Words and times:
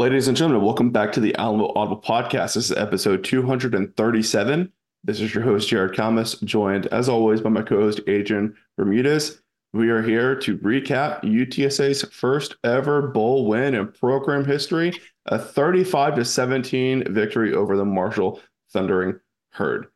Ladies 0.00 0.28
and 0.28 0.36
gentlemen, 0.36 0.64
welcome 0.64 0.88
back 0.88 1.12
to 1.12 1.20
the 1.20 1.36
Alamo 1.36 1.74
Audible 1.76 2.00
Podcast. 2.00 2.54
This 2.54 2.70
is 2.70 2.72
episode 2.72 3.22
237. 3.22 4.72
This 5.04 5.20
is 5.20 5.34
your 5.34 5.44
host, 5.44 5.68
Jared 5.68 5.94
Kamas, 5.94 6.36
joined 6.40 6.86
as 6.86 7.06
always 7.06 7.42
by 7.42 7.50
my 7.50 7.60
co 7.60 7.82
host, 7.82 8.00
Adrian 8.06 8.56
Bermudez. 8.78 9.42
We 9.74 9.90
are 9.90 10.00
here 10.00 10.34
to 10.36 10.56
recap 10.56 11.20
UTSA's 11.22 12.02
first 12.14 12.56
ever 12.64 13.08
bowl 13.08 13.46
win 13.46 13.74
in 13.74 13.92
program 13.92 14.46
history, 14.46 14.94
a 15.26 15.38
35 15.38 16.14
to 16.14 16.24
17 16.24 17.12
victory 17.12 17.52
over 17.52 17.76
the 17.76 17.84
Marshall 17.84 18.40
Thundering 18.72 19.20
Herd. 19.50 19.88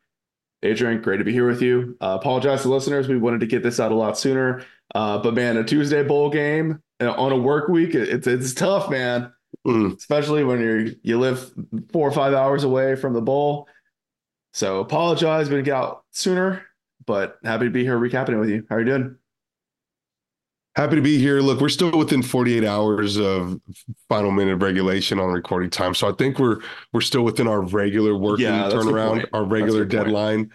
Adrian, 0.63 1.01
great 1.01 1.17
to 1.17 1.25
be 1.25 1.33
here 1.33 1.49
with 1.49 1.63
you. 1.63 1.97
Uh, 2.03 2.19
apologize 2.21 2.61
to 2.61 2.69
listeners. 2.69 3.09
We 3.09 3.17
wanted 3.17 3.41
to 3.41 3.47
get 3.47 3.63
this 3.63 3.81
out 3.81 3.91
a 3.91 3.95
lot 3.95 4.19
sooner. 4.19 4.67
Uh, 4.95 5.17
but 5.17 5.33
man, 5.33 5.57
a 5.57 5.65
Tuesday 5.65 6.03
bowl 6.03 6.29
game 6.29 6.83
uh, 7.01 7.13
on 7.13 7.33
a 7.33 7.39
work 7.39 7.69
week, 7.69 7.95
it's 7.95 8.27
it's 8.27 8.53
tough, 8.53 8.91
man. 8.91 9.33
Mm. 9.67 9.97
Especially 9.97 10.45
when 10.45 10.61
you're 10.61 10.87
you 11.03 11.19
live 11.19 11.53
four 11.93 12.09
or 12.09 12.13
five 12.13 12.35
hours 12.35 12.65
away 12.65 12.97
from 12.97 13.13
the 13.13 13.23
bowl. 13.23 13.69
So 14.53 14.81
apologize, 14.81 15.49
we 15.49 15.57
didn't 15.57 15.67
get 15.67 15.75
out 15.75 16.05
sooner, 16.11 16.63
but 17.07 17.39
happy 17.45 17.65
to 17.65 17.71
be 17.71 17.83
here 17.83 17.99
recapping 17.99 18.31
it 18.31 18.39
with 18.39 18.51
you. 18.51 18.67
How 18.69 18.77
are 18.77 18.81
you 18.81 18.87
doing? 18.87 19.17
Happy 20.77 20.97
to 20.97 21.03
be 21.03 21.19
here. 21.19 21.41
Look, 21.41 21.61
we're 21.61 21.69
still 21.69 21.97
within 21.97 22.21
48 22.21 22.65
hours 22.65 23.17
of 23.17 23.61
final 24.09 24.33
minute 24.33 24.55
of 24.55 24.63
regulation 24.63 25.21
on 25.21 25.31
recording 25.31 25.71
time. 25.71 25.95
So 25.95 26.09
I 26.09 26.13
think 26.13 26.39
we're 26.39 26.61
we're 26.93 27.01
still 27.01 27.23
within 27.23 27.47
our 27.47 27.63
regular 27.63 28.17
working 28.17 28.47
yeah, 28.47 28.69
turnaround, 28.71 29.25
our 29.33 29.45
regular 29.45 29.85
deadline. 29.85 30.47
Point. 30.47 30.53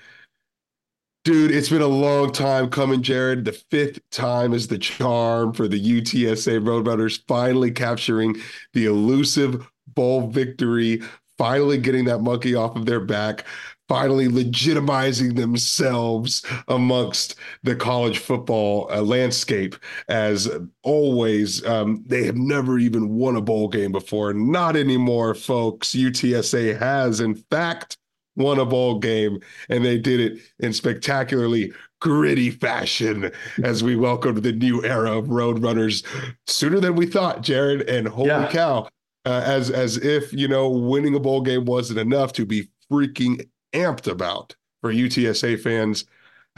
Dude, 1.30 1.52
it's 1.52 1.70
been 1.70 1.84
a 1.84 1.88
long 1.88 2.32
time 2.32 2.72
coming, 2.72 3.04
Jared. 3.04 3.46
The 3.46 3.52
fifth 3.52 4.00
time 4.10 4.52
is 4.52 4.68
the 4.68 4.80
charm 4.80 5.54
for 5.54 5.68
the 5.68 5.80
UTSA 5.80 6.60
Roadrunners 6.60 7.22
finally 7.28 7.70
capturing 7.70 8.36
the 8.74 8.88
elusive 8.88 9.70
bowl 9.86 10.30
victory, 10.30 11.04
finally 11.38 11.78
getting 11.78 12.06
that 12.06 12.22
monkey 12.22 12.56
off 12.56 12.76
of 12.76 12.88
their 12.88 13.00
back 13.00 13.46
finally 13.88 14.28
legitimizing 14.28 15.36
themselves 15.36 16.44
amongst 16.68 17.36
the 17.64 17.76
college 17.76 18.20
football 18.20 18.88
uh, 18.92 19.02
landscape 19.02 19.76
as 20.08 20.50
always. 20.84 21.64
Um, 21.66 22.04
they 22.08 22.24
have 22.24 22.38
never 22.38 22.80
even 22.80 23.10
won 23.10 23.36
a 23.36 23.42
bowl 23.42 23.68
game 23.68 23.92
before. 23.92 24.34
Not 24.34 24.76
anymore 24.76 25.36
folks. 25.36 25.90
Utsa 25.90 26.78
has 26.80 27.20
in 27.20 27.36
fact 27.36 27.98
won 28.40 28.60
a 28.60 28.66
bowl 28.66 28.98
game 28.98 29.40
and 29.70 29.86
they 29.86 29.98
did 29.98 30.20
it 30.20 30.40
in 30.60 30.74
spectacularly 30.74 31.72
gritty 32.02 32.50
fashion 32.50 33.30
as 33.64 33.84
we 33.84 33.96
welcomed 33.96 34.42
the 34.42 34.54
new 34.54 34.84
era 34.84 35.18
of 35.18 35.26
roadrunners 35.26 36.06
sooner 36.48 36.80
than 36.80 36.96
we 36.96 37.06
thought 37.06 37.42
jared 37.42 37.82
and 37.90 38.08
holy 38.08 38.30
yeah. 38.30 38.50
cow 38.50 38.88
uh, 39.26 39.44
as 39.46 39.70
as 39.70 39.98
if 39.98 40.34
you 40.34 40.48
know 40.48 40.70
winning 40.70 41.14
a 41.14 41.20
bowl 41.20 41.42
game 41.42 41.66
wasn't 41.66 42.00
enough 42.00 42.34
to 42.34 42.46
be 42.46 42.68
freaking 42.92 43.46
amped 43.74 44.08
about 44.08 44.56
for 44.82 44.94
UTSA 44.94 45.60
fans. 45.60 46.06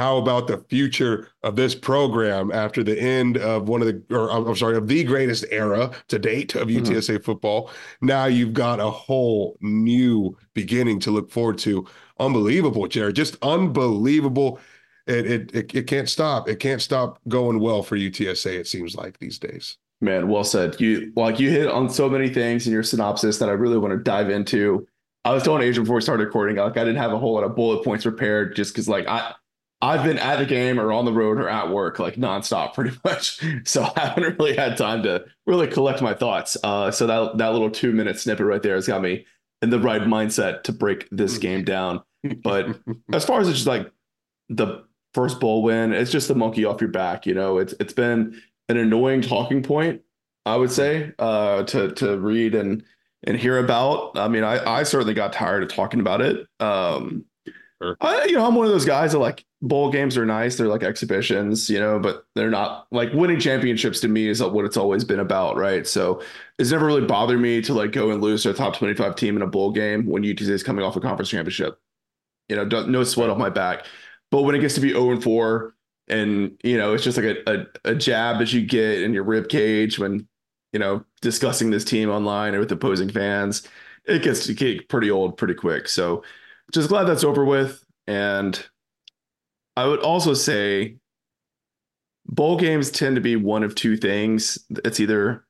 How 0.02 0.18
about 0.18 0.48
the 0.48 0.58
future 0.68 1.28
of 1.44 1.56
this 1.56 1.76
program 1.76 2.52
after 2.52 2.84
the 2.84 3.00
end 3.00 3.38
of 3.38 3.70
one 3.70 3.84
of 3.84 3.88
the, 3.88 4.02
or 4.10 4.32
I'm 4.32 4.56
sorry, 4.56 4.76
of 4.76 4.88
the 4.88 5.04
greatest 5.04 5.46
era 5.52 5.92
to 6.08 6.18
date 6.18 6.56
of 6.56 6.70
UTSA 6.70 7.18
mm-hmm. 7.18 7.24
football? 7.24 7.70
Now 8.02 8.26
you've 8.26 8.54
got 8.54 8.80
a 8.80 8.90
whole 8.90 9.60
new 9.62 10.36
beginning 10.56 11.02
to 11.02 11.12
look 11.12 11.30
forward 11.30 11.60
to. 11.60 11.86
Unbelievable, 12.20 12.88
Jared. 12.88 13.16
Just 13.16 13.38
unbelievable. 13.44 14.60
It, 15.06 15.28
it, 15.28 15.56
it, 15.56 15.76
it 15.76 15.84
can't 15.84 16.10
stop. 16.10 16.50
It 16.50 16.56
can't 16.56 16.82
stop 16.82 17.20
going 17.28 17.60
well 17.60 17.84
for 17.84 17.96
UTSA, 17.96 18.58
it 18.58 18.66
seems 18.66 18.96
like 18.96 19.20
these 19.20 19.38
days. 19.38 19.78
Man, 20.02 20.30
well 20.30 20.44
said. 20.44 20.82
You 20.82 21.14
like 21.16 21.40
you 21.40 21.52
hit 21.52 21.68
on 21.68 21.92
so 21.92 22.10
many 22.10 22.28
things 22.28 22.66
in 22.66 22.74
your 22.74 22.82
synopsis 22.82 23.38
that 23.38 23.50
I 23.50 23.52
really 23.52 23.78
want 23.78 23.92
to 23.92 24.00
dive 24.00 24.32
into. 24.32 24.88
I 25.26 25.32
was 25.32 25.44
telling 25.44 25.62
Adrian 25.62 25.84
before 25.84 25.98
we 25.98 26.02
started 26.02 26.26
recording, 26.26 26.56
like 26.56 26.76
I 26.76 26.84
didn't 26.84 26.96
have 26.96 27.14
a 27.14 27.20
whole 27.20 27.36
lot 27.36 27.44
of 27.44 27.56
bullet 27.56 27.84
points 27.84 28.04
prepared 28.04 28.56
just 28.56 28.74
because 28.74 28.90
like 28.90 29.08
I 29.08 29.36
I've 29.82 30.04
been 30.04 30.20
at 30.20 30.38
the 30.38 30.46
game 30.46 30.80
or 30.80 30.92
on 30.92 31.06
the 31.06 31.14
road 31.14 31.40
or 31.40 31.50
at 31.50 31.70
work 31.70 31.98
like 31.98 32.16
nonstop 32.16 32.74
pretty 32.74 32.96
much. 33.04 33.42
So 33.66 33.84
I 33.96 34.08
haven't 34.08 34.38
really 34.38 34.56
had 34.56 34.78
time 34.78 35.04
to 35.04 35.26
really 35.46 35.68
collect 35.68 36.02
my 36.02 36.14
thoughts. 36.14 36.56
Uh, 36.64 36.92
so 36.92 37.08
that 37.08 37.38
that 37.38 37.52
little 37.52 37.72
two 37.72 37.92
minute 37.92 38.20
snippet 38.20 38.46
right 38.46 38.62
there 38.62 38.76
has 38.76 38.88
got 38.88 39.02
me 39.02 39.26
in 39.62 39.70
the 39.70 39.80
right 39.80 40.02
mindset 40.02 40.64
to 40.64 40.74
break 40.74 41.08
this 41.12 41.38
mm. 41.38 41.42
game 41.42 41.64
down. 41.64 42.02
But 42.44 42.80
as 43.14 43.26
far 43.26 43.42
as 43.42 43.48
it's 43.48 43.58
just 43.58 43.68
like 43.68 43.92
the 44.50 44.84
first 45.14 45.40
bowl 45.40 45.64
win, 45.64 45.94
it's 45.94 46.12
just 46.12 46.28
the 46.28 46.36
monkey 46.36 46.66
off 46.66 46.82
your 46.82 46.92
back. 46.92 47.26
You 47.26 47.34
know, 47.34 47.58
it's 47.58 47.74
it's 47.80 47.94
been 47.94 48.40
an 48.70 48.78
annoying 48.78 49.22
talking 49.22 49.64
point, 49.64 50.02
I 50.46 50.56
would 50.58 50.72
say, 50.72 51.14
uh, 51.18 51.64
to 51.64 51.92
to 51.94 52.20
read 52.20 52.54
and 52.54 52.84
and 53.24 53.38
hear 53.38 53.58
about. 53.58 54.18
I 54.18 54.28
mean, 54.28 54.44
I, 54.44 54.80
I 54.80 54.84
certainly 54.84 55.14
got 55.14 55.34
tired 55.34 55.64
of 55.64 55.70
talking 55.70 56.00
about 56.00 56.22
it. 56.22 56.48
Um, 56.60 57.26
sure. 57.82 57.98
I, 58.02 58.26
you 58.26 58.34
know, 58.34 58.46
I'm 58.46 58.56
one 58.56 58.66
of 58.66 58.72
those 58.72 58.86
guys 58.86 59.12
that 59.12 59.20
like 59.20 59.46
bowl 59.62 59.92
games 59.92 60.18
are 60.18 60.26
nice. 60.26 60.56
They're 60.56 60.68
like 60.68 60.84
exhibitions, 60.84 61.70
you 61.70 61.80
know, 61.80 62.00
but 62.00 62.26
they're 62.36 62.50
not 62.50 62.88
like 62.92 63.14
winning 63.14 63.40
championships 63.40 64.00
to 64.02 64.08
me 64.08 64.28
is 64.28 64.42
what 64.42 64.66
it's 64.66 64.78
always 64.78 65.04
been 65.04 65.20
about. 65.20 65.58
Right. 65.58 65.88
So 65.88 66.22
it's 66.60 66.72
never 66.72 66.86
really 66.86 67.06
bothered 67.06 67.40
me 67.40 67.62
to 67.64 67.74
like 67.74 67.92
go 67.92 68.12
and 68.12 68.22
lose 68.22 68.44
to 68.44 68.52
a 68.52 68.54
top 68.54 68.76
25 68.76 69.16
team 69.16 69.36
in 69.36 69.42
a 69.42 69.48
bowl 69.48 69.72
game 69.72 70.06
when 70.06 70.24
UTSA 70.24 70.50
is 70.50 70.64
coming 70.64 70.84
off 70.84 70.96
a 70.96 71.02
conference 71.02 71.30
championship. 71.30 71.80
You 72.50 72.56
know, 72.58 72.86
no 72.86 73.04
sweat 73.04 73.30
off 73.30 73.38
my 73.38 73.50
back. 73.50 73.86
But 74.30 74.44
when 74.44 74.56
it 74.56 74.60
gets 74.60 74.76
to 74.76 74.82
be 74.82 74.90
0 74.92 75.12
and 75.12 75.24
4, 75.24 75.74
and 76.08 76.58
you 76.64 76.78
know, 76.78 76.94
it's 76.94 77.04
just 77.04 77.18
like 77.18 77.26
a, 77.26 77.52
a, 77.52 77.66
a 77.86 77.96
jab 77.96 78.40
that 78.40 78.52
you 78.52 78.66
get 78.66 79.02
in 79.02 79.14
your 79.14 79.24
rib 79.24 79.48
cage 79.48 79.98
when 80.00 80.28
you 80.74 80.80
know, 80.80 81.04
discussing 81.22 81.70
this 81.70 81.84
team 81.84 82.10
online 82.10 82.56
or 82.56 82.60
with 82.60 82.72
opposing 82.72 83.10
fans, 83.10 83.68
it 84.06 84.24
gets 84.24 84.46
to 84.46 84.54
get 84.54 84.90
pretty 84.90 85.12
old 85.12 85.38
pretty 85.38 85.54
quick. 85.54 85.88
So 85.88 86.24
just 86.72 86.90
glad 86.90 87.06
that's 87.06 87.24
over 87.24 87.46
with. 87.46 87.84
And 88.08 88.64
I 89.76 89.88
would 89.88 90.00
also 90.00 90.34
say 90.34 90.98
bowl 92.26 92.58
games 92.58 92.92
tend 92.92 93.16
to 93.16 93.22
be 93.22 93.36
one 93.36 93.64
of 93.64 93.76
two 93.76 93.98
things. 93.98 94.58
It's 94.84 95.00
either 95.00 95.46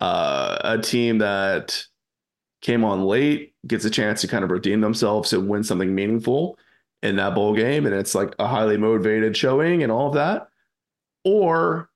uh, 0.00 0.58
a 0.62 0.78
team 0.78 1.18
that 1.18 1.84
came 2.62 2.84
on 2.84 3.04
late 3.04 3.54
gets 3.66 3.84
a 3.84 3.90
chance 3.90 4.20
to 4.22 4.28
kind 4.28 4.44
of 4.44 4.50
redeem 4.50 4.80
themselves 4.80 5.32
and 5.32 5.48
win 5.48 5.64
something 5.64 5.94
meaningful 5.94 6.58
in 7.02 7.16
that 7.16 7.34
bowl 7.34 7.54
game, 7.54 7.86
and 7.86 7.94
it's 7.94 8.14
like 8.14 8.34
a 8.38 8.46
highly 8.46 8.76
motivated 8.76 9.36
showing 9.36 9.82
and 9.82 9.92
all 9.92 10.08
of 10.08 10.14
that. 10.14 10.48
Or 11.24 11.90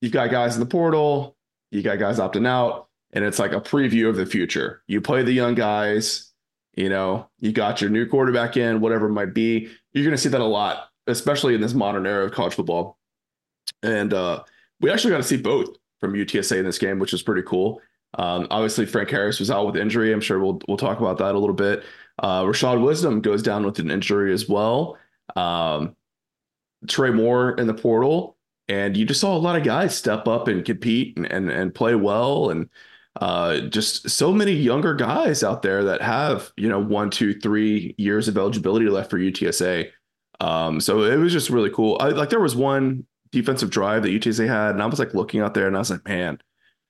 you've 0.00 0.12
got 0.12 0.30
guys 0.30 0.54
in 0.54 0.60
the 0.60 0.66
portal 0.66 1.36
you 1.70 1.82
got 1.82 1.98
guys 1.98 2.18
opting 2.18 2.46
out, 2.46 2.88
and 3.12 3.24
it's 3.24 3.38
like 3.38 3.52
a 3.52 3.60
preview 3.60 4.08
of 4.08 4.16
the 4.16 4.26
future. 4.26 4.82
You 4.86 5.00
play 5.00 5.22
the 5.22 5.32
young 5.32 5.54
guys, 5.54 6.29
you 6.74 6.88
know, 6.88 7.28
you 7.38 7.52
got 7.52 7.80
your 7.80 7.90
new 7.90 8.06
quarterback 8.06 8.56
in, 8.56 8.80
whatever 8.80 9.06
it 9.06 9.12
might 9.12 9.34
be. 9.34 9.70
You're 9.92 10.04
going 10.04 10.16
to 10.16 10.22
see 10.22 10.28
that 10.28 10.40
a 10.40 10.44
lot, 10.44 10.90
especially 11.06 11.54
in 11.54 11.60
this 11.60 11.74
modern 11.74 12.06
era 12.06 12.24
of 12.24 12.32
college 12.32 12.54
football. 12.54 12.98
And 13.82 14.12
uh, 14.14 14.44
we 14.80 14.90
actually 14.90 15.10
got 15.10 15.18
to 15.18 15.22
see 15.22 15.36
both 15.36 15.76
from 16.00 16.14
UTSA 16.14 16.58
in 16.58 16.64
this 16.64 16.78
game, 16.78 16.98
which 16.98 17.12
is 17.12 17.22
pretty 17.22 17.42
cool. 17.42 17.80
Um, 18.14 18.46
obviously, 18.50 18.86
Frank 18.86 19.10
Harris 19.10 19.38
was 19.38 19.50
out 19.50 19.66
with 19.66 19.76
injury. 19.76 20.12
I'm 20.12 20.20
sure 20.20 20.40
we'll 20.40 20.60
we'll 20.66 20.76
talk 20.76 20.98
about 20.98 21.18
that 21.18 21.34
a 21.34 21.38
little 21.38 21.54
bit. 21.54 21.84
Uh, 22.18 22.42
Rashad 22.42 22.84
Wisdom 22.84 23.20
goes 23.20 23.42
down 23.42 23.64
with 23.64 23.78
an 23.78 23.90
injury 23.90 24.32
as 24.32 24.48
well. 24.48 24.98
Um, 25.36 25.94
Trey 26.88 27.10
Moore 27.10 27.52
in 27.52 27.66
the 27.66 27.74
portal 27.74 28.36
and 28.70 28.96
you 28.96 29.04
just 29.04 29.20
saw 29.20 29.36
a 29.36 29.38
lot 29.38 29.56
of 29.56 29.64
guys 29.64 29.96
step 29.96 30.28
up 30.28 30.48
and 30.48 30.64
compete 30.64 31.16
and 31.16 31.26
and, 31.26 31.50
and 31.50 31.74
play 31.74 31.94
well 31.94 32.50
and 32.50 32.68
uh, 33.16 33.60
just 33.60 34.08
so 34.08 34.32
many 34.32 34.52
younger 34.52 34.94
guys 34.94 35.42
out 35.42 35.62
there 35.62 35.84
that 35.84 36.02
have 36.02 36.52
you 36.56 36.68
know 36.68 36.78
one 36.78 37.10
two 37.10 37.34
three 37.34 37.94
years 37.98 38.28
of 38.28 38.36
eligibility 38.38 38.86
left 38.86 39.10
for 39.10 39.18
UTSA. 39.18 39.90
Um, 40.40 40.80
so 40.80 41.02
it 41.02 41.16
was 41.16 41.32
just 41.32 41.50
really 41.50 41.70
cool. 41.70 41.98
I, 42.00 42.08
like 42.10 42.30
there 42.30 42.40
was 42.40 42.56
one 42.56 43.06
defensive 43.32 43.70
drive 43.70 44.02
that 44.02 44.10
UTSA 44.10 44.48
had, 44.48 44.70
and 44.70 44.82
I 44.82 44.86
was 44.86 44.98
like 44.98 45.14
looking 45.14 45.40
out 45.40 45.54
there, 45.54 45.66
and 45.66 45.76
I 45.76 45.80
was 45.80 45.90
like, 45.90 46.06
man, 46.06 46.38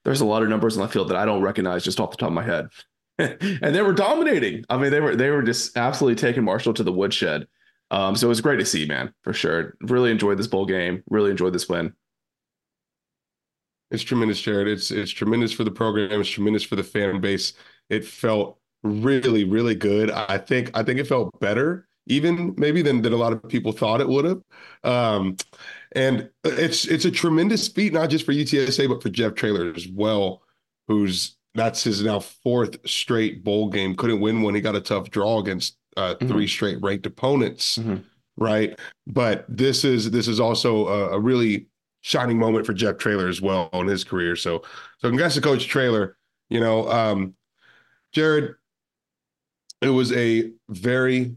there's 0.05 0.21
a 0.21 0.27
lot 0.27 0.43
of 0.43 0.49
numbers 0.49 0.77
on 0.77 0.83
the 0.83 0.93
field 0.93 1.09
that 1.09 1.17
I 1.17 1.25
don't 1.25 1.43
recognize 1.43 1.85
just 1.85 2.01
off 2.01 2.11
the 2.11 2.17
top 2.17 2.29
of 2.29 2.35
my 2.35 2.45
head. 2.45 2.69
and 3.19 3.75
they 3.75 3.83
were 3.83 3.93
dominating. 3.93 4.65
I 4.71 4.77
mean, 4.77 4.91
they 4.91 5.01
were 5.01 5.17
they 5.17 5.31
were 5.31 5.43
just 5.43 5.77
absolutely 5.77 6.17
taking 6.17 6.45
Marshall 6.45 6.75
to 6.75 6.83
the 6.83 6.93
woodshed. 6.93 7.47
Um, 7.91 8.15
so 8.15 8.27
it 8.27 8.29
was 8.29 8.41
great 8.41 8.59
to 8.59 8.65
see, 8.65 8.87
man, 8.87 9.13
for 9.23 9.33
sure. 9.33 9.77
Really 9.81 10.11
enjoyed 10.11 10.39
this 10.39 10.47
bowl 10.47 10.65
game. 10.65 11.03
Really 11.11 11.31
enjoyed 11.31 11.53
this 11.53 11.69
win. 11.69 11.93
It's 13.91 14.03
tremendous, 14.03 14.41
Jared. 14.41 14.69
It's 14.69 14.91
it's 14.91 15.11
tremendous 15.11 15.53
for 15.53 15.65
the 15.65 15.71
program. 15.71 16.21
It's 16.21 16.31
tremendous 16.31 16.63
for 16.63 16.77
the 16.77 16.85
fan 16.85 17.21
base. 17.21 17.55
It 17.89 18.05
felt 18.05 18.59
really, 18.83 19.45
really 19.45 19.75
good. 19.75 20.11
I 20.11 20.39
think 20.39 20.71
I 20.75 20.83
think 20.83 21.01
it 21.01 21.07
felt 21.07 21.39
better, 21.41 21.89
even 22.07 22.55
maybe 22.57 22.83
than 22.83 23.03
than 23.03 23.13
a 23.13 23.17
lot 23.17 23.33
of 23.33 23.49
people 23.49 23.73
thought 23.73 24.01
it 24.01 24.09
would 24.09 24.25
have. 24.25 24.43
Um, 24.85 25.37
and 25.93 26.31
it's 26.45 26.87
it's 26.87 27.05
a 27.05 27.11
tremendous 27.11 27.69
feat, 27.69 27.93
not 27.93 28.11
just 28.11 28.25
for 28.25 28.33
UTSA, 28.33 28.89
but 28.89 29.03
for 29.03 29.09
Jeff 29.09 29.35
Traylor 29.35 29.73
as 29.75 29.89
well, 29.89 30.43
who's 30.89 31.37
that's 31.55 31.83
his 31.83 32.03
now 32.03 32.21
fourth 32.21 32.79
straight 32.89 33.43
bowl 33.43 33.69
game. 33.69 33.95
Couldn't 33.95 34.21
win 34.21 34.43
when 34.43 34.55
he 34.55 34.61
got 34.61 34.77
a 34.77 34.81
tough 34.81 35.11
draw 35.11 35.41
against 35.41 35.77
uh, 35.97 36.15
mm-hmm. 36.15 36.29
three 36.29 36.47
straight 36.47 36.81
ranked 36.81 37.07
opponents, 37.07 37.79
mm-hmm. 37.79 37.97
right? 38.37 38.79
But 39.07 39.45
this 39.49 39.85
is 39.85 40.11
this 40.11 40.29
is 40.29 40.39
also 40.39 40.87
a, 40.87 41.09
a, 41.11 41.21
really 41.21 41.67
shining 42.01 42.39
moment 42.39 42.67
for 42.67 42.73
Jeff 42.73 42.99
Traylor 42.99 43.29
as 43.29 43.41
well 43.41 43.69
in 43.73 43.87
his 43.87 44.05
career. 44.05 44.37
So 44.37 44.63
so 44.99 45.09
congrats 45.09 45.35
to 45.35 45.41
Coach 45.41 45.67
Traylor. 45.67 46.17
You 46.49 46.61
know, 46.61 46.91
um, 46.91 47.35
Jared, 48.13 48.55
it 49.81 49.89
was 49.89 50.13
a 50.13 50.51
very 50.69 51.37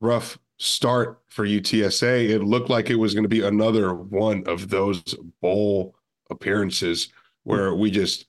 rough 0.00 0.38
start 0.58 1.20
for 1.28 1.46
UTSA. 1.46 2.30
It 2.30 2.42
looked 2.42 2.70
like 2.70 2.90
it 2.90 2.96
was 2.96 3.14
going 3.14 3.24
to 3.24 3.28
be 3.28 3.42
another 3.42 3.94
one 3.94 4.44
of 4.46 4.68
those 4.68 5.02
bowl 5.42 5.94
appearances 6.30 7.12
where 7.44 7.74
we 7.74 7.90
just 7.90 8.26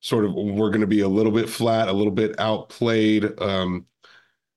sort 0.00 0.24
of 0.24 0.34
were 0.34 0.70
going 0.70 0.80
to 0.80 0.86
be 0.86 1.00
a 1.00 1.08
little 1.08 1.32
bit 1.32 1.48
flat, 1.48 1.88
a 1.88 1.92
little 1.92 2.12
bit 2.12 2.38
outplayed. 2.40 3.40
Um, 3.40 3.86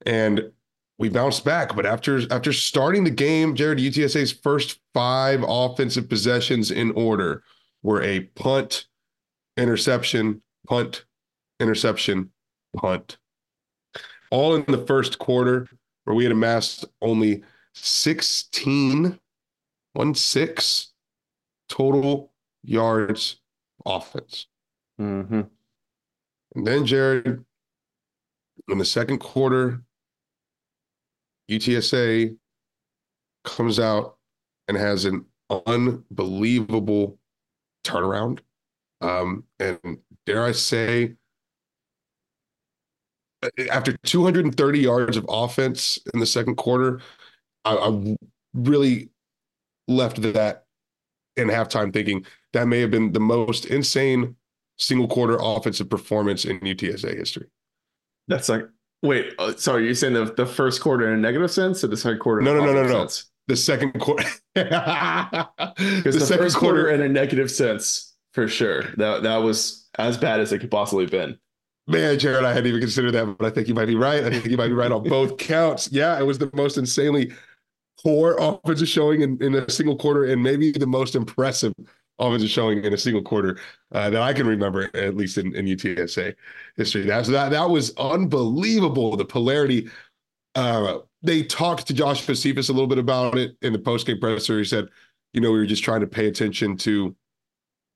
and 0.06 0.52
we 0.98 1.10
bounced 1.10 1.44
back. 1.44 1.76
But 1.76 1.86
after 1.86 2.22
after 2.32 2.54
starting 2.54 3.04
the 3.04 3.10
game, 3.10 3.56
Jared 3.56 3.80
UTSA's 3.80 4.32
first 4.32 4.80
five 4.94 5.44
offensive 5.48 6.10
possessions 6.10 6.72
in 6.72 6.92
order 6.92 7.44
were 7.82 8.02
a 8.02 8.22
punt, 8.36 8.86
interception, 9.58 10.42
punt, 10.68 11.06
interception, 11.60 12.32
punt. 12.76 13.18
All 14.32 14.56
in 14.56 14.66
the 14.68 14.86
first 14.86 15.20
quarter, 15.20 15.68
where 16.06 16.16
we 16.16 16.24
had 16.24 16.32
amassed 16.32 16.86
only 17.02 17.44
16, 17.76 19.20
one 19.94 20.16
six 20.16 20.92
total 21.70 22.32
yards 22.64 23.40
offense. 23.86 24.48
Mm-hmm. 25.00 25.42
And 26.56 26.68
then 26.68 26.86
Jared, 26.86 27.44
in 28.70 28.78
the 28.78 28.86
second 28.86 29.20
quarter, 29.20 29.82
UTSA 31.50 32.36
comes 33.44 33.80
out 33.80 34.18
and 34.68 34.78
has 34.78 35.06
an 35.06 35.26
unbelievable 35.68 37.18
turnaround. 37.84 38.40
Um, 39.02 39.44
and 39.60 40.00
dare 40.26 40.44
I 40.44 40.54
say, 40.54 41.16
after 43.70 43.98
230 44.04 44.80
yards 44.80 45.18
of 45.18 45.26
offense 45.28 46.00
in 46.14 46.20
the 46.20 46.26
second 46.26 46.56
quarter, 46.56 47.02
I, 47.66 47.76
I 47.76 48.16
really 48.54 49.10
left 49.88 50.22
that 50.22 50.66
in 51.36 51.48
halftime 51.50 51.92
thinking 51.92 52.26
that 52.54 52.68
may 52.68 52.80
have 52.80 52.92
been 52.92 53.12
the 53.12 53.20
most 53.20 53.66
insane 53.66 54.36
single 54.78 55.08
quarter 55.08 55.38
offensive 55.40 55.90
performance 55.90 56.46
in 56.46 56.60
UTSA 56.60 57.18
history. 57.18 57.48
That's 58.28 58.48
like 58.50 58.68
Wait, 59.04 59.34
uh, 59.38 59.54
sorry, 59.58 59.86
you're 59.86 59.94
saying 59.94 60.14
the, 60.14 60.26
the 60.34 60.46
first 60.46 60.82
quarter 60.82 61.08
in 61.12 61.20
a 61.20 61.22
negative 61.22 61.52
sense 61.52 61.84
or 61.84 61.88
the 61.88 61.98
second 61.98 62.20
quarter? 62.20 62.42
No, 62.42 62.56
no, 62.56 62.66
no, 62.66 62.74
no, 62.74 62.88
no. 62.88 63.00
Sense? 63.00 63.30
The 63.48 63.58
second 63.58 64.00
quarter. 64.00 64.26
The, 64.56 66.02
the 66.06 66.20
second 66.20 66.54
quarter, 66.54 66.84
quarter 66.84 66.90
in 66.92 67.02
a 67.02 67.10
negative 67.10 67.50
sense, 67.50 68.16
for 68.34 68.48
sure. 68.48 68.84
That 68.98 69.24
that 69.24 69.38
was 69.38 69.90
as 69.98 70.16
bad 70.18 70.40
as 70.40 70.54
it 70.54 70.60
could 70.60 70.70
possibly 70.70 71.06
have 71.06 71.12
been. 71.12 71.40
Man, 71.88 72.18
Jared, 72.20 72.46
I 72.46 72.54
hadn't 72.54 72.68
even 72.68 72.80
considered 72.80 73.14
that, 73.14 73.38
but 73.38 73.46
I 73.46 73.50
think 73.50 73.68
you 73.68 73.74
might 73.74 73.88
be 73.88 73.96
right. 73.96 74.24
I 74.24 74.30
think 74.30 74.46
you 74.46 74.56
might 74.58 74.68
be 74.68 74.74
right 74.74 74.92
on 74.92 75.04
both 75.10 75.38
counts. 75.38 75.92
Yeah, 75.92 76.18
it 76.20 76.24
was 76.24 76.38
the 76.38 76.52
most 76.54 76.78
insanely 76.78 77.34
poor 78.02 78.38
offensive 78.40 78.88
showing 78.88 79.22
in, 79.22 79.42
in 79.42 79.56
a 79.56 79.70
single 79.70 79.96
quarter 79.96 80.26
and 80.26 80.42
maybe 80.42 80.72
the 80.72 80.88
most 80.88 81.16
impressive 81.16 81.74
offensive 82.28 82.50
showing 82.50 82.84
in 82.84 82.94
a 82.94 82.98
single 82.98 83.22
quarter 83.22 83.60
uh, 83.92 84.10
that 84.10 84.22
I 84.22 84.34
can 84.34 84.48
remember, 84.48 84.90
at 84.96 85.16
least 85.16 85.38
in, 85.38 85.56
in 85.56 85.66
UTSA 85.66 86.34
history. 86.76 87.04
That, 87.04 87.26
so 87.26 87.32
that, 87.32 87.50
that 87.50 87.70
was 87.70 87.96
unbelievable. 87.98 89.16
The 89.16 89.26
polarity. 89.26 89.90
Uh, 90.56 91.00
they 91.22 91.44
talked 91.44 91.88
to 91.88 91.94
Josh 91.94 92.22
Cephus 92.24 92.70
a 92.70 92.74
little 92.74 92.88
bit 92.88 92.98
about 92.98 93.38
it 93.38 93.56
in 93.62 93.74
the 93.74 93.80
postgame 93.80 94.20
presser. 94.20 94.60
He 94.60 94.66
said, 94.66 94.88
you 95.34 95.42
know, 95.42 95.52
we 95.52 95.58
were 95.58 95.66
just 95.66 95.84
trying 95.84 96.02
to 96.02 96.08
pay 96.08 96.28
attention 96.28 96.78
to 96.78 97.16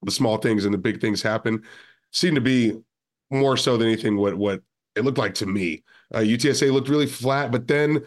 the 0.01 0.11
small 0.11 0.37
things 0.37 0.65
and 0.65 0.73
the 0.73 0.77
big 0.77 1.01
things 1.01 1.21
happen. 1.21 1.63
Seemed 2.11 2.35
to 2.35 2.41
be 2.41 2.79
more 3.29 3.57
so 3.57 3.77
than 3.77 3.87
anything 3.87 4.17
what 4.17 4.35
what 4.35 4.61
it 4.95 5.03
looked 5.03 5.17
like 5.17 5.35
to 5.35 5.45
me. 5.45 5.83
Uh, 6.13 6.19
UTSA 6.19 6.71
looked 6.71 6.89
really 6.89 7.05
flat, 7.05 7.51
but 7.51 7.67
then 7.67 8.05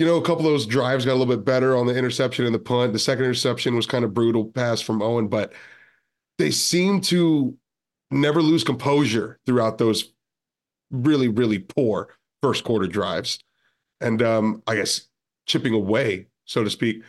you 0.00 0.06
know, 0.06 0.16
a 0.16 0.22
couple 0.22 0.46
of 0.46 0.52
those 0.52 0.64
drives 0.64 1.04
got 1.04 1.12
a 1.12 1.18
little 1.20 1.36
bit 1.36 1.44
better 1.44 1.76
on 1.76 1.86
the 1.86 1.94
interception 1.94 2.46
and 2.46 2.54
the 2.54 2.58
punt. 2.58 2.94
The 2.94 2.98
second 2.98 3.26
interception 3.26 3.76
was 3.76 3.84
kind 3.84 4.02
of 4.02 4.14
brutal 4.14 4.46
pass 4.46 4.80
from 4.80 5.02
Owen, 5.02 5.28
but 5.28 5.52
they 6.38 6.50
seem 6.50 7.02
to 7.02 7.54
never 8.10 8.40
lose 8.40 8.64
composure 8.64 9.38
throughout 9.44 9.76
those 9.76 10.14
really, 10.90 11.28
really 11.28 11.58
poor 11.58 12.16
first 12.42 12.64
quarter 12.64 12.86
drives. 12.86 13.40
And 14.00 14.22
um, 14.22 14.62
I 14.66 14.76
guess 14.76 15.06
chipping 15.44 15.74
away, 15.74 16.28
so 16.46 16.64
to 16.64 16.70
speak, 16.70 17.02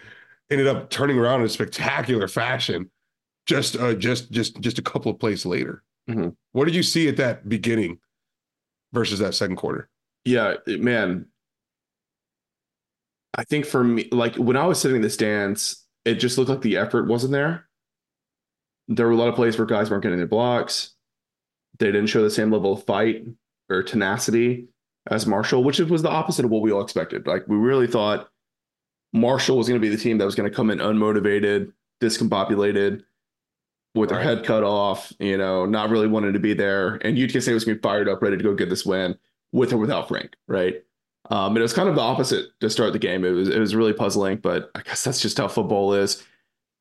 ended 0.50 0.68
up 0.68 0.90
turning 0.90 1.18
around 1.18 1.40
in 1.40 1.46
a 1.46 1.50
spectacular 1.50 2.28
fashion 2.28 2.92
just 3.48 3.78
uh, 3.78 3.94
just 3.94 4.32
just 4.32 4.60
just 4.60 4.80
a 4.80 4.84
couple 4.84 5.10
of 5.10 5.18
plays 5.18 5.46
later. 5.46 5.82
Mm-hmm. 6.10 6.30
What 6.52 6.66
did 6.66 6.76
you 6.76 6.84
see 6.84 7.08
at 7.08 7.16
that 7.18 7.48
beginning 7.48 8.00
versus 8.92 9.20
that 9.20 9.34
second 9.34 9.56
quarter? 9.56 9.88
Yeah, 10.26 10.56
man, 10.68 11.26
I 13.36 13.44
think 13.44 13.66
for 13.66 13.83
me, 13.83 14.10
like 14.12 14.36
when 14.36 14.57
I 14.57 14.66
was 14.66 14.80
sitting 14.80 14.98
in 14.98 15.01
the 15.01 15.10
stands, 15.10 15.86
it 16.06 16.16
just 16.16 16.38
looked 16.38 16.50
like 16.50 16.62
the 16.62 16.78
effort 16.78 17.07
wasn't 17.07 17.31
there. 17.31 17.68
There 18.88 19.06
were 19.06 19.13
a 19.13 19.18
lot 19.18 19.30
of 19.30 19.36
plays 19.36 19.57
where 19.57 19.66
guys 19.66 19.89
weren't 19.89 20.04
getting 20.04 20.18
their 20.18 20.28
blocks. 20.28 20.94
They 21.80 21.88
didn't 21.88 22.07
show 22.07 22.24
the 22.24 22.30
same 22.30 22.51
level 22.51 22.74
of 22.74 22.86
fight 22.86 23.25
or 23.69 23.83
tenacity 23.83 24.68
as 25.10 25.25
Marshall, 25.25 25.63
which 25.63 25.80
was 25.80 26.01
the 26.01 26.10
opposite 26.10 26.45
of 26.45 26.51
what 26.51 26.62
we 26.62 26.72
all 26.72 26.81
expected. 26.81 27.25
Like 27.25 27.48
we 27.48 27.56
really 27.56 27.88
thought 27.88 28.30
Marshall 29.13 29.57
was 29.57 29.68
going 29.68 29.80
to 29.80 29.86
be 29.86 29.94
the 29.94 30.01
team 30.01 30.18
that 30.18 30.25
was 30.25 30.36
going 30.36 30.50
to 30.50 30.56
come 30.56 30.69
in 30.69 30.80
unmotivated, 30.80 31.72
discombobulated, 32.01 33.04
with 33.94 34.10
their 34.10 34.22
head 34.22 34.45
cut 34.45 34.63
off, 34.63 35.12
you 35.19 35.38
know, 35.38 35.66
not 35.66 35.89
really 35.89 36.07
wanting 36.07 36.34
to 36.34 36.39
be 36.39 36.54
there. 36.54 36.95
And 37.06 37.18
UTSA 37.18 37.54
was 37.54 37.66
going 37.66 37.75
to 37.77 37.81
be 37.81 37.88
fired 37.88 38.07
up, 38.07 38.22
ready 38.22 38.38
to 38.38 38.44
go 38.44 38.54
get 38.54 38.69
this 38.69 38.86
win 38.86 39.18
with 39.51 39.74
or 39.74 39.77
without 39.77 40.07
Frank, 40.07 40.36
right? 40.48 40.84
Um, 41.31 41.54
and 41.54 41.60
it 41.60 41.62
was 41.62 41.74
kind 41.74 41.88
of 41.88 41.95
the 41.95 42.01
opposite 42.01 42.48
to 42.60 42.69
start 42.69 42.92
the 42.92 43.00
game. 43.00 43.24
It 43.24 43.31
was 43.31 43.48
it 43.50 43.57
was 43.57 43.74
really 43.74 43.94
puzzling, 43.94 44.38
but 44.38 44.69
I 44.75 44.81
guess 44.81 45.04
that's 45.04 45.22
just 45.22 45.38
how 45.38 45.48
football 45.48 45.94
is. 45.94 46.24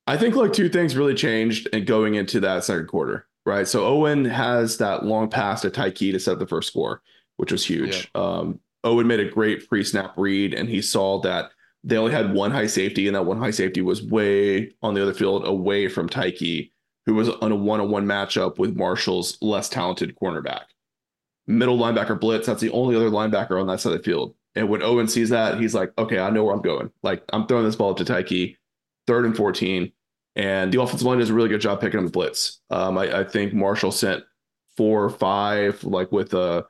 I 0.07 0.17
think 0.17 0.35
like 0.35 0.51
two 0.51 0.67
things 0.67 0.97
really 0.97 1.15
changed 1.15 1.69
and 1.71 1.87
going 1.87 2.15
into 2.15 2.41
that 2.41 2.65
second 2.65 2.87
quarter, 2.87 3.27
right? 3.45 3.65
So 3.67 3.85
Owen 3.85 4.25
has 4.25 4.77
that 4.77 5.05
long 5.05 5.29
pass 5.29 5.61
to 5.61 5.69
Tyke 5.69 5.95
to 5.95 6.19
set 6.19 6.37
the 6.37 6.47
first 6.47 6.67
score, 6.67 7.01
which 7.37 7.51
was 7.51 7.65
huge. 7.65 8.11
Yeah. 8.13 8.21
Um, 8.21 8.59
Owen 8.83 9.07
made 9.07 9.21
a 9.21 9.29
great 9.29 9.69
pre-snap 9.69 10.13
read, 10.17 10.53
and 10.53 10.67
he 10.67 10.81
saw 10.81 11.21
that 11.21 11.51
they 11.83 11.97
only 11.97 12.11
had 12.11 12.33
one 12.33 12.51
high 12.51 12.67
safety, 12.67 13.07
and 13.07 13.15
that 13.15 13.25
one 13.25 13.37
high 13.37 13.51
safety 13.51 13.81
was 13.81 14.03
way 14.03 14.71
on 14.81 14.95
the 14.95 15.01
other 15.01 15.13
field, 15.13 15.47
away 15.47 15.87
from 15.87 16.09
Tyke, 16.09 16.71
who 17.05 17.13
was 17.13 17.29
on 17.29 17.51
a 17.51 17.55
one-on-one 17.55 18.05
matchup 18.05 18.57
with 18.57 18.75
Marshall's 18.75 19.37
less 19.41 19.69
talented 19.69 20.15
cornerback. 20.21 20.63
Middle 21.47 21.77
linebacker 21.77 22.19
blitz. 22.19 22.47
That's 22.47 22.61
the 22.61 22.71
only 22.71 22.95
other 22.95 23.09
linebacker 23.09 23.61
on 23.61 23.67
that 23.67 23.79
side 23.79 23.93
of 23.93 23.99
the 23.99 24.03
field. 24.03 24.35
And 24.55 24.69
when 24.69 24.83
Owen 24.83 25.07
sees 25.07 25.29
that, 25.29 25.59
he's 25.59 25.73
like, 25.73 25.91
okay, 25.97 26.19
I 26.19 26.29
know 26.29 26.43
where 26.43 26.53
I'm 26.53 26.61
going. 26.61 26.91
Like 27.03 27.23
I'm 27.31 27.47
throwing 27.47 27.65
this 27.65 27.75
ball 27.75 27.91
up 27.91 27.97
to 27.97 28.05
Tyke, 28.05 28.57
third 29.07 29.25
and 29.25 29.35
14. 29.35 29.91
And 30.35 30.71
the 30.71 30.81
offensive 30.81 31.05
line 31.05 31.19
does 31.19 31.29
a 31.29 31.33
really 31.33 31.49
good 31.49 31.61
job 31.61 31.81
picking 31.81 31.99
up 31.99 32.05
the 32.05 32.11
blitz. 32.11 32.59
Um, 32.69 32.97
I, 32.97 33.19
I, 33.19 33.23
think 33.25 33.53
Marshall 33.53 33.91
sent 33.91 34.23
four 34.77 35.03
or 35.03 35.09
five, 35.09 35.83
like 35.83 36.11
with 36.11 36.33
a 36.33 36.65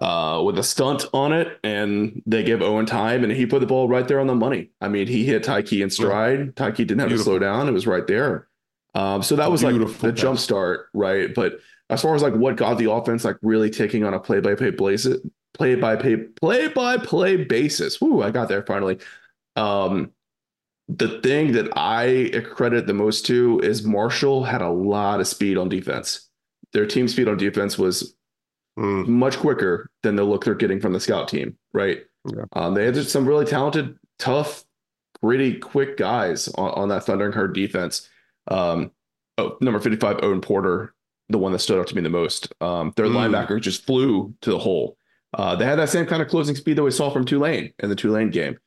uh, 0.00 0.42
with 0.44 0.58
a 0.58 0.62
stunt 0.62 1.06
on 1.12 1.32
it, 1.32 1.58
and 1.62 2.22
they 2.26 2.42
give 2.42 2.62
Owen 2.62 2.86
time, 2.86 3.22
and 3.24 3.32
he 3.32 3.46
put 3.46 3.60
the 3.60 3.66
ball 3.66 3.88
right 3.88 4.06
there 4.06 4.20
on 4.20 4.26
the 4.26 4.34
money. 4.34 4.70
I 4.80 4.88
mean, 4.88 5.06
he 5.06 5.24
hit 5.24 5.44
Tyke 5.44 5.72
in 5.72 5.90
stride. 5.90 6.56
Tyke 6.56 6.76
didn't 6.76 6.98
have 7.00 7.08
Beautiful. 7.08 7.34
to 7.34 7.38
slow 7.38 7.38
down; 7.40 7.68
it 7.68 7.72
was 7.72 7.86
right 7.86 8.06
there. 8.06 8.48
Um, 8.94 9.22
so 9.22 9.36
that 9.36 9.50
was 9.50 9.62
Beautiful 9.62 9.86
like 9.88 10.00
the 10.00 10.12
pass. 10.12 10.20
jump 10.20 10.38
start, 10.38 10.86
right? 10.94 11.34
But 11.34 11.58
as 11.90 12.00
far 12.02 12.14
as 12.14 12.22
like 12.22 12.34
what 12.34 12.56
got 12.56 12.78
the 12.78 12.90
offense 12.90 13.24
like 13.24 13.36
really 13.42 13.70
ticking 13.70 14.04
on 14.04 14.14
a 14.14 14.20
play 14.20 14.40
by 14.40 14.54
play 14.54 14.70
basis, 14.70 15.18
play 15.54 15.74
by 15.76 15.96
play 15.96 16.16
play 16.16 16.68
by 16.68 16.98
play 16.98 17.36
basis. 17.36 18.00
Whoo, 18.00 18.22
I 18.22 18.30
got 18.30 18.48
there 18.48 18.62
finally. 18.64 18.98
Um, 19.56 20.10
the 20.88 21.20
thing 21.20 21.52
that 21.52 21.70
I 21.76 22.42
credit 22.44 22.86
the 22.86 22.92
most 22.92 23.24
to 23.26 23.60
is 23.60 23.84
Marshall 23.84 24.44
had 24.44 24.60
a 24.60 24.68
lot 24.68 25.20
of 25.20 25.26
speed 25.26 25.56
on 25.56 25.68
defense. 25.68 26.28
Their 26.72 26.86
team 26.86 27.08
speed 27.08 27.28
on 27.28 27.38
defense 27.38 27.78
was 27.78 28.14
mm. 28.78 29.06
much 29.06 29.38
quicker 29.38 29.88
than 30.02 30.16
the 30.16 30.24
look 30.24 30.44
they're 30.44 30.54
getting 30.54 30.80
from 30.80 30.92
the 30.92 31.00
scout 31.00 31.28
team, 31.28 31.56
right? 31.72 32.02
Yeah. 32.26 32.44
Um, 32.52 32.74
they 32.74 32.84
had 32.84 32.96
some 33.06 33.26
really 33.26 33.46
talented, 33.46 33.96
tough, 34.18 34.64
gritty, 35.22 35.58
quick 35.58 35.96
guys 35.96 36.48
on, 36.48 36.70
on 36.72 36.88
that 36.88 37.04
Thundering 37.04 37.32
Herd 37.32 37.54
defense. 37.54 38.08
Um, 38.48 38.90
oh, 39.38 39.56
number 39.60 39.80
55, 39.80 40.20
Owen 40.22 40.40
Porter, 40.40 40.94
the 41.30 41.38
one 41.38 41.52
that 41.52 41.60
stood 41.60 41.80
out 41.80 41.86
to 41.88 41.96
me 41.96 42.02
the 42.02 42.10
most. 42.10 42.52
Um, 42.60 42.92
their 42.96 43.06
mm. 43.06 43.14
linebacker 43.14 43.60
just 43.60 43.86
flew 43.86 44.34
to 44.42 44.50
the 44.50 44.58
hole. 44.58 44.98
Uh, 45.34 45.56
they 45.56 45.64
had 45.64 45.78
that 45.78 45.88
same 45.88 46.06
kind 46.06 46.22
of 46.22 46.28
closing 46.28 46.54
speed 46.54 46.76
that 46.76 46.82
we 46.82 46.90
saw 46.90 47.10
from 47.10 47.24
Tulane 47.24 47.72
in 47.80 47.88
the 47.88 47.96
Tulane 47.96 48.30
game. 48.30 48.58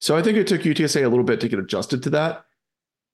So 0.00 0.16
I 0.16 0.22
think 0.22 0.36
it 0.36 0.46
took 0.46 0.62
UTSA 0.62 1.04
a 1.04 1.08
little 1.08 1.24
bit 1.24 1.40
to 1.40 1.48
get 1.48 1.58
adjusted 1.58 2.02
to 2.04 2.10
that. 2.10 2.44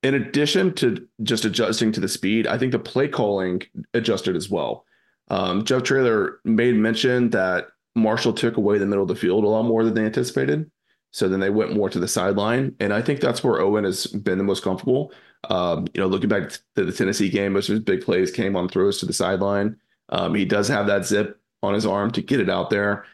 In 0.03 0.15
addition 0.15 0.75
to 0.75 1.07
just 1.23 1.45
adjusting 1.45 1.93
to 1.93 2.01
the 2.01 2.09
speed, 2.09 2.47
I 2.47 2.59
think 2.59 2.73
the 2.73 2.79
play 2.79 3.09
calling 3.09 3.63
adjusted 3.95 4.37
as 4.37 4.51
well. 4.51 4.85
Um, 5.29 5.65
Jeff 5.65 5.83
Traylor 5.83 6.41
made 6.45 6.77
mention 6.77 7.31
that 7.31 7.69
Marshall 7.95 8.35
took 8.35 8.57
away 8.59 8.77
the 8.79 8.87
middle 8.87 9.03
of 9.03 9.09
the 9.09 9.17
field 9.17 9.45
a 9.45 9.49
lot 9.49 9.63
more 9.63 9.85
than 9.85 9.95
they 9.95 10.05
anticipated. 10.05 10.71
So 11.11 11.29
then 11.29 11.41
they 11.41 11.51
went 11.51 11.75
more 11.75 11.89
to 11.89 12.01
the 12.01 12.09
sideline. 12.09 12.75
And 12.81 12.93
I 12.93 13.01
think 13.01 13.21
that's 13.21 13.43
where 13.43 13.61
Owen 13.61 13.85
has 13.85 14.07
been 14.07 14.37
the 14.37 14.45
most 14.45 14.65
comfortable. 14.65 15.13
Um, 15.49 15.87
you 15.95 16.01
know, 16.01 16.09
looking 16.09 16.29
back 16.29 16.51
to 16.51 16.85
the 16.85 16.93
Tennessee 16.93 17.29
game, 17.29 17.53
most 17.53 17.69
of 17.69 17.75
his 17.75 17.85
big 17.85 18.03
plays 18.03 18.31
came 18.31 18.57
on 18.57 18.69
throws 18.69 18.99
to 18.99 19.07
the 19.07 19.13
sideline. 19.13 19.77
Um, 20.09 20.35
he 20.35 20.45
does 20.45 20.69
have 20.69 20.87
that 20.89 21.07
zip 21.07 21.41
on 21.65 21.75
his 21.75 21.87
arm 21.87 22.11
to 22.13 22.23
get 22.23 22.41
it 22.41 22.51
out 22.51 22.71
there. 22.71 23.05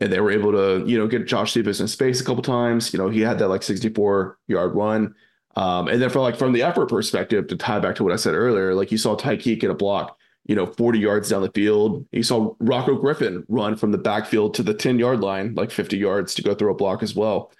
And 0.00 0.12
they 0.12 0.20
were 0.20 0.30
able 0.30 0.52
to, 0.52 0.84
you 0.88 0.98
know, 0.98 1.06
get 1.06 1.26
Josh 1.26 1.52
Cephus 1.52 1.80
in 1.80 1.88
space 1.88 2.20
a 2.20 2.24
couple 2.24 2.42
times. 2.42 2.92
You 2.92 2.98
know, 2.98 3.08
he 3.08 3.20
had 3.20 3.38
that 3.38 3.48
like 3.48 3.62
64 3.62 4.38
yard 4.46 4.74
run. 4.74 5.14
Um, 5.56 5.88
and 5.88 6.00
then 6.00 6.10
for 6.10 6.20
like 6.20 6.36
from 6.36 6.52
the 6.52 6.62
effort 6.62 6.88
perspective, 6.88 7.48
to 7.48 7.56
tie 7.56 7.80
back 7.80 7.96
to 7.96 8.04
what 8.04 8.12
I 8.12 8.16
said 8.16 8.34
earlier, 8.34 8.74
like 8.74 8.92
you 8.92 8.98
saw 8.98 9.16
Tyke 9.16 9.42
get 9.42 9.64
a 9.64 9.74
block, 9.74 10.16
you 10.46 10.54
know, 10.54 10.66
40 10.66 10.98
yards 10.98 11.28
down 11.28 11.42
the 11.42 11.50
field. 11.50 12.06
You 12.12 12.22
saw 12.22 12.54
Rocko 12.56 13.00
Griffin 13.00 13.44
run 13.48 13.76
from 13.76 13.90
the 13.90 13.98
backfield 13.98 14.54
to 14.54 14.62
the 14.62 14.74
10 14.74 14.98
yard 14.98 15.20
line, 15.20 15.54
like 15.54 15.70
50 15.70 15.98
yards 15.98 16.34
to 16.36 16.42
go 16.42 16.54
through 16.54 16.70
a 16.70 16.76
block 16.76 17.02
as 17.02 17.14
well. 17.14 17.52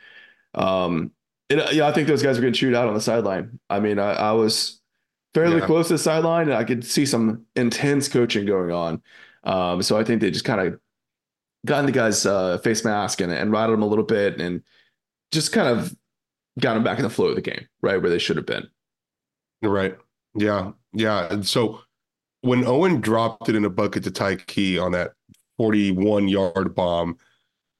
Um, 0.54 1.10
and, 1.50 1.62
yeah, 1.72 1.88
I 1.88 1.92
think 1.92 2.06
those 2.06 2.22
guys 2.22 2.38
are 2.38 2.40
going 2.40 2.52
to 2.52 2.58
shoot 2.58 2.74
out 2.74 2.86
on 2.86 2.94
the 2.94 3.00
sideline. 3.00 3.58
I 3.68 3.80
mean, 3.80 3.98
I, 3.98 4.12
I 4.12 4.32
was 4.32 4.80
fairly 5.34 5.58
yeah. 5.58 5.66
close 5.66 5.88
to 5.88 5.94
the 5.94 5.98
sideline 5.98 6.48
and 6.48 6.56
I 6.56 6.64
could 6.64 6.84
see 6.84 7.06
some 7.06 7.44
intense 7.56 8.08
coaching 8.08 8.46
going 8.46 8.70
on. 8.70 9.02
Um, 9.44 9.82
so 9.82 9.98
I 9.98 10.04
think 10.04 10.20
they 10.20 10.30
just 10.30 10.44
kind 10.44 10.60
of 10.60 10.80
got 11.66 11.80
in 11.80 11.86
the 11.86 11.92
guy's 11.92 12.26
uh, 12.26 12.58
face 12.58 12.84
mask 12.84 13.20
and, 13.20 13.32
and 13.32 13.52
rattled 13.52 13.78
him 13.78 13.82
a 13.82 13.86
little 13.86 14.04
bit 14.04 14.40
and 14.40 14.62
just 15.32 15.52
kind 15.52 15.68
of 15.68 15.94
got 16.58 16.76
him 16.76 16.84
back 16.84 16.98
in 16.98 17.04
the 17.04 17.10
flow 17.10 17.28
of 17.28 17.36
the 17.36 17.42
game, 17.42 17.66
right 17.82 18.00
where 18.00 18.10
they 18.10 18.18
should 18.18 18.36
have 18.36 18.46
been. 18.46 18.66
Right. 19.62 19.96
Yeah. 20.34 20.72
Yeah. 20.92 21.28
And 21.30 21.46
so 21.46 21.80
when 22.42 22.64
Owen 22.64 23.00
dropped 23.00 23.48
it 23.48 23.54
in 23.54 23.64
a 23.64 23.70
bucket 23.70 24.04
to 24.04 24.10
Tyke 24.10 24.58
on 24.80 24.92
that 24.92 25.12
41 25.58 26.28
yard 26.28 26.74
bomb, 26.74 27.18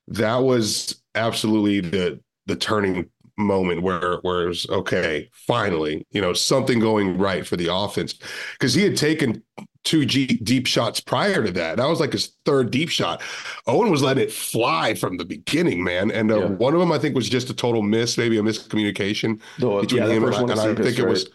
that 0.09 0.37
was 0.37 1.03
absolutely 1.15 1.81
the 1.81 2.21
the 2.47 2.57
turning 2.57 3.09
moment 3.39 3.83
where 3.83 4.19
where 4.23 4.43
it 4.43 4.49
was 4.49 4.69
okay, 4.69 5.29
finally, 5.33 6.07
you 6.11 6.21
know, 6.21 6.33
something 6.33 6.79
going 6.79 7.17
right 7.17 7.47
for 7.47 7.57
the 7.57 7.73
offense 7.73 8.15
because 8.53 8.75
he 8.75 8.83
had 8.83 8.97
taken 8.97 9.43
two 9.85 10.05
G 10.05 10.27
deep 10.27 10.67
shots 10.67 11.01
prior 11.01 11.45
to 11.45 11.51
that. 11.53 11.77
That 11.79 11.89
was 11.89 12.01
like 12.01 12.13
his 12.13 12.33
third 12.45 12.71
deep 12.71 12.89
shot. 12.89 13.23
Owen 13.67 13.91
was 13.91 14.03
letting 14.03 14.23
it 14.23 14.33
fly 14.33 14.95
from 14.95 15.17
the 15.17 15.25
beginning, 15.25 15.83
man. 15.83 16.11
And 16.11 16.31
uh, 16.31 16.39
yeah. 16.39 16.47
one 16.47 16.75
of 16.75 16.81
them 16.81 16.93
I 16.93 16.99
think 16.99 17.15
was 17.15 17.29
just 17.29 17.51
a 17.51 17.55
total 17.55 17.83
miss, 17.83 18.19
maybe 18.19 18.39
a 18.39 18.43
miscommunication 18.43 19.41
the, 19.59 19.81
between 19.81 20.03
yeah, 20.03 20.09
him 20.09 20.25
and, 20.25 20.51
and 20.51 20.61
I 20.61 20.75
think 20.75 20.99
it 20.99 21.07
was 21.07 21.31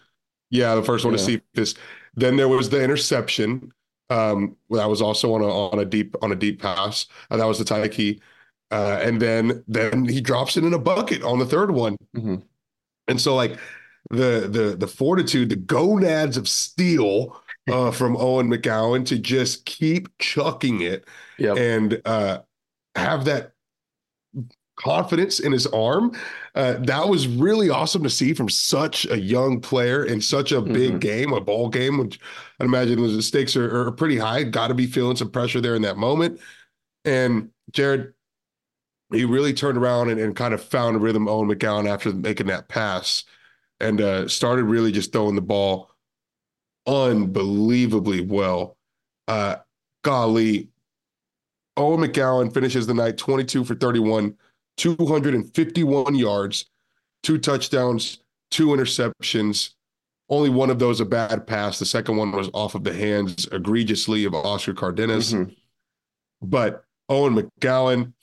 yeah, 0.50 0.75
the 0.75 0.84
first 0.84 1.06
one 1.06 1.14
yeah. 1.14 1.18
to 1.18 1.24
see 1.24 1.42
this. 1.54 1.75
Then 2.16 2.38
there 2.38 2.48
was 2.48 2.70
the 2.70 2.84
interception. 2.84 3.72
Um, 4.10 4.56
that 4.70 4.88
was 4.88 5.02
also 5.02 5.34
on 5.34 5.42
a 5.42 5.48
on 5.48 5.80
a 5.80 5.86
deep 5.86 6.16
on 6.22 6.32
a 6.32 6.36
deep 6.36 6.62
pass. 6.62 7.08
Uh, 7.32 7.38
that 7.38 7.46
was 7.46 7.58
the 7.58 7.66
Tyke. 7.66 8.22
Uh, 8.72 9.00
and 9.02 9.22
then 9.22 9.64
then 9.68 10.06
he 10.06 10.22
drops 10.22 10.58
it 10.58 10.64
in 10.64 10.74
a 10.74 10.80
bucket 10.80 11.24
on 11.24 11.40
the 11.40 11.46
third 11.46 11.72
one. 11.72 11.98
Mm-hmm. 12.16 12.36
And 13.08 13.22
so 13.22 13.36
like 13.36 13.58
the 14.12 14.48
the 14.50 14.75
the 14.78 14.88
fortitude, 14.88 15.50
the 15.50 15.56
gonads 15.56 16.38
of 16.38 16.48
steel 16.48 17.42
uh, 17.72 17.91
from 17.91 18.15
Owen 18.17 18.50
McCown 18.50 19.05
to 19.07 19.17
just 19.17 19.65
keep 19.65 20.07
chucking 20.17 20.81
it 20.81 21.05
yep. 21.38 21.57
and 21.57 22.01
uh, 22.05 22.39
have 22.95 23.25
that 23.25 23.53
confidence 24.75 25.39
in 25.39 25.51
his 25.51 25.67
arm. 25.67 26.12
Uh, 26.53 26.74
that 26.79 27.07
was 27.07 27.27
really 27.27 27.69
awesome 27.69 28.03
to 28.03 28.10
see 28.10 28.34
from 28.34 28.50
such 28.50 29.05
a 29.05 29.19
young 29.19 29.62
player 29.62 30.03
in 30.03 30.22
such 30.22 30.51
a 30.51 30.62
big 30.62 30.91
mm-hmm. 30.91 31.00
game, 31.00 31.34
a 31.34 31.41
ball 31.41 31.69
game, 31.69 31.98
which 31.98 32.19
I 32.60 32.65
imagine 32.65 33.01
the 33.01 33.22
stakes 33.22 33.55
are, 33.55 33.88
are 33.88 33.91
pretty 33.91 34.17
high. 34.17 34.43
Got 34.43 34.67
to 34.67 34.74
be 34.74 34.88
feeling 34.88 35.15
some 35.15 35.31
pressure 35.31 35.62
there 35.62 35.75
in 35.75 35.81
that 35.84 35.98
moment. 35.98 36.39
And 37.03 37.50
Jared, 37.72 38.13
he 39.12 39.25
really 39.25 39.53
turned 39.53 39.77
around 39.77 40.10
and, 40.10 40.19
and 40.19 40.36
kind 40.36 40.53
of 40.53 40.63
found 40.63 40.95
a 40.95 41.00
rhythm 41.00 41.27
Owen 41.27 41.48
McCown 41.48 41.88
after 41.88 42.12
making 42.12 42.48
that 42.48 42.67
pass 42.67 43.24
and 43.79 44.01
uh, 44.01 44.27
started 44.27 44.63
really 44.63 44.91
just 44.91 45.12
throwing 45.12 45.36
the 45.36 45.41
ball 45.41 45.91
unbelievably 46.88 48.22
well. 48.22 48.77
Uh, 49.27 49.58
golly, 50.04 50.70
Owen 51.77 52.01
McCown 52.01 52.54
finishes 52.54 52.88
the 52.88 52.94
night 52.94 53.18
22 53.18 53.65
for 53.65 53.75
31, 53.75 54.36
251 54.77 56.15
yards, 56.15 56.65
two 57.24 57.38
touchdowns, 57.38 58.20
two 58.51 58.68
interceptions. 58.68 59.72
Only 60.30 60.50
one 60.50 60.70
of 60.70 60.80
those 60.80 61.01
a 61.01 61.06
bad 61.06 61.46
pass. 61.46 61.77
The 61.77 61.86
second 61.86 62.18
one 62.18 62.32
was 62.32 62.50
off 62.54 62.75
of 62.75 62.84
the 62.84 62.94
hands 62.94 63.48
egregiously 63.51 64.25
of 64.25 64.34
Oscar 64.34 64.74
Cardenas. 64.74 65.34
Mm-hmm. 65.34 65.51
But 66.42 66.84
Owen 67.10 67.36
McCown, 67.36 68.13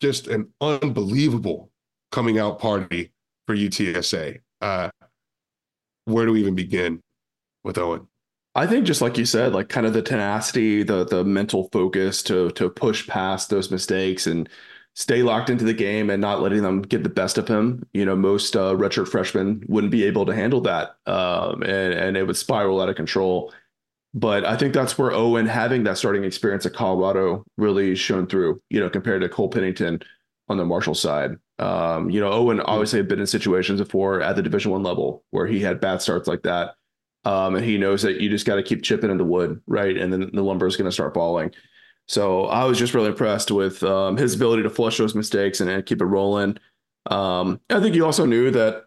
just 0.00 0.26
an 0.26 0.48
unbelievable 0.60 1.70
coming 2.10 2.38
out 2.38 2.58
party 2.58 3.12
for 3.46 3.54
UTSA. 3.54 4.40
Uh, 4.60 4.90
where 6.06 6.26
do 6.26 6.32
we 6.32 6.40
even 6.40 6.54
begin 6.54 7.00
with 7.64 7.78
Owen? 7.78 8.06
I 8.54 8.66
think 8.66 8.86
just 8.86 9.00
like 9.00 9.16
you 9.16 9.24
said, 9.24 9.52
like 9.52 9.68
kind 9.68 9.86
of 9.86 9.92
the 9.92 10.02
tenacity, 10.02 10.82
the 10.82 11.04
the 11.04 11.24
mental 11.24 11.68
focus 11.72 12.22
to 12.24 12.50
to 12.52 12.68
push 12.68 13.06
past 13.06 13.50
those 13.50 13.70
mistakes 13.70 14.26
and 14.26 14.48
stay 14.94 15.22
locked 15.22 15.48
into 15.48 15.64
the 15.64 15.74
game 15.74 16.10
and 16.10 16.20
not 16.20 16.42
letting 16.42 16.62
them 16.62 16.82
get 16.82 17.04
the 17.04 17.08
best 17.08 17.38
of 17.38 17.46
him. 17.46 17.86
You 17.92 18.04
know, 18.04 18.16
most 18.16 18.56
uh, 18.56 18.74
redshirt 18.74 19.06
freshmen 19.06 19.62
wouldn't 19.68 19.92
be 19.92 20.02
able 20.04 20.26
to 20.26 20.34
handle 20.34 20.60
that, 20.62 20.96
um, 21.06 21.62
and 21.62 21.94
and 21.94 22.16
it 22.16 22.26
would 22.26 22.36
spiral 22.36 22.80
out 22.80 22.88
of 22.88 22.96
control. 22.96 23.52
But 24.14 24.44
I 24.44 24.56
think 24.56 24.74
that's 24.74 24.98
where 24.98 25.12
Owen 25.12 25.46
having 25.46 25.84
that 25.84 25.98
starting 25.98 26.24
experience 26.24 26.66
at 26.66 26.72
Colorado 26.72 27.44
really 27.58 27.94
shone 27.94 28.26
through. 28.26 28.60
You 28.70 28.80
know, 28.80 28.90
compared 28.90 29.22
to 29.22 29.28
Cole 29.28 29.50
Pennington 29.50 30.02
on 30.48 30.56
the 30.56 30.64
Marshall 30.64 30.94
side. 30.94 31.36
Um, 31.60 32.10
you 32.10 32.20
know, 32.20 32.32
Owen 32.32 32.60
obviously 32.60 32.98
had 32.98 33.08
been 33.08 33.20
in 33.20 33.26
situations 33.26 33.80
before 33.80 34.20
at 34.20 34.34
the 34.34 34.42
Division 34.42 34.72
One 34.72 34.82
level 34.82 35.22
where 35.30 35.46
he 35.46 35.60
had 35.60 35.80
bad 35.80 36.02
starts 36.02 36.26
like 36.26 36.42
that. 36.42 36.74
Um, 37.24 37.56
and 37.56 37.64
he 37.64 37.78
knows 37.78 38.02
that 38.02 38.20
you 38.20 38.30
just 38.30 38.46
got 38.46 38.56
to 38.56 38.62
keep 38.62 38.82
chipping 38.82 39.10
into 39.10 39.24
wood, 39.24 39.60
right? 39.66 39.96
And 39.96 40.12
then 40.12 40.30
the 40.32 40.42
lumber 40.42 40.66
is 40.66 40.76
going 40.76 40.88
to 40.88 40.92
start 40.92 41.14
falling. 41.14 41.52
So 42.06 42.46
I 42.46 42.64
was 42.64 42.78
just 42.78 42.94
really 42.94 43.08
impressed 43.08 43.50
with 43.50 43.82
um, 43.82 44.16
his 44.16 44.34
ability 44.34 44.62
to 44.62 44.70
flush 44.70 44.96
those 44.96 45.14
mistakes 45.14 45.60
and, 45.60 45.68
and 45.68 45.84
keep 45.84 46.00
it 46.00 46.06
rolling. 46.06 46.56
Um, 47.10 47.60
I 47.68 47.80
think 47.80 47.94
he 47.94 48.00
also 48.00 48.24
knew 48.24 48.50
that 48.50 48.84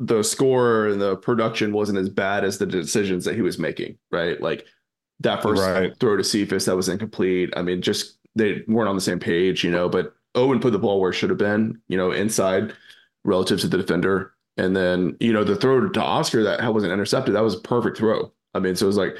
the 0.00 0.22
score 0.22 0.88
and 0.88 1.00
the 1.00 1.16
production 1.16 1.72
wasn't 1.72 1.98
as 1.98 2.08
bad 2.08 2.44
as 2.44 2.58
the 2.58 2.66
decisions 2.66 3.24
that 3.24 3.34
he 3.34 3.42
was 3.42 3.58
making, 3.58 3.98
right? 4.10 4.40
Like 4.40 4.66
that 5.20 5.42
first 5.42 5.62
right. 5.62 5.92
throw 6.00 6.16
to 6.16 6.24
Cephus 6.24 6.64
that 6.64 6.76
was 6.76 6.88
incomplete. 6.88 7.52
I 7.56 7.62
mean, 7.62 7.82
just 7.82 8.18
they 8.34 8.64
weren't 8.66 8.88
on 8.88 8.94
the 8.94 9.00
same 9.00 9.20
page, 9.20 9.62
you 9.62 9.70
know. 9.70 9.88
But 9.88 10.14
Owen 10.34 10.60
put 10.60 10.72
the 10.72 10.78
ball 10.78 11.00
where 11.00 11.10
it 11.10 11.14
should 11.14 11.30
have 11.30 11.38
been, 11.38 11.80
you 11.88 11.96
know, 11.96 12.12
inside 12.12 12.72
relative 13.24 13.60
to 13.60 13.68
the 13.68 13.76
defender. 13.76 14.32
And 14.60 14.76
then, 14.76 15.16
you 15.20 15.32
know, 15.32 15.42
the 15.42 15.56
throw 15.56 15.88
to 15.88 16.02
Oscar 16.02 16.42
that 16.42 16.74
wasn't 16.74 16.92
intercepted, 16.92 17.34
that 17.34 17.42
was 17.42 17.54
a 17.54 17.60
perfect 17.60 17.96
throw. 17.96 18.30
I 18.52 18.58
mean, 18.58 18.76
so 18.76 18.84
it 18.84 18.88
was 18.88 18.96
like 18.98 19.16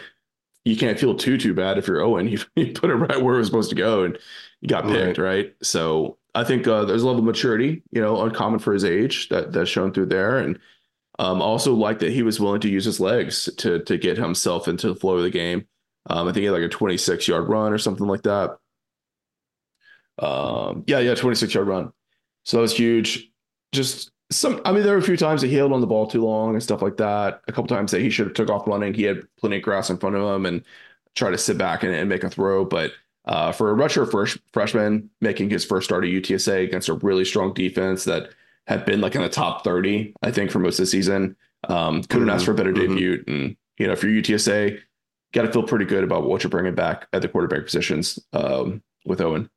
you 0.66 0.76
can't 0.76 0.98
feel 0.98 1.14
too 1.14 1.38
too 1.38 1.54
bad 1.54 1.78
if 1.78 1.86
you're 1.88 2.02
Owen. 2.02 2.28
You, 2.28 2.38
you 2.56 2.72
put 2.72 2.90
it 2.90 2.94
right 2.94 3.20
where 3.22 3.36
it 3.36 3.38
was 3.38 3.46
supposed 3.46 3.70
to 3.70 3.76
go, 3.76 4.04
and 4.04 4.18
you 4.60 4.68
got 4.68 4.84
picked, 4.84 5.16
right? 5.18 5.46
right? 5.46 5.54
So 5.62 6.18
I 6.34 6.44
think 6.44 6.66
uh, 6.66 6.84
there's 6.84 7.02
a 7.02 7.06
level 7.06 7.20
of 7.20 7.24
maturity, 7.24 7.82
you 7.90 8.02
know, 8.02 8.22
uncommon 8.22 8.58
for 8.58 8.74
his 8.74 8.84
age 8.84 9.30
that 9.30 9.52
that's 9.52 9.70
shown 9.70 9.92
through 9.94 10.06
there, 10.06 10.38
and 10.38 10.58
um, 11.18 11.40
also 11.40 11.74
like 11.74 12.00
that 12.00 12.12
he 12.12 12.22
was 12.22 12.38
willing 12.38 12.60
to 12.60 12.68
use 12.68 12.84
his 12.84 13.00
legs 13.00 13.48
to 13.58 13.82
to 13.84 13.96
get 13.96 14.18
himself 14.18 14.68
into 14.68 14.88
the 14.88 14.94
flow 14.94 15.16
of 15.16 15.22
the 15.22 15.30
game. 15.30 15.66
Um, 16.10 16.28
I 16.28 16.32
think 16.32 16.42
he 16.42 16.44
had 16.44 16.52
like 16.52 16.62
a 16.62 16.68
26 16.68 17.28
yard 17.28 17.48
run 17.48 17.72
or 17.72 17.78
something 17.78 18.06
like 18.06 18.22
that. 18.24 18.58
Um, 20.18 20.84
yeah, 20.86 20.98
yeah, 20.98 21.14
26 21.14 21.54
yard 21.54 21.66
run. 21.66 21.92
So 22.44 22.58
that 22.58 22.62
was 22.62 22.76
huge. 22.76 23.30
Just 23.72 24.10
some 24.30 24.60
I 24.64 24.72
mean, 24.72 24.82
there 24.82 24.92
were 24.92 24.98
a 24.98 25.02
few 25.02 25.16
times 25.16 25.40
that 25.40 25.48
he 25.48 25.56
held 25.56 25.72
on 25.72 25.80
the 25.80 25.86
ball 25.86 26.06
too 26.06 26.24
long 26.24 26.54
and 26.54 26.62
stuff 26.62 26.82
like 26.82 26.96
that. 26.98 27.42
A 27.48 27.52
couple 27.52 27.66
times 27.66 27.90
that 27.90 28.00
he 28.00 28.10
should 28.10 28.28
have 28.28 28.34
took 28.34 28.50
off 28.50 28.66
running. 28.66 28.94
He 28.94 29.02
had 29.02 29.22
plenty 29.36 29.56
of 29.56 29.62
grass 29.62 29.90
in 29.90 29.98
front 29.98 30.16
of 30.16 30.22
him 30.22 30.46
and 30.46 30.64
try 31.14 31.30
to 31.30 31.38
sit 31.38 31.58
back 31.58 31.82
and, 31.82 31.92
and 31.92 32.08
make 32.08 32.24
a 32.24 32.30
throw. 32.30 32.64
But 32.64 32.92
uh, 33.24 33.52
for 33.52 33.70
a 33.70 33.74
redshirt 33.74 34.10
first 34.10 34.38
freshman 34.52 35.10
making 35.20 35.50
his 35.50 35.64
first 35.64 35.86
start 35.86 36.04
at 36.04 36.10
UTSA 36.10 36.64
against 36.64 36.88
a 36.88 36.94
really 36.94 37.24
strong 37.24 37.52
defense 37.52 38.04
that 38.04 38.30
had 38.66 38.84
been 38.84 39.00
like 39.00 39.14
in 39.14 39.22
the 39.22 39.28
top 39.28 39.64
30, 39.64 40.14
I 40.22 40.30
think, 40.30 40.50
for 40.50 40.60
most 40.60 40.78
of 40.78 40.84
the 40.84 40.86
season, 40.86 41.36
um, 41.68 42.02
couldn't 42.04 42.28
mm-hmm. 42.28 42.36
ask 42.36 42.44
for 42.44 42.52
a 42.52 42.54
better 42.54 42.72
mm-hmm. 42.72 42.94
debut. 42.94 43.24
And, 43.26 43.56
you 43.78 43.86
know, 43.86 43.92
if 43.92 44.02
you're 44.02 44.12
UTSA, 44.12 44.78
got 45.32 45.42
to 45.42 45.52
feel 45.52 45.62
pretty 45.62 45.84
good 45.84 46.04
about 46.04 46.24
what 46.24 46.42
you're 46.42 46.50
bringing 46.50 46.74
back 46.74 47.08
at 47.12 47.22
the 47.22 47.28
quarterback 47.28 47.64
positions 47.64 48.18
um, 48.32 48.82
with 49.04 49.20
Owen. 49.20 49.50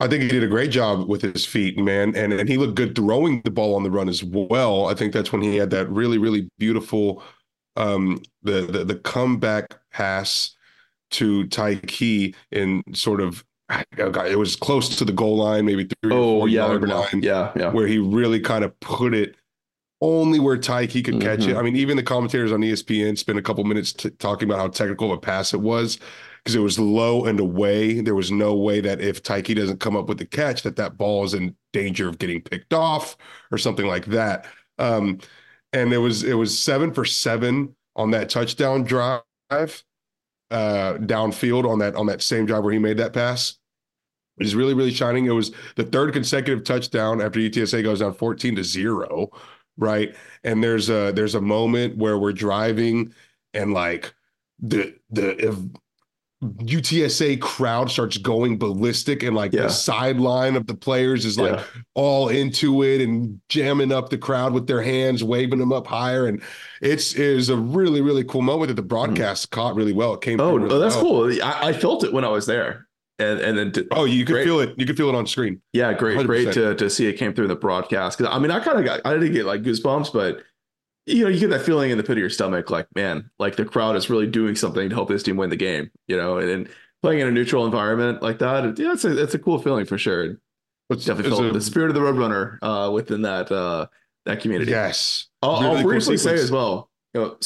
I 0.00 0.06
think 0.06 0.22
he 0.22 0.28
did 0.28 0.44
a 0.44 0.48
great 0.48 0.70
job 0.70 1.08
with 1.08 1.22
his 1.22 1.44
feet, 1.44 1.76
man, 1.78 2.14
and 2.14 2.32
and 2.32 2.48
he 2.48 2.56
looked 2.56 2.76
good 2.76 2.94
throwing 2.94 3.40
the 3.42 3.50
ball 3.50 3.74
on 3.74 3.82
the 3.82 3.90
run 3.90 4.08
as 4.08 4.22
well. 4.22 4.86
I 4.86 4.94
think 4.94 5.12
that's 5.12 5.32
when 5.32 5.42
he 5.42 5.56
had 5.56 5.70
that 5.70 5.88
really 5.90 6.18
really 6.18 6.48
beautiful 6.58 7.22
um 7.76 8.22
the 8.42 8.62
the, 8.62 8.84
the 8.84 8.96
comeback 8.96 9.78
pass 9.92 10.54
to 11.10 11.46
Tyke 11.48 12.02
in 12.50 12.82
sort 12.94 13.20
of 13.20 13.44
it 13.98 14.38
was 14.38 14.56
close 14.56 14.96
to 14.96 15.04
the 15.04 15.12
goal 15.12 15.36
line, 15.36 15.66
maybe 15.66 15.86
three 16.02 16.12
oh, 16.12 16.46
yeah, 16.46 16.64
line, 16.64 17.22
yeah, 17.22 17.52
yeah, 17.54 17.70
where 17.70 17.86
he 17.86 17.98
really 17.98 18.40
kind 18.40 18.64
of 18.64 18.78
put 18.80 19.14
it 19.14 19.36
only 20.00 20.38
where 20.38 20.56
Tyke 20.56 20.92
could 20.92 21.04
mm-hmm. 21.04 21.20
catch 21.20 21.40
it. 21.40 21.48
Mm-hmm. 21.50 21.58
I 21.58 21.62
mean, 21.62 21.76
even 21.76 21.96
the 21.96 22.02
commentators 22.02 22.52
on 22.52 22.60
ESPN 22.60 23.18
spent 23.18 23.38
a 23.38 23.42
couple 23.42 23.64
minutes 23.64 23.92
t- 23.92 24.10
talking 24.10 24.48
about 24.48 24.60
how 24.60 24.68
technical 24.68 25.12
of 25.12 25.18
a 25.18 25.20
pass 25.20 25.52
it 25.54 25.60
was 25.60 25.98
because 26.38 26.54
it 26.54 26.60
was 26.60 26.78
low 26.78 27.24
and 27.24 27.40
away. 27.40 28.00
There 28.00 28.14
was 28.14 28.30
no 28.30 28.54
way 28.54 28.80
that 28.80 29.00
if 29.00 29.22
Tyke 29.22 29.54
doesn't 29.54 29.80
come 29.80 29.96
up 29.96 30.08
with 30.08 30.18
the 30.18 30.26
catch, 30.26 30.62
that 30.62 30.76
that 30.76 30.96
ball 30.96 31.24
is 31.24 31.34
in 31.34 31.56
danger 31.72 32.08
of 32.08 32.18
getting 32.18 32.40
picked 32.42 32.72
off 32.72 33.16
or 33.50 33.58
something 33.58 33.86
like 33.86 34.06
that. 34.06 34.46
Um, 34.78 35.18
and 35.72 35.92
it 35.92 35.98
was 35.98 36.22
it 36.24 36.34
was 36.34 36.58
seven 36.58 36.92
for 36.92 37.04
seven 37.04 37.74
on 37.96 38.12
that 38.12 38.30
touchdown 38.30 38.84
drive. 38.84 39.22
uh, 40.50 40.94
downfield 41.00 41.68
on 41.68 41.78
that 41.80 41.94
on 41.94 42.06
that 42.06 42.22
same 42.22 42.46
drive 42.46 42.64
where 42.64 42.72
he 42.72 42.78
made 42.78 42.96
that 42.98 43.12
pass. 43.12 43.58
He's 44.38 44.54
really, 44.54 44.74
really 44.74 44.92
shining. 44.92 45.26
It 45.26 45.30
was 45.30 45.52
the 45.76 45.84
third 45.84 46.12
consecutive 46.12 46.64
touchdown 46.64 47.20
after 47.20 47.40
UTSA 47.40 47.82
goes 47.82 48.00
down 48.00 48.14
14 48.14 48.56
to 48.56 48.64
zero, 48.64 49.30
right? 49.78 50.14
And 50.44 50.62
there's 50.62 50.90
a 50.90 51.12
there's 51.12 51.34
a 51.34 51.40
moment 51.40 51.96
where 51.96 52.18
we're 52.18 52.32
driving 52.32 53.14
and 53.54 53.72
like 53.72 54.14
the 54.60 54.94
the 55.10 55.48
if 55.48 55.56
UTSA 56.42 57.40
crowd 57.40 57.90
starts 57.90 58.16
going 58.16 58.58
ballistic 58.58 59.24
and 59.24 59.34
like 59.34 59.52
yeah. 59.52 59.62
the 59.62 59.70
sideline 59.70 60.54
of 60.54 60.68
the 60.68 60.74
players 60.74 61.24
is 61.24 61.36
like 61.36 61.56
yeah. 61.56 61.64
all 61.94 62.28
into 62.28 62.84
it 62.84 63.00
and 63.00 63.40
jamming 63.48 63.90
up 63.90 64.08
the 64.08 64.18
crowd 64.18 64.52
with 64.52 64.68
their 64.68 64.80
hands, 64.80 65.24
waving 65.24 65.58
them 65.58 65.72
up 65.72 65.88
higher. 65.88 66.26
And 66.26 66.40
it's 66.80 67.14
is 67.14 67.48
a 67.48 67.56
really, 67.56 68.00
really 68.00 68.22
cool 68.22 68.42
moment 68.42 68.68
that 68.68 68.74
the 68.74 68.82
mm-hmm. 68.82 68.88
broadcast 68.88 69.48
mm. 69.48 69.50
caught 69.50 69.74
really 69.74 69.92
well. 69.92 70.14
It 70.14 70.20
came. 70.20 70.40
Oh, 70.40 70.60
oh 70.60 70.78
that's 70.78 70.94
well. 70.94 71.04
cool. 71.04 71.42
I, 71.42 71.68
I, 71.68 71.72
felt 71.72 72.04
it 72.04 72.12
when 72.12 72.24
I 72.24 72.28
was 72.28 72.46
there. 72.46 72.87
And, 73.20 73.40
and 73.40 73.58
then 73.58 73.72
to, 73.72 73.86
oh 73.90 74.04
you 74.04 74.24
could 74.24 74.34
great. 74.34 74.44
feel 74.44 74.60
it 74.60 74.74
you 74.78 74.86
could 74.86 74.96
feel 74.96 75.08
it 75.08 75.14
on 75.16 75.26
screen 75.26 75.60
yeah 75.72 75.92
great 75.92 76.18
100%. 76.18 76.26
great 76.26 76.52
to, 76.52 76.76
to 76.76 76.88
see 76.88 77.08
it 77.08 77.14
came 77.14 77.34
through 77.34 77.46
in 77.46 77.48
the 77.48 77.56
broadcast 77.56 78.16
because 78.16 78.32
i 78.32 78.38
mean 78.38 78.52
i 78.52 78.60
kind 78.60 78.78
of 78.78 78.84
got 78.84 79.00
i 79.04 79.12
didn't 79.12 79.32
get 79.32 79.44
like 79.44 79.62
goosebumps 79.62 80.12
but 80.12 80.44
you 81.08 81.24
know, 81.24 81.30
you 81.30 81.40
get 81.40 81.50
that 81.50 81.62
feeling 81.62 81.90
in 81.90 81.96
the 81.96 82.04
pit 82.04 82.12
of 82.12 82.18
your 82.18 82.30
stomach, 82.30 82.70
like, 82.70 82.86
man, 82.94 83.30
like 83.38 83.56
the 83.56 83.64
crowd 83.64 83.96
is 83.96 84.10
really 84.10 84.26
doing 84.26 84.54
something 84.54 84.90
to 84.90 84.94
help 84.94 85.08
this 85.08 85.22
team 85.22 85.36
win 85.36 85.48
the 85.48 85.56
game, 85.56 85.90
you 86.06 86.16
know, 86.16 86.36
and, 86.36 86.50
and 86.50 86.68
playing 87.02 87.20
in 87.20 87.28
a 87.28 87.30
neutral 87.30 87.64
environment 87.64 88.22
like 88.22 88.38
that, 88.40 88.78
yeah, 88.78 88.92
it's 88.92 89.04
a, 89.04 89.22
it's 89.22 89.34
a 89.34 89.38
cool 89.38 89.58
feeling 89.58 89.86
for 89.86 89.96
sure. 89.96 90.38
It's, 90.90 91.04
definitely 91.06 91.30
felt 91.30 91.44
a, 91.44 91.52
the 91.52 91.60
spirit 91.60 91.88
of 91.88 91.94
the 91.94 92.00
Roadrunner 92.00 92.58
uh, 92.62 92.90
within 92.90 93.22
that 93.22 93.50
uh, 93.52 93.86
that 94.24 94.40
community. 94.40 94.70
Yes. 94.70 95.28
I'll, 95.42 95.60
really 95.62 95.76
I'll 95.78 95.82
briefly 95.82 96.16
cool 96.16 96.18
say 96.18 96.34
as 96.34 96.50
well, 96.50 96.90
you 97.14 97.20
know, 97.20 97.36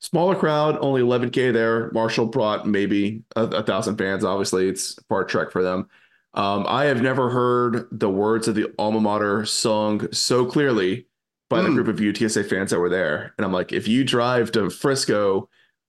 smaller 0.00 0.34
crowd, 0.34 0.78
only 0.80 1.02
11K 1.02 1.52
there. 1.52 1.90
Marshall 1.92 2.26
brought 2.26 2.66
maybe 2.66 3.22
a, 3.34 3.44
a 3.44 3.62
thousand 3.62 3.96
fans. 3.96 4.24
Obviously, 4.24 4.68
it's 4.68 4.98
far 5.08 5.24
trek 5.24 5.50
for 5.50 5.62
them. 5.62 5.88
Um, 6.34 6.66
I 6.68 6.84
have 6.84 7.00
never 7.00 7.30
heard 7.30 7.88
the 7.90 8.10
words 8.10 8.46
of 8.46 8.54
the 8.54 8.72
alma 8.78 9.00
mater 9.00 9.46
sung 9.46 10.12
so 10.12 10.44
clearly 10.44 11.06
by 11.48 11.60
mm. 11.60 11.62
the 11.62 11.68
hmm. 11.68 11.74
group 11.76 11.88
of 11.88 11.96
UTSA 11.96 12.48
fans 12.48 12.70
that 12.70 12.80
were 12.80 12.90
there. 12.90 13.32
And 13.38 13.44
I'm 13.44 13.52
like, 13.52 13.72
if 13.72 13.88
you 13.88 14.04
drive 14.04 14.52
to 14.52 14.68
Frisco 14.68 15.48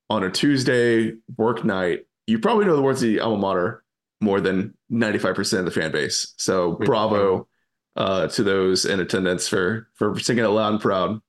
on 0.09 0.23
a 0.23 0.29
Tuesday 0.29 1.13
work 1.35 1.65
night, 1.65 2.05
you 2.27 2.39
probably 2.39 2.65
know 2.65 2.75
the 2.75 2.81
words 2.81 3.03
of 3.03 3.09
the 3.09 3.19
alma 3.19 3.41
mater 3.41 3.83
more 4.21 4.39
than 4.39 4.73
95% 4.91 5.59
of 5.59 5.65
the 5.65 5.71
fan 5.71 5.91
base. 5.91 6.33
So 6.37 6.73
bravo 6.73 7.47
uh, 7.95 8.27
to 8.27 8.43
those 8.43 8.85
in 8.85 8.99
attendance 8.99 9.47
for 9.47 9.89
for 9.95 10.17
singing 10.19 10.45
it 10.45 10.47
loud 10.47 10.73
and 10.73 10.81
proud. 10.81 11.19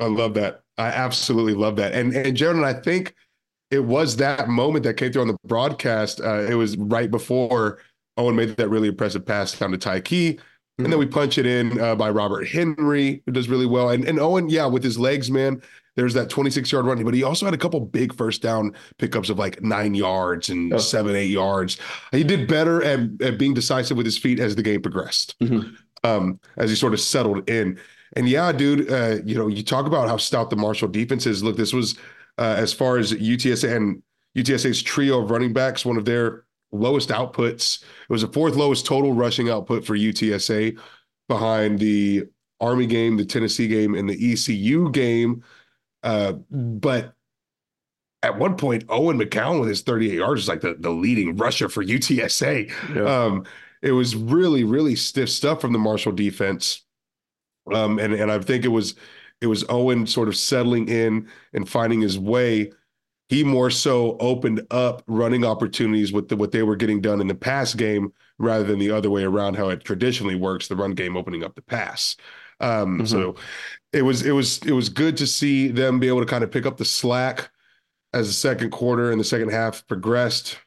I 0.00 0.06
love 0.06 0.34
that. 0.34 0.63
I 0.78 0.88
absolutely 0.88 1.54
love 1.54 1.76
that. 1.76 1.92
And 1.92 2.14
and 2.14 2.36
Jared, 2.36 2.62
I 2.64 2.72
think 2.72 3.14
it 3.70 3.84
was 3.84 4.16
that 4.16 4.48
moment 4.48 4.84
that 4.84 4.94
came 4.94 5.12
through 5.12 5.22
on 5.22 5.28
the 5.28 5.36
broadcast. 5.44 6.20
Uh, 6.20 6.42
it 6.42 6.54
was 6.54 6.76
right 6.76 7.10
before 7.10 7.78
Owen 8.16 8.36
made 8.36 8.56
that 8.56 8.68
really 8.68 8.88
impressive 8.88 9.24
pass 9.26 9.56
down 9.58 9.72
to 9.72 9.78
Tyke. 9.78 10.40
And 10.78 10.92
then 10.92 10.98
we 10.98 11.06
punch 11.06 11.38
it 11.38 11.46
in 11.46 11.80
uh, 11.80 11.94
by 11.94 12.10
Robert 12.10 12.48
Henry, 12.48 13.22
who 13.24 13.32
does 13.32 13.48
really 13.48 13.66
well. 13.66 13.90
And 13.90 14.04
and 14.04 14.18
Owen, 14.18 14.48
yeah, 14.48 14.66
with 14.66 14.82
his 14.82 14.98
legs, 14.98 15.30
man, 15.30 15.62
there's 15.96 16.14
that 16.14 16.28
26 16.30 16.70
yard 16.72 16.86
run, 16.86 17.02
but 17.04 17.14
he 17.14 17.22
also 17.22 17.46
had 17.46 17.54
a 17.54 17.58
couple 17.58 17.80
big 17.80 18.14
first 18.14 18.42
down 18.42 18.72
pickups 18.98 19.30
of 19.30 19.38
like 19.38 19.62
nine 19.62 19.94
yards 19.94 20.48
and 20.48 20.72
oh. 20.72 20.78
seven, 20.78 21.14
eight 21.14 21.30
yards. 21.30 21.78
He 22.10 22.24
did 22.24 22.48
better 22.48 22.82
at, 22.82 23.00
at 23.22 23.38
being 23.38 23.54
decisive 23.54 23.96
with 23.96 24.06
his 24.06 24.18
feet 24.18 24.40
as 24.40 24.56
the 24.56 24.62
game 24.62 24.82
progressed, 24.82 25.38
mm-hmm. 25.38 25.74
um, 26.02 26.40
as 26.56 26.70
he 26.70 26.76
sort 26.76 26.92
of 26.92 27.00
settled 27.00 27.48
in. 27.48 27.78
And 28.16 28.28
yeah, 28.28 28.52
dude, 28.52 28.90
uh, 28.90 29.18
you 29.24 29.34
know, 29.34 29.48
you 29.48 29.62
talk 29.62 29.86
about 29.86 30.08
how 30.08 30.16
stout 30.16 30.50
the 30.50 30.56
Marshall 30.56 30.88
defense 30.88 31.26
is. 31.26 31.42
Look, 31.42 31.56
this 31.56 31.72
was 31.72 31.98
uh, 32.38 32.54
as 32.56 32.72
far 32.72 32.98
as 32.98 33.12
UTSA 33.12 33.74
and 33.76 34.02
UTSA's 34.36 34.82
trio 34.82 35.22
of 35.22 35.30
running 35.30 35.52
backs, 35.52 35.84
one 35.84 35.96
of 35.96 36.04
their 36.04 36.44
lowest 36.72 37.08
outputs. 37.08 37.82
It 37.82 38.12
was 38.12 38.22
the 38.22 38.28
fourth 38.28 38.56
lowest 38.56 38.86
total 38.86 39.12
rushing 39.12 39.50
output 39.50 39.84
for 39.84 39.96
UTSA 39.96 40.78
behind 41.28 41.78
the 41.78 42.24
Army 42.60 42.86
game, 42.86 43.16
the 43.16 43.24
Tennessee 43.24 43.68
game, 43.68 43.94
and 43.94 44.08
the 44.08 44.32
ECU 44.32 44.90
game. 44.90 45.42
Uh, 46.02 46.32
but 46.50 47.14
at 48.22 48.38
one 48.38 48.56
point, 48.56 48.84
Owen 48.88 49.18
McCown 49.18 49.60
with 49.60 49.68
his 49.68 49.82
38 49.82 50.14
yards 50.14 50.40
was 50.40 50.48
like 50.48 50.60
the, 50.60 50.74
the 50.78 50.90
leading 50.90 51.36
rusher 51.36 51.68
for 51.68 51.84
UTSA. 51.84 52.70
Yeah. 52.94 53.02
Um, 53.02 53.44
it 53.82 53.92
was 53.92 54.16
really, 54.16 54.64
really 54.64 54.96
stiff 54.96 55.28
stuff 55.28 55.60
from 55.60 55.72
the 55.74 55.78
Marshall 55.78 56.12
defense. 56.12 56.83
Um, 57.72 57.98
and, 57.98 58.12
and 58.12 58.30
I 58.30 58.38
think 58.40 58.64
it 58.64 58.68
was 58.68 58.94
it 59.40 59.46
was 59.46 59.64
Owen 59.68 60.06
sort 60.06 60.28
of 60.28 60.36
settling 60.36 60.88
in 60.88 61.28
and 61.52 61.68
finding 61.68 62.00
his 62.00 62.18
way. 62.18 62.72
He 63.28 63.42
more 63.42 63.70
so 63.70 64.16
opened 64.18 64.66
up 64.70 65.02
running 65.06 65.44
opportunities 65.44 66.12
with 66.12 66.28
the, 66.28 66.36
what 66.36 66.52
they 66.52 66.62
were 66.62 66.76
getting 66.76 67.00
done 67.00 67.20
in 67.20 67.26
the 67.26 67.34
pass 67.34 67.74
game 67.74 68.12
rather 68.38 68.64
than 68.64 68.78
the 68.78 68.90
other 68.90 69.10
way 69.10 69.24
around 69.24 69.56
how 69.56 69.70
it 69.70 69.82
traditionally 69.84 70.34
works 70.34 70.68
the 70.68 70.76
run 70.76 70.92
game 70.92 71.16
opening 71.16 71.42
up 71.42 71.54
the 71.54 71.62
pass. 71.62 72.16
Um, 72.60 72.98
mm-hmm. 72.98 73.06
so 73.06 73.34
it 73.92 74.02
was 74.02 74.22
it 74.22 74.32
was 74.32 74.58
it 74.64 74.72
was 74.72 74.88
good 74.88 75.16
to 75.16 75.26
see 75.26 75.68
them 75.68 75.98
be 75.98 76.08
able 76.08 76.20
to 76.20 76.26
kind 76.26 76.44
of 76.44 76.50
pick 76.50 76.66
up 76.66 76.76
the 76.76 76.84
slack 76.84 77.50
as 78.12 78.28
the 78.28 78.34
second 78.34 78.70
quarter 78.70 79.10
and 79.10 79.18
the 79.18 79.24
second 79.24 79.50
half 79.50 79.86
progressed. 79.86 80.58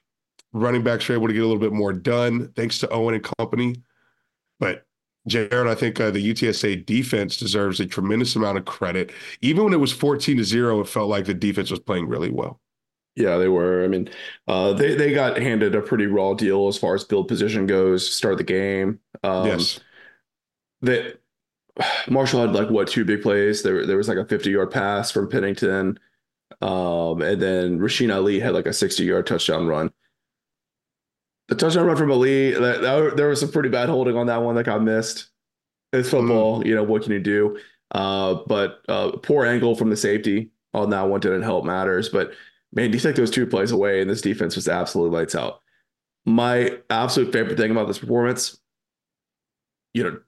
Running 0.54 0.84
backs 0.84 1.08
were 1.08 1.16
able 1.16 1.28
to 1.28 1.34
get 1.34 1.44
a 1.44 1.46
little 1.46 1.62
bit 1.62 1.74
more 1.74 1.94
done 1.94 2.52
thanks 2.56 2.80
to 2.80 2.90
owen 2.90 3.16
and 3.16 3.30
company. 3.38 3.76
But 4.60 4.87
Jared, 5.28 5.68
I 5.68 5.76
think 5.76 6.00
uh, 6.00 6.10
the 6.10 6.34
UTSA 6.34 6.86
defense 6.86 7.38
deserves 7.38 7.80
a 7.80 7.86
tremendous 7.86 8.36
amount 8.36 8.58
of 8.58 8.66
credit. 8.66 9.12
Even 9.42 9.66
when 9.66 9.74
it 9.74 9.80
was 9.80 9.92
14 9.92 10.38
to 10.38 10.44
0, 10.44 10.82
it 10.82 10.88
felt 10.88 11.10
like 11.10 11.26
the 11.26 11.34
defense 11.34 11.70
was 11.70 11.80
playing 11.80 12.08
really 12.08 12.32
well. 12.32 12.60
Yeah, 13.16 13.38
they 13.38 13.48
were. 13.48 13.84
I 13.84 13.88
mean, 13.88 14.10
uh, 14.48 14.74
they 14.74 14.94
they 14.94 15.12
got 15.12 15.38
handed 15.38 15.74
a 15.74 15.82
pretty 15.82 16.06
raw 16.06 16.36
deal 16.36 16.68
as 16.68 16.78
far 16.78 16.94
as 16.94 17.04
build 17.04 17.28
position 17.28 17.66
goes. 17.66 18.14
Start 18.14 18.38
the 18.38 18.44
game. 18.44 19.00
Um, 19.24 19.48
yes. 19.48 19.80
That 20.82 21.20
Marshall 22.10 22.42
had 22.42 22.54
like 22.54 22.70
what 22.70 22.88
two 22.88 23.06
big 23.06 23.24
plays. 23.24 23.64
There 23.64 23.88
there 23.88 23.98
was 23.98 24.08
like 24.08 24.20
a 24.20 24.26
50 24.26 24.52
yard 24.52 24.70
pass 24.70 25.10
from 25.10 25.30
Pennington, 25.30 25.98
um, 26.62 27.24
and 27.24 27.42
then 27.42 27.80
Rasheen 27.80 28.16
Ali 28.16 28.40
had 28.40 28.54
like 28.54 28.68
a 28.68 28.74
60 28.74 29.04
yard 29.04 29.26
touchdown 29.26 29.66
run 29.66 29.92
the 31.48 31.56
touchdown 31.56 31.86
run 31.86 31.96
from 31.96 32.12
Ali, 32.12 32.52
that, 32.52 32.82
that, 32.82 33.14
there 33.16 33.30
was 33.30 33.40
some 33.40 33.52
pretty 33.52 33.70
bad 33.70 33.90
holding 33.90 34.18
on 34.18 34.28
that 34.28 34.42
one 34.42 34.56
that 34.56 34.66
got 34.66 34.84
missed. 34.84 35.30
It's 35.94 36.10
football, 36.10 36.62
mm. 36.62 36.66
you 36.66 36.76
know, 36.76 36.84
what 36.84 37.04
can 37.04 37.14
you 37.14 37.20
do? 37.20 37.58
Uh, 37.92 38.36
but 38.48 38.82
uh, 38.90 39.12
poor 39.24 39.46
angle 39.46 39.76
from 39.76 39.90
the 39.90 39.96
safety 39.96 40.52
on 40.74 40.90
that 40.90 41.08
one 41.08 41.22
didn't 41.22 41.44
help 41.44 41.64
matters. 41.66 42.10
But 42.10 42.32
man, 42.74 42.92
you 42.92 43.00
take 43.00 43.16
those 43.16 43.32
two 43.32 43.48
plays 43.48 43.72
away, 43.72 44.02
and 44.02 44.10
this 44.10 44.22
defense 44.22 44.56
was 44.56 44.68
absolutely 44.68 45.18
lights 45.18 45.36
out. 45.36 45.62
My 46.26 46.78
absolute 46.90 47.32
favorite 47.32 47.58
thing 47.58 47.72
about 47.72 47.88
this 47.88 48.00
performance, 48.00 48.60
you 49.94 50.04
know, 50.04 50.20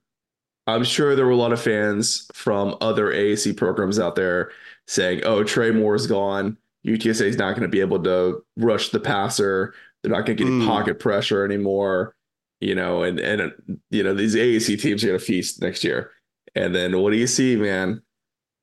I'm 0.66 0.84
sure 0.84 1.14
there 1.14 1.26
were 1.26 1.32
a 1.32 1.36
lot 1.36 1.52
of 1.52 1.60
fans 1.60 2.30
from 2.32 2.76
other 2.80 3.12
AAC 3.12 3.56
programs 3.56 3.98
out 3.98 4.16
there 4.16 4.50
saying, 4.86 5.22
"Oh, 5.24 5.44
Trey 5.44 5.70
Moore's 5.70 6.06
gone. 6.06 6.56
UTSA 6.86 7.26
is 7.26 7.36
not 7.36 7.52
going 7.52 7.62
to 7.62 7.68
be 7.68 7.80
able 7.80 8.02
to 8.02 8.42
rush 8.56 8.88
the 8.88 9.00
passer. 9.00 9.74
They're 10.02 10.12
not 10.12 10.26
going 10.26 10.38
to 10.38 10.44
get 10.44 10.50
mm. 10.50 10.66
pocket 10.66 10.98
pressure 10.98 11.44
anymore, 11.44 12.14
you 12.60 12.74
know, 12.74 13.02
and 13.02 13.20
and 13.20 13.52
you 13.90 14.02
know 14.02 14.14
these 14.14 14.34
AAC 14.34 14.80
teams 14.80 15.04
are 15.04 15.08
going 15.08 15.18
to 15.18 15.24
feast 15.24 15.60
next 15.60 15.84
year. 15.84 16.10
And 16.54 16.74
then 16.74 17.00
what 17.00 17.10
do 17.10 17.16
you 17.16 17.26
see, 17.26 17.56
man? 17.56 18.02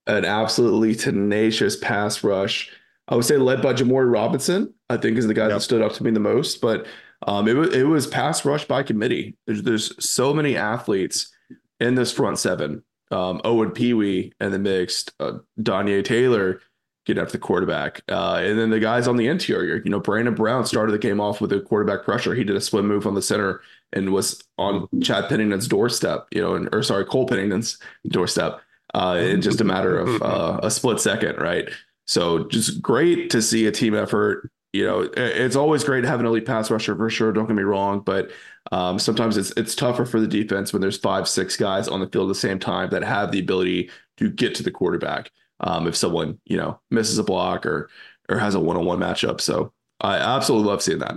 An 0.08 0.26
absolutely 0.26 0.96
tenacious 0.96 1.76
pass 1.76 2.24
rush. 2.24 2.72
I 3.08 3.16
would 3.16 3.26
say 3.26 3.38
led 3.38 3.62
by 3.62 3.74
Jimmori 3.74 4.12
Robinson. 4.12 4.74
I 4.90 4.98
think 4.98 5.18
is 5.18 5.28
the 5.28 5.34
guy 5.34 5.44
yep. 5.44 5.52
that 5.52 5.62
stood 5.62 5.82
up 5.82 5.94
to 5.94 6.04
me 6.04 6.12
the 6.12 6.20
most. 6.20 6.62
But 6.62 6.88
um, 7.26 7.48
it 7.48 7.56
was 7.56 7.74
it 7.74 7.84
was 7.84 8.08
pass 8.08 8.46
rush 8.46 8.66
by 8.66 8.84
committee. 8.84 9.38
There's 9.46 9.64
there's 9.64 10.06
so 10.06 10.34
many 10.34 10.56
athletes 10.56 11.32
in 11.80 11.96
this 11.96 12.12
front 12.12 12.40
seven. 12.40 12.84
Um, 13.10 13.40
Owen 13.46 13.72
Pee 13.72 13.94
Wee 13.94 14.34
and 14.40 14.54
the 14.54 14.60
mixed 14.60 15.14
uh, 15.20 15.40
Danye 15.60 16.04
Taylor 16.04 16.60
get 17.08 17.18
after 17.18 17.34
the 17.34 17.38
quarterback. 17.40 18.02
Uh, 18.10 18.42
and 18.44 18.60
then 18.60 18.70
the 18.70 18.80
guys 18.80 19.08
on 19.08 19.18
the 19.18 19.28
interior, 19.28 19.82
you 19.84 19.90
know, 19.90 20.00
Brandon 20.00 20.36
Brown 20.36 20.66
started 20.66 20.92
the 20.92 21.00
game 21.00 21.22
off 21.22 21.40
with 21.40 21.52
a 21.54 21.62
quarterback 21.62 22.04
pressure. 22.04 22.36
He 22.36 22.44
did 22.44 22.56
a 22.56 22.62
swim 22.62 22.88
move 22.88 23.08
on 23.08 23.16
the 23.16 23.22
center 23.22 23.62
and 23.94 24.12
was 24.12 24.44
on 24.58 24.88
Chad 25.02 25.30
Pennington's 25.30 25.68
doorstep, 25.68 26.28
you 26.32 26.42
know, 26.42 26.56
and, 26.56 26.70
or 26.74 26.84
sorry, 26.84 27.06
Cole 27.06 27.26
Pennington's 27.26 27.80
doorstep 28.08 28.60
uh, 28.94 29.18
in 29.22 29.42
just 29.42 29.62
a 29.62 29.64
matter 29.64 29.98
of 29.98 30.22
uh, 30.22 30.60
a 30.62 30.70
split 30.70 31.00
second, 31.00 31.38
right? 31.38 31.70
So 32.06 32.46
just 32.46 32.82
great 32.82 33.30
to 33.32 33.42
see 33.42 33.66
a 33.68 33.72
team 33.72 33.96
effort. 33.96 34.52
You 34.74 34.86
know, 34.86 35.10
it's 35.16 35.56
always 35.56 35.84
great 35.86 36.02
to 36.02 36.08
have 36.08 36.20
an 36.20 36.26
elite 36.26 36.46
pass 36.46 36.70
rusher 36.70 36.96
for 36.96 37.10
sure. 37.10 37.32
Don't 37.32 37.48
get 37.48 37.56
me 37.56 37.64
wrong, 37.64 38.02
but 38.02 38.32
um, 38.72 39.00
sometimes 39.00 39.38
it's 39.38 39.52
it's 39.52 39.74
tougher 39.76 40.06
for 40.06 40.20
the 40.20 40.28
defense 40.28 40.74
when 40.74 40.82
there's 40.82 40.98
five, 40.98 41.28
six 41.28 41.56
guys 41.56 41.88
on 41.88 42.02
the 42.02 42.08
field 42.08 42.30
at 42.30 42.34
the 42.34 42.40
same 42.40 42.60
time 42.60 42.90
that 42.90 43.04
have 43.04 43.32
the 43.32 43.40
ability 43.40 43.90
to 44.18 44.30
get 44.30 44.54
to 44.56 44.64
the 44.64 44.70
quarterback 44.70 45.32
um, 45.60 45.88
if 45.88 45.96
someone 45.96 46.40
you 46.46 46.58
know 46.58 46.80
misses 46.92 47.18
a 47.18 47.24
block 47.24 47.66
or 47.66 47.90
or 48.30 48.38
has 48.38 48.56
a 48.56 48.60
one-on-one 48.60 49.00
matchup. 49.00 49.42
So 49.42 49.72
I 50.02 50.18
absolutely 50.18 50.68
love 50.68 50.82
seeing 50.82 51.00
that. 51.00 51.16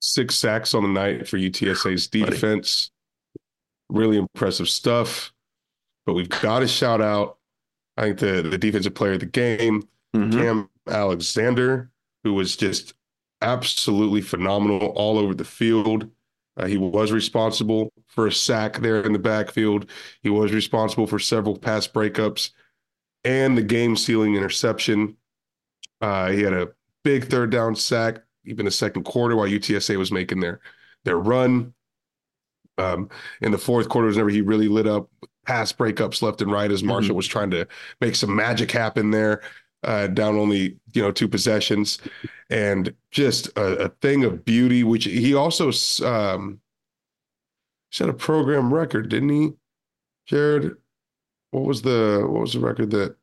Six 0.00 0.34
sacks 0.34 0.74
on 0.74 0.82
the 0.82 0.88
night 0.88 1.28
for 1.28 1.38
UTSA's 1.38 2.08
defense. 2.08 2.90
Buddy. 3.90 4.00
Really 4.00 4.16
impressive 4.16 4.68
stuff. 4.68 5.32
But 6.06 6.14
we've 6.14 6.28
got 6.28 6.60
to 6.60 6.68
shout 6.68 7.00
out, 7.00 7.38
I 7.96 8.02
think 8.02 8.18
the 8.18 8.42
the 8.42 8.58
defensive 8.58 8.94
player 8.94 9.12
of 9.12 9.20
the 9.20 9.26
game, 9.26 9.86
mm-hmm. 10.14 10.38
Cam 10.38 10.70
Alexander. 10.88 11.90
who 12.24 12.34
was 12.34 12.56
just 12.56 12.94
absolutely 13.42 14.20
phenomenal 14.20 14.88
all 14.88 15.18
over 15.18 15.34
the 15.34 15.44
field. 15.44 16.10
Uh, 16.56 16.66
he 16.66 16.76
was 16.76 17.12
responsible 17.12 17.92
for 18.06 18.26
a 18.26 18.32
sack 18.32 18.78
there 18.78 19.02
in 19.02 19.12
the 19.12 19.18
backfield. 19.18 19.90
He 20.22 20.30
was 20.30 20.52
responsible 20.52 21.06
for 21.06 21.18
several 21.18 21.58
pass 21.58 21.86
breakups 21.86 22.50
and 23.24 23.56
the 23.56 23.62
game 23.62 23.96
sealing 23.96 24.34
interception. 24.34 25.16
Uh, 26.00 26.30
he 26.30 26.42
had 26.42 26.52
a 26.52 26.68
big 27.02 27.24
third 27.24 27.50
down 27.50 27.74
sack, 27.74 28.22
even 28.44 28.64
the 28.64 28.70
second 28.70 29.04
quarter, 29.04 29.36
while 29.36 29.48
UTSA 29.48 29.96
was 29.96 30.12
making 30.12 30.40
their 30.40 30.60
their 31.04 31.18
run. 31.18 31.72
Um, 32.76 33.08
in 33.40 33.52
the 33.52 33.58
fourth 33.58 33.88
quarter, 33.88 34.08
was 34.08 34.16
whenever 34.16 34.30
he 34.30 34.40
really 34.40 34.66
lit 34.66 34.88
up 34.88 35.08
pass 35.46 35.72
breakups 35.72 36.22
left 36.22 36.42
and 36.42 36.50
right 36.50 36.70
as 36.70 36.82
Marshall 36.82 37.10
mm-hmm. 37.10 37.16
was 37.16 37.26
trying 37.26 37.50
to 37.50 37.66
make 38.00 38.16
some 38.16 38.34
magic 38.34 38.70
happen 38.70 39.10
there, 39.10 39.42
uh, 39.82 40.06
down 40.08 40.36
only 40.36 40.76
you 40.92 41.02
know 41.02 41.12
two 41.12 41.28
possessions, 41.28 41.98
and 42.50 42.94
just 43.10 43.46
a, 43.56 43.84
a 43.84 43.88
thing 44.00 44.24
of 44.24 44.44
beauty. 44.44 44.82
Which 44.82 45.04
he 45.04 45.34
also 45.34 45.70
um, 46.04 46.60
set 47.92 48.08
a 48.08 48.14
program 48.14 48.72
record, 48.72 49.08
didn't 49.08 49.28
he, 49.28 49.52
Jared? 50.26 50.76
What 51.54 51.66
was 51.66 51.82
the 51.82 52.26
what 52.28 52.40
was 52.40 52.52
the 52.54 52.58
record 52.58 52.90
that 52.90 53.14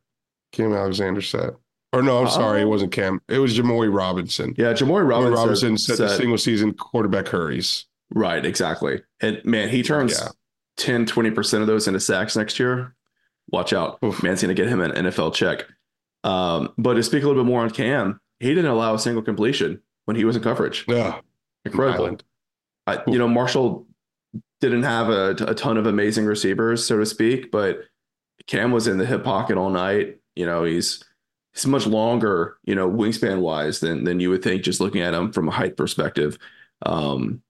Cam 0.54 0.74
Alexander 0.74 1.22
set? 1.22 1.56
Or 1.92 2.02
no, 2.02 2.22
I'm 2.22 2.30
sorry, 2.30 2.62
it 2.62 2.64
oh. 2.64 2.70
wasn't 2.70 2.94
Cam. 2.94 3.22
It 3.28 3.40
was 3.40 3.58
Jimmori 3.58 3.94
Robinson. 3.94 4.56
Yeah, 4.58 4.72
Jimmori 4.72 5.06
Robinson, 5.06 5.34
Robinson 5.34 5.78
set, 5.78 5.98
set 5.98 6.08
the 6.08 6.16
single 6.16 6.38
season 6.38 6.74
quarterback 6.74 7.28
hurries. 7.28 7.88
Right, 8.14 8.46
exactly. 8.46 9.02
And 9.20 9.44
man, 9.44 9.68
he 9.68 9.84
turns 9.84 10.18
yeah. 10.18 10.30
10, 10.78 11.06
20% 11.06 11.60
of 11.60 11.68
those 11.68 11.88
into 11.90 12.00
sacks 12.00 12.38
next 12.38 12.60
year. 12.60 12.96
Watch 13.52 13.74
out. 13.74 14.00
Oof. 14.06 14.24
Man's 14.24 14.42
going 14.42 14.56
to 14.56 14.62
get 14.62 14.70
him 14.70 14.80
an 14.80 14.92
NFL 14.92 15.34
check. 15.34 15.66
Um, 16.24 16.74
but 16.78 16.94
to 16.94 17.04
speak 17.04 17.24
a 17.24 17.28
little 17.28 17.44
bit 17.44 17.48
more 17.48 17.62
on 17.62 17.72
Cam, 17.72 18.22
he 18.40 18.50
didn't 18.50 18.72
allow 18.72 18.94
a 18.94 19.00
single 19.00 19.22
completion 19.22 19.82
when 20.06 20.16
he 20.16 20.24
was 20.24 20.38
in 20.38 20.44
coverage. 20.44 20.86
Yeah. 20.88 21.20
Incredible. 21.66 22.18
I, 22.88 23.02
you 23.08 23.18
know, 23.18 23.28
Marshall 23.28 23.86
didn't 24.62 24.84
have 24.84 25.10
a, 25.10 25.32
a 25.48 25.56
ton 25.56 25.78
of 25.78 25.88
amazing 25.88 26.26
receivers, 26.26 26.86
so 26.86 26.98
to 26.98 27.06
speak, 27.06 27.52
but 27.52 27.82
Cam 28.52 28.72
was 28.72 28.86
in 28.86 28.98
the 28.98 29.06
hip 29.06 29.24
pocket 29.24 29.58
all 29.58 29.70
night. 29.70 30.18
You 30.36 30.46
know, 30.46 30.66
he's 30.66 31.02
he's 31.54 31.66
much 31.66 31.88
longer, 31.88 32.58
you 32.66 32.76
know, 32.76 32.92
wingspan 32.92 33.40
wise 33.40 33.80
than 33.80 34.04
than 34.04 34.20
you 34.20 34.30
would 34.30 34.44
think 34.44 34.64
just 34.64 34.82
looking 34.82 35.00
at 35.00 35.14
him 35.14 35.32
from 35.32 35.48
a 35.48 35.52
height 35.52 35.78
perspective. 35.78 36.38
Um, 36.86 37.42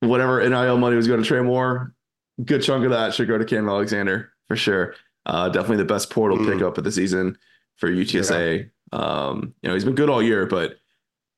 whatever 0.00 0.40
NIL 0.48 0.78
money 0.78 0.96
was 0.96 1.06
going 1.06 1.20
to 1.20 1.26
Trey 1.26 1.42
Moore, 1.42 1.94
good 2.42 2.62
chunk 2.62 2.82
of 2.86 2.92
that 2.92 3.12
should 3.12 3.28
go 3.28 3.36
to 3.36 3.44
Cam 3.44 3.68
Alexander 3.68 4.32
for 4.48 4.56
sure. 4.56 4.94
Uh, 5.26 5.50
definitely 5.50 5.76
the 5.76 5.84
best 5.84 6.08
portal 6.08 6.38
mm. 6.38 6.50
pickup 6.50 6.78
of 6.78 6.84
the 6.84 6.92
season 6.92 7.36
for 7.76 7.90
UTSA. 7.90 8.70
Yeah. 8.90 8.98
Um, 8.98 9.54
you 9.60 9.68
know, 9.68 9.74
he's 9.74 9.84
been 9.84 9.94
good 9.94 10.08
all 10.08 10.22
year, 10.22 10.46
but 10.46 10.76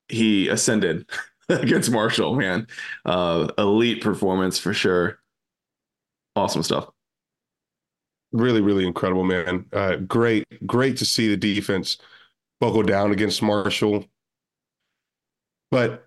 he 0.09 0.47
ascended 0.47 1.11
against 1.49 1.91
Marshall, 1.91 2.37
man. 2.37 2.69
Uh, 3.05 3.49
elite 3.59 4.03
performance 4.03 4.57
for 4.57 4.73
sure. 4.73 5.19
Awesome 6.37 6.63
stuff. 6.63 6.89
Really, 8.33 8.61
really 8.61 8.87
incredible, 8.87 9.25
man. 9.25 9.67
Uh, 9.73 9.97
great, 9.97 10.47
great 10.67 10.97
to 10.99 11.05
see 11.05 11.29
the 11.29 11.37
defense 11.37 11.99
buckle 12.61 12.83
down 12.83 13.13
against 13.13 13.43
Marshall. 13.43 14.07
But 15.71 16.07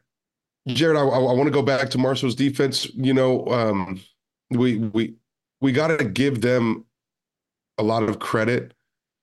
Jared, 0.68 0.98
I, 0.98 1.02
I 1.02 1.34
want 1.34 1.46
to 1.46 1.52
go 1.52 1.62
back 1.62 1.90
to 1.92 1.98
Marshall's 1.98 2.36
defense. 2.36 2.86
You 2.96 3.14
know, 3.14 3.46
um, 3.48 4.02
we 4.50 4.78
we 4.78 5.16
we 5.62 5.72
got 5.72 5.98
to 5.98 6.06
give 6.06 6.42
them 6.42 6.86
a 7.78 7.84
lot 7.84 8.04
of 8.04 8.20
credit. 8.20 8.74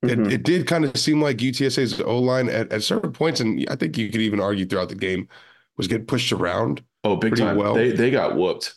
Mm-hmm. 0.05 0.27
It, 0.27 0.33
it 0.33 0.43
did 0.43 0.67
kind 0.67 0.85
of 0.85 0.97
seem 0.97 1.23
like 1.23 1.38
UTSA's 1.38 2.01
O 2.01 2.19
line 2.19 2.49
at, 2.49 2.73
at 2.73 2.83
certain 2.83 3.12
points, 3.12 3.41
and 3.41 3.65
I 3.71 3.77
think 3.77 3.97
you 3.97 4.11
could 4.11 4.21
even 4.21 4.41
argue 4.41 4.67
throughout 4.67 4.88
the 4.88 4.95
game, 4.95 5.29
was 5.77 5.88
getting 5.88 6.07
pushed 6.07 6.33
around. 6.33 6.83
Oh, 7.05 7.17
big 7.17 7.37
time! 7.37 7.57
Well, 7.57 7.75
they 7.75 7.93
they 7.93 8.11
got 8.11 8.37
whooped. 8.37 8.75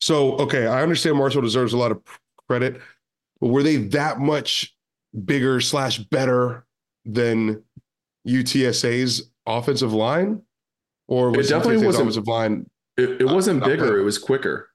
So 0.00 0.36
okay, 0.36 0.66
I 0.66 0.82
understand 0.82 1.16
Marshall 1.16 1.42
deserves 1.42 1.72
a 1.72 1.78
lot 1.78 1.90
of 1.90 2.00
credit, 2.46 2.80
were 3.40 3.62
they 3.62 3.76
that 3.76 4.18
much 4.18 4.74
bigger 5.24 5.60
slash 5.60 5.98
better 5.98 6.66
than 7.04 7.62
UTSA's 8.26 9.30
offensive 9.46 9.92
line? 9.92 10.42
Or 11.08 11.30
was 11.30 11.50
it 11.50 11.54
definitely 11.54 11.86
wasn't 11.86 12.02
offensive 12.02 12.28
line? 12.28 12.70
It, 12.96 13.22
it 13.22 13.24
wasn't 13.24 13.64
bigger; 13.64 13.98
it 13.98 14.02
was 14.02 14.18
quicker. 14.18 14.68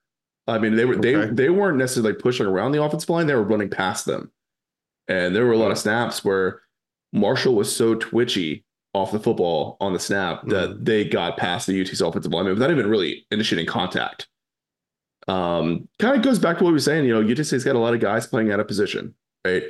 I 0.48 0.58
mean, 0.58 0.76
they 0.76 0.86
were 0.86 0.96
okay. 0.96 1.26
they 1.26 1.26
they 1.28 1.50
weren't 1.50 1.78
necessarily 1.78 2.14
pushing 2.14 2.46
around 2.46 2.72
the 2.72 2.82
offensive 2.82 3.10
line; 3.10 3.28
they 3.28 3.36
were 3.36 3.44
running 3.44 3.70
past 3.70 4.06
them, 4.06 4.32
and 5.08 5.36
there 5.36 5.46
were 5.46 5.52
a 5.52 5.58
lot 5.58 5.72
of 5.72 5.78
snaps 5.78 6.26
where 6.26 6.62
Marshall 7.12 7.54
was 7.54 7.74
so 7.74 7.96
twitchy 7.96 8.66
off 8.94 9.12
the 9.12 9.20
football 9.20 9.78
on 9.80 9.94
the 9.94 10.00
snap 10.00 10.40
mm-hmm. 10.40 10.50
that 10.50 10.86
they 10.86 11.06
got 11.06 11.38
past 11.38 11.68
the 11.68 11.80
UT's 11.80 12.02
offensive 12.02 12.32
line 12.32 12.46
without 12.46 12.72
even 12.72 12.88
really 12.88 13.26
initiating 13.32 13.68
contact. 13.68 14.28
Um, 15.28 15.88
kind 16.00 16.18
of 16.18 16.24
goes 16.24 16.40
back 16.40 16.58
to 16.58 16.64
what 16.64 16.70
we 16.70 16.74
were 16.74 16.80
saying. 16.80 17.06
You 17.06 17.22
know, 17.22 17.24
UTSA's 17.24 17.64
got 17.64 17.76
a 17.76 17.80
lot 17.80 17.94
of 17.94 18.00
guys 18.00 18.28
playing 18.28 18.52
out 18.52 18.60
of 18.60 18.68
position, 18.68 19.16
right? 19.46 19.64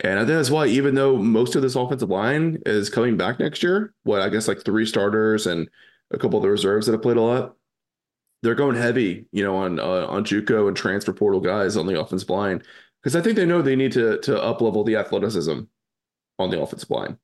And 0.00 0.18
I 0.18 0.22
think 0.22 0.36
that's 0.36 0.50
why, 0.50 0.66
even 0.66 0.94
though 0.94 1.16
most 1.16 1.54
of 1.54 1.62
this 1.62 1.76
offensive 1.76 2.10
line 2.10 2.58
is 2.66 2.90
coming 2.90 3.16
back 3.16 3.38
next 3.38 3.62
year, 3.62 3.94
what 4.02 4.20
I 4.20 4.28
guess 4.28 4.48
like 4.48 4.64
three 4.64 4.86
starters 4.86 5.46
and 5.46 5.68
a 6.10 6.18
couple 6.18 6.38
of 6.38 6.42
the 6.42 6.50
reserves 6.50 6.86
that 6.86 6.92
have 6.92 7.02
played 7.02 7.16
a 7.16 7.22
lot, 7.22 7.54
they're 8.42 8.54
going 8.54 8.76
heavy, 8.76 9.26
you 9.32 9.44
know, 9.44 9.56
on 9.56 9.78
uh, 9.78 10.06
on 10.06 10.24
JUCO 10.24 10.68
and 10.68 10.76
transfer 10.76 11.12
portal 11.12 11.40
guys 11.40 11.76
on 11.76 11.86
the 11.86 11.98
offensive 11.98 12.28
line 12.28 12.62
because 13.02 13.14
I 13.14 13.20
think 13.20 13.36
they 13.36 13.46
know 13.46 13.62
they 13.62 13.76
need 13.76 13.92
to 13.92 14.18
to 14.18 14.42
up 14.42 14.60
level 14.60 14.84
the 14.84 14.96
athleticism 14.96 15.60
on 16.38 16.50
the 16.50 16.60
offensive 16.60 16.90
line. 16.90 17.18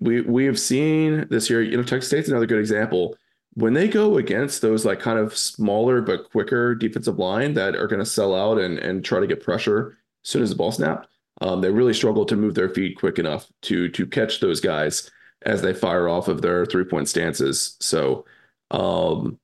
We 0.00 0.22
we 0.22 0.44
have 0.46 0.58
seen 0.58 1.26
this 1.30 1.48
year, 1.48 1.62
you 1.62 1.76
know, 1.76 1.82
Texas 1.82 2.08
State's 2.08 2.28
another 2.28 2.46
good 2.46 2.60
example. 2.60 3.16
When 3.54 3.72
they 3.72 3.88
go 3.88 4.18
against 4.18 4.62
those 4.62 4.84
like 4.84 5.00
kind 5.00 5.18
of 5.18 5.36
smaller 5.36 6.00
but 6.00 6.30
quicker 6.30 6.74
defensive 6.74 7.18
line 7.18 7.54
that 7.54 7.74
are 7.74 7.88
going 7.88 7.98
to 7.98 8.06
sell 8.06 8.34
out 8.34 8.58
and 8.58 8.78
and 8.78 9.04
try 9.04 9.20
to 9.20 9.26
get 9.26 9.42
pressure 9.42 9.98
as 10.24 10.30
soon 10.30 10.42
as 10.42 10.50
the 10.50 10.56
ball 10.56 10.70
snapped, 10.70 11.08
um, 11.40 11.60
they 11.60 11.70
really 11.70 11.94
struggle 11.94 12.24
to 12.26 12.36
move 12.36 12.54
their 12.54 12.68
feet 12.68 12.98
quick 12.98 13.18
enough 13.18 13.50
to 13.62 13.88
to 13.88 14.06
catch 14.06 14.40
those 14.40 14.60
guys 14.60 15.10
as 15.42 15.62
they 15.62 15.72
fire 15.72 16.08
off 16.08 16.28
of 16.28 16.42
their 16.42 16.66
three 16.66 16.84
point 16.84 17.08
stances. 17.08 17.76
So, 17.80 18.24
um, 18.70 19.38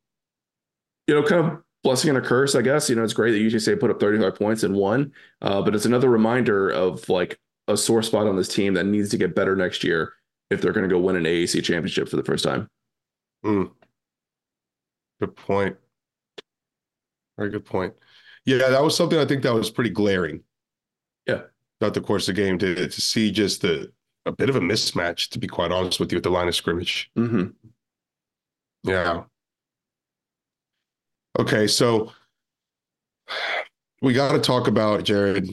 you 1.06 1.14
know, 1.14 1.22
kind 1.22 1.44
of 1.44 1.62
blessing 1.82 2.08
and 2.08 2.18
a 2.18 2.20
curse, 2.20 2.54
I 2.54 2.62
guess. 2.62 2.88
You 2.88 2.96
know, 2.96 3.04
it's 3.04 3.12
great 3.12 3.32
that 3.32 3.38
UTSA 3.38 3.78
put 3.78 3.90
up 3.90 4.00
35 4.00 4.34
points 4.34 4.62
and 4.62 4.74
won, 4.74 5.12
uh, 5.42 5.62
but 5.62 5.74
it's 5.74 5.84
another 5.84 6.08
reminder 6.08 6.70
of 6.70 7.08
like 7.08 7.38
a 7.68 7.76
sore 7.76 8.02
spot 8.02 8.26
on 8.26 8.36
this 8.36 8.48
team 8.48 8.74
that 8.74 8.84
needs 8.84 9.10
to 9.10 9.18
get 9.18 9.34
better 9.34 9.54
next 9.56 9.84
year 9.84 10.12
if 10.50 10.60
they're 10.60 10.72
going 10.72 10.88
to 10.88 10.94
go 10.94 11.00
win 11.00 11.16
an 11.16 11.24
AAC 11.24 11.62
championship 11.62 12.08
for 12.08 12.16
the 12.16 12.24
first 12.24 12.44
time. 12.44 12.68
Mm. 13.44 13.70
Good 15.24 15.36
point. 15.36 15.76
Very 17.38 17.48
good 17.48 17.64
point. 17.64 17.94
Yeah, 18.44 18.58
that 18.58 18.82
was 18.82 18.94
something 18.94 19.18
I 19.18 19.24
think 19.24 19.42
that 19.42 19.54
was 19.54 19.70
pretty 19.70 19.88
glaring. 19.88 20.42
Yeah. 21.26 21.44
Throughout 21.80 21.94
the 21.94 22.02
course 22.02 22.28
of 22.28 22.34
the 22.34 22.42
game 22.42 22.58
to 22.58 22.74
to 22.74 23.00
see 23.00 23.30
just 23.30 23.62
the 23.62 23.90
a 24.26 24.32
bit 24.32 24.50
of 24.50 24.56
a 24.56 24.60
mismatch, 24.60 25.30
to 25.30 25.38
be 25.38 25.46
quite 25.46 25.72
honest 25.72 25.98
with 25.98 26.12
you, 26.12 26.18
at 26.18 26.24
the 26.24 26.30
line 26.30 26.46
of 26.46 26.54
scrimmage. 26.54 27.10
Mm-hmm. 27.16 27.46
Yeah. 28.82 29.22
Okay, 31.38 31.66
so 31.66 32.12
we 34.02 34.12
got 34.12 34.32
to 34.32 34.38
talk 34.40 34.68
about 34.68 35.04
Jared 35.04 35.48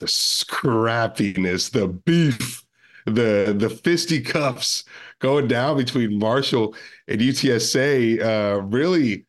the 0.00 0.06
scrappiness, 0.06 1.70
the 1.70 1.86
beef, 1.86 2.64
the 3.06 3.54
the 3.56 3.70
fisticuffs 3.70 4.84
going 5.20 5.48
down 5.48 5.76
between 5.76 6.18
Marshall 6.18 6.74
and 7.08 7.20
UTSA. 7.20 8.22
Uh, 8.22 8.62
really, 8.62 9.26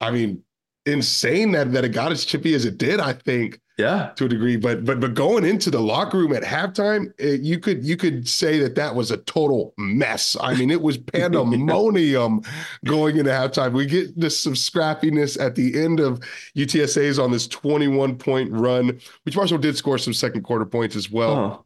I 0.00 0.10
mean, 0.10 0.42
insane 0.86 1.52
that 1.52 1.72
that 1.72 1.84
it 1.84 1.90
got 1.90 2.12
as 2.12 2.24
chippy 2.24 2.54
as 2.54 2.64
it 2.64 2.78
did. 2.78 3.00
I 3.00 3.12
think 3.12 3.60
yeah, 3.76 4.12
to 4.16 4.26
a 4.26 4.28
degree. 4.28 4.56
But 4.56 4.84
but 4.84 5.00
but 5.00 5.14
going 5.14 5.44
into 5.44 5.70
the 5.70 5.80
locker 5.80 6.18
room 6.18 6.32
at 6.32 6.42
halftime, 6.42 7.12
it, 7.18 7.40
you 7.40 7.58
could 7.58 7.84
you 7.84 7.96
could 7.96 8.28
say 8.28 8.58
that 8.60 8.76
that 8.76 8.94
was 8.94 9.10
a 9.10 9.16
total 9.18 9.74
mess. 9.76 10.36
I 10.40 10.54
mean, 10.54 10.70
it 10.70 10.80
was 10.80 10.96
pandemonium 11.12 12.42
going 12.84 13.16
into 13.16 13.30
halftime. 13.30 13.72
We 13.72 13.86
get 13.86 14.18
this 14.18 14.40
some 14.40 14.54
scrappiness 14.54 15.40
at 15.40 15.56
the 15.56 15.82
end 15.82 15.98
of 15.98 16.20
UTSA's 16.56 17.18
on 17.18 17.32
this 17.32 17.48
21 17.48 18.16
point 18.16 18.52
run, 18.52 19.00
which 19.24 19.36
Marshall 19.36 19.58
did 19.58 19.76
score 19.76 19.98
some 19.98 20.14
second 20.14 20.42
quarter 20.42 20.66
points 20.66 20.94
as 20.94 21.10
well. 21.10 21.44
Uh-huh. 21.44 21.58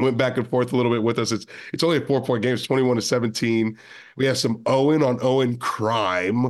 Went 0.00 0.16
back 0.16 0.36
and 0.36 0.48
forth 0.48 0.72
a 0.72 0.76
little 0.76 0.92
bit 0.92 1.02
with 1.02 1.18
us. 1.18 1.32
It's 1.32 1.46
it's 1.72 1.82
only 1.82 1.98
a 1.98 2.00
four 2.00 2.22
point 2.22 2.42
game. 2.42 2.54
It's 2.54 2.64
21 2.64 2.96
to 2.96 3.02
17. 3.02 3.78
We 4.16 4.26
have 4.26 4.38
some 4.38 4.62
Owen 4.66 5.02
on 5.02 5.18
Owen 5.22 5.56
crime 5.58 6.46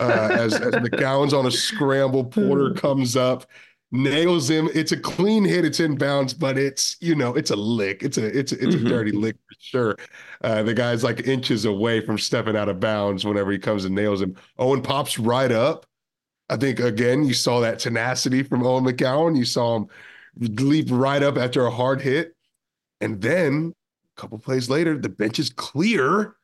uh, 0.00 0.28
as, 0.32 0.54
as 0.54 0.74
McCown's 0.74 1.34
on 1.34 1.46
a 1.46 1.50
scramble. 1.50 2.24
Porter 2.24 2.72
comes 2.74 3.16
up 3.16 3.46
nails 3.92 4.48
him. 4.48 4.68
It's 4.74 4.90
a 4.92 4.96
clean 4.96 5.44
hit. 5.44 5.64
It's 5.64 5.78
in 5.78 5.96
bounds, 5.96 6.34
but 6.34 6.58
it's 6.58 6.96
you 7.00 7.14
know 7.14 7.34
it's 7.34 7.50
a 7.50 7.56
lick. 7.56 8.02
It's 8.02 8.18
a 8.18 8.26
it's 8.26 8.52
a, 8.52 8.54
it's 8.56 8.74
mm-hmm. 8.74 8.86
a 8.86 8.88
dirty 8.88 9.12
lick 9.12 9.36
for 9.36 9.54
sure. 9.60 9.96
Uh, 10.42 10.62
the 10.62 10.74
guy's 10.74 11.04
like 11.04 11.28
inches 11.28 11.66
away 11.66 12.00
from 12.00 12.18
stepping 12.18 12.56
out 12.56 12.68
of 12.68 12.80
bounds 12.80 13.24
whenever 13.24 13.52
he 13.52 13.58
comes 13.58 13.84
and 13.84 13.94
nails 13.94 14.22
him. 14.22 14.36
Owen 14.58 14.82
pops 14.82 15.18
right 15.18 15.52
up. 15.52 15.86
I 16.48 16.56
think 16.56 16.80
again 16.80 17.24
you 17.24 17.34
saw 17.34 17.60
that 17.60 17.78
tenacity 17.78 18.42
from 18.42 18.66
Owen 18.66 18.84
McCown. 18.84 19.36
You 19.36 19.44
saw 19.44 19.76
him 19.76 19.86
leap 20.38 20.88
right 20.90 21.22
up 21.22 21.36
after 21.36 21.66
a 21.66 21.70
hard 21.70 22.00
hit, 22.00 22.34
and 23.02 23.20
then 23.20 23.74
a 24.16 24.20
couple 24.20 24.38
plays 24.38 24.70
later, 24.70 24.96
the 24.96 25.08
bench 25.08 25.38
is 25.38 25.50
clear 25.50 26.36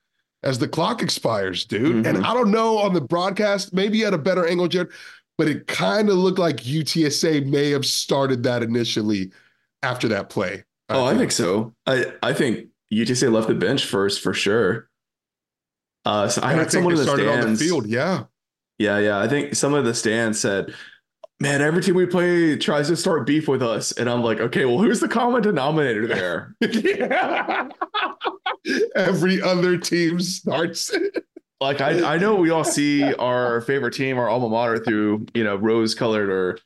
as 0.43 0.59
the 0.59 0.69
clock 0.69 1.03
expires, 1.03 1.65
dude. 1.65 1.97
Mm-hmm. 1.97 2.17
And 2.17 2.27
I 2.27 2.35
don't 2.35 2.51
know 2.51 2.79
on 2.79 2.93
the 2.93 3.01
broadcast, 3.01 3.73
maybe 3.73 4.05
at 4.05 4.15
a 4.15 4.19
better 4.19 4.47
angle, 4.47 4.69
Jared, 4.69 4.91
but 5.37 5.49
it 5.49 5.67
kind 5.67 6.09
of 6.09 6.17
looked 6.17 6.39
like 6.39 6.57
UTSA 6.59 7.47
may 7.47 7.71
have 7.71 7.87
started 7.87 8.43
that 8.43 8.63
initially 8.63 9.31
after 9.83 10.09
that 10.09 10.29
play. 10.29 10.65
I 10.89 10.95
oh, 10.95 11.07
think. 11.07 11.17
I 11.17 11.19
think 11.19 11.33
so. 11.33 11.75
I, 11.87 12.13
I 12.23 12.33
think 12.33 12.69
UTSA 12.93 13.33
left 13.33 13.49
the 13.49 13.55
bench 13.55 13.85
first 13.85 14.21
for 14.21 14.35
sure. 14.35 14.89
Uh, 16.05 16.29
so 16.29 16.43
I 16.43 16.55
heard 16.55 16.71
someone 16.73 16.93
in 16.93 16.99
the 16.99 17.05
stands. 17.05 17.45
On 17.45 17.53
the 17.53 17.59
field, 17.59 17.87
yeah. 17.87 18.25
Yeah, 18.79 18.99
yeah. 18.99 19.19
I 19.19 19.29
think 19.29 19.55
some 19.55 19.75
of 19.75 19.85
the 19.85 19.93
stands 19.95 20.41
said, 20.41 20.75
man, 21.41 21.61
every 21.61 21.83
team 21.83 21.95
we 21.95 22.07
play 22.07 22.57
tries 22.57 22.89
to 22.89 22.97
start 22.97 23.27
beef 23.27 23.49
with 23.49 23.63
us. 23.63 23.93
And 23.93 24.09
I'm 24.09 24.23
like, 24.23 24.41
okay, 24.41 24.65
well, 24.65 24.79
who's 24.79 25.01
the 25.01 25.09
common 25.09 25.43
denominator 25.43 26.07
there? 26.07 26.55
every 28.97 29.41
other 29.41 29.79
team 29.79 30.21
starts. 30.21 30.95
like 31.61 31.81
I, 31.81 32.15
I 32.15 32.19
know 32.19 32.35
we 32.37 32.51
all 32.51 32.65
see 32.65 33.15
our 33.15 33.61
favorite 33.63 33.95
team, 33.95 34.19
our 34.19 34.29
alma 34.29 34.49
mater 34.49 34.79
through, 34.79 35.27
you 35.35 35.45
know, 35.45 35.57
rose 35.57 35.95
colored 35.95 36.31
or 36.31 36.59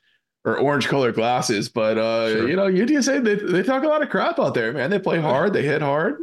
or 0.44 0.58
orange 0.58 0.88
colored 0.88 1.14
glasses. 1.14 1.68
But 1.68 1.98
uh, 1.98 2.28
sure. 2.30 2.48
you 2.48 2.56
know, 2.56 2.66
UTSA 2.66 3.22
they, 3.24 3.34
they 3.34 3.62
talk 3.62 3.84
a 3.84 3.88
lot 3.88 4.02
of 4.02 4.10
crap 4.10 4.38
out 4.38 4.54
there, 4.54 4.72
man. 4.72 4.90
They 4.90 4.98
play 4.98 5.20
hard, 5.20 5.52
they 5.52 5.62
hit 5.62 5.82
hard. 5.82 6.18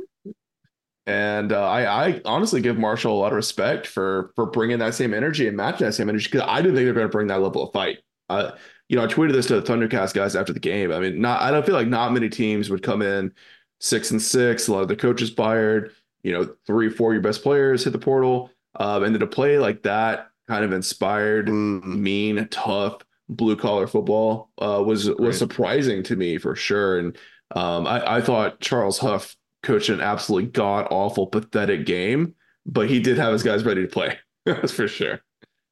And 1.05 1.51
uh, 1.53 1.67
I, 1.67 2.07
I 2.07 2.21
honestly 2.23 2.62
give 2.62 2.77
Marshall 2.77 3.17
a 3.17 3.19
lot 3.19 3.31
of 3.31 3.35
respect 3.35 3.88
for 3.88 4.31
for 4.35 4.45
bringing 4.45 4.79
that 4.79 4.93
same 4.93 5.13
energy 5.13 5.47
and 5.47 5.57
matching 5.57 5.85
that 5.88 5.93
same 5.93 6.09
energy 6.09 6.27
because 6.31 6.47
I 6.47 6.62
didn't 6.62 6.75
think 6.75 6.85
they're 6.85 6.93
going 6.93 7.07
to 7.07 7.12
bring 7.12 7.27
that 7.27 7.41
level 7.41 7.63
of 7.63 7.73
fight. 7.73 7.99
Uh, 8.29 8.51
you 8.87 8.95
know, 8.95 9.03
I 9.03 9.07
tweeted 9.07 9.33
this 9.33 9.47
to 9.47 9.59
the 9.59 9.71
Thundercast 9.71 10.13
guys 10.13 10.35
after 10.35 10.53
the 10.53 10.59
game. 10.59 10.91
I 10.91 10.99
mean, 10.99 11.21
not 11.21 11.41
I 11.41 11.51
don't 11.51 11.65
feel 11.65 11.75
like 11.75 11.87
not 11.87 12.13
many 12.13 12.29
teams 12.29 12.69
would 12.69 12.83
come 12.83 13.01
in 13.01 13.33
six 13.79 14.11
and 14.11 14.21
six. 14.21 14.67
A 14.67 14.73
lot 14.73 14.81
of 14.81 14.87
the 14.87 14.95
coaches 14.95 15.29
fired. 15.29 15.93
You 16.23 16.33
know, 16.33 16.53
three, 16.67 16.89
four 16.89 17.11
of 17.11 17.13
your 17.13 17.21
best 17.21 17.43
players 17.43 17.85
hit 17.85 17.91
the 17.91 17.99
portal, 17.99 18.51
um, 18.75 19.03
and 19.03 19.15
then 19.15 19.21
to 19.21 19.27
play 19.27 19.57
like 19.57 19.83
that, 19.83 20.29
kind 20.49 20.65
of 20.65 20.73
inspired, 20.73 21.47
mm-hmm. 21.47 22.03
mean, 22.03 22.47
tough, 22.51 22.97
blue 23.29 23.55
collar 23.55 23.87
football 23.87 24.49
uh, 24.57 24.83
was 24.85 25.09
was 25.11 25.37
surprising 25.37 26.03
to 26.03 26.15
me 26.15 26.37
for 26.37 26.55
sure. 26.55 26.99
And 26.99 27.17
um, 27.55 27.87
I, 27.87 28.17
I 28.17 28.21
thought 28.21 28.59
Charles 28.59 28.97
Huff 28.97 29.35
coached 29.63 29.89
an 29.89 30.01
absolutely 30.01 30.49
god 30.49 30.87
awful, 30.89 31.27
pathetic 31.27 31.85
game, 31.85 32.33
but 32.65 32.89
he 32.89 32.99
did 32.99 33.17
have 33.17 33.31
his 33.31 33.43
guys 33.43 33.63
ready 33.63 33.83
to 33.83 33.87
play. 33.87 34.17
That's 34.45 34.71
for 34.71 34.87
sure. 34.87 35.21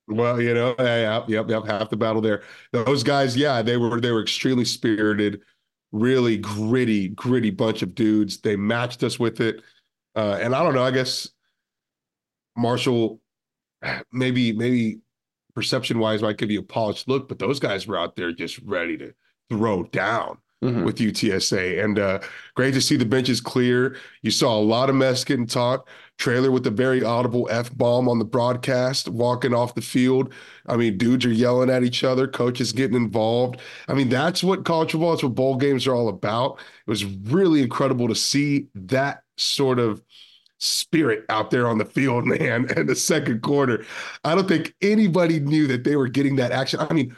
Well, 0.08 0.42
you 0.42 0.54
know, 0.54 0.74
yeah, 0.80 1.22
yep, 1.28 1.50
yep, 1.50 1.66
half 1.66 1.90
the 1.90 1.98
battle 1.98 2.22
there. 2.22 2.44
Those 2.72 3.04
guys, 3.04 3.36
yeah, 3.36 3.62
they 3.62 3.76
were 3.76 4.00
they 4.00 4.12
were 4.12 4.22
extremely 4.22 4.64
spirited, 4.64 5.42
really 5.92 6.38
gritty, 6.38 7.10
gritty 7.10 7.50
bunch 7.50 7.82
of 7.82 7.94
dudes. 7.94 8.40
They 8.40 8.56
matched 8.56 9.04
us 9.04 9.20
with 9.20 9.42
it, 9.42 9.62
uh, 10.16 10.40
and 10.42 10.56
I 10.56 10.64
don't 10.64 10.76
know. 10.76 10.84
I 10.84 10.92
guess 10.92 11.30
Marshall, 12.56 13.20
maybe 14.14 14.54
maybe 14.54 15.00
perception 15.54 16.00
wise 16.00 16.22
might 16.22 16.38
give 16.38 16.52
you 16.52 16.60
a 16.60 16.64
polished 16.64 17.10
look, 17.10 17.28
but 17.28 17.40
those 17.40 17.60
guys 17.60 17.86
were 17.86 18.00
out 18.00 18.16
there 18.16 18.32
just 18.32 18.60
ready 18.60 18.98
to 18.98 19.14
throw 19.50 19.84
down 19.84 20.38
mm-hmm. 20.64 20.84
with 20.84 20.98
UTSA. 20.98 21.84
And 21.84 22.00
uh, 22.00 22.20
great 22.56 22.74
to 22.74 22.82
see 22.82 22.96
the 22.96 23.06
benches 23.06 23.42
clear. 23.42 23.98
You 24.22 24.32
saw 24.32 24.58
a 24.58 24.62
lot 24.62 24.90
of 24.90 24.96
mess 24.96 25.24
getting 25.24 25.48
Traylor 26.18 26.50
with 26.50 26.64
the 26.64 26.72
very 26.72 27.04
audible 27.04 27.48
F 27.52 27.76
bomb 27.76 28.10
on 28.10 28.18
the 28.18 28.26
broadcast, 28.26 29.08
walking 29.08 29.54
off 29.54 29.76
the 29.76 29.82
field. 29.82 30.34
I 30.66 30.76
mean, 30.76 30.98
dudes 30.98 31.26
are 31.26 31.32
yelling 31.32 31.70
at 31.70 31.84
each 31.84 32.04
other, 32.04 32.28
coaches 32.28 32.72
getting 32.72 32.98
involved. 32.98 33.60
I 33.88 33.94
mean, 33.94 34.10
that's 34.10 34.44
what 34.44 34.66
college 34.66 34.92
football, 34.92 35.12
that's 35.12 35.24
what 35.24 35.36
bowl 35.36 35.58
games 35.58 35.86
are 35.86 35.94
all 35.94 36.10
about. 36.10 36.60
It 36.86 36.90
was 36.90 37.06
really 37.06 37.62
incredible 37.62 38.08
to 38.08 38.16
see 38.16 38.68
that 38.74 39.24
sort 39.38 39.78
of 39.78 40.02
spirit 40.58 41.24
out 41.30 41.52
there 41.52 41.68
on 41.68 41.78
the 41.78 41.86
field, 41.86 42.26
man, 42.28 42.68
in 42.76 42.88
the 42.88 42.96
second 42.96 43.42
quarter. 43.42 43.86
I 44.24 44.34
don't 44.34 44.48
think 44.48 44.74
anybody 44.82 45.40
knew 45.40 45.68
that 45.68 45.84
they 45.84 45.96
were 45.96 46.08
getting 46.08 46.36
that 46.38 46.52
action. 46.52 46.80
I 46.80 46.92
mean, 46.94 47.16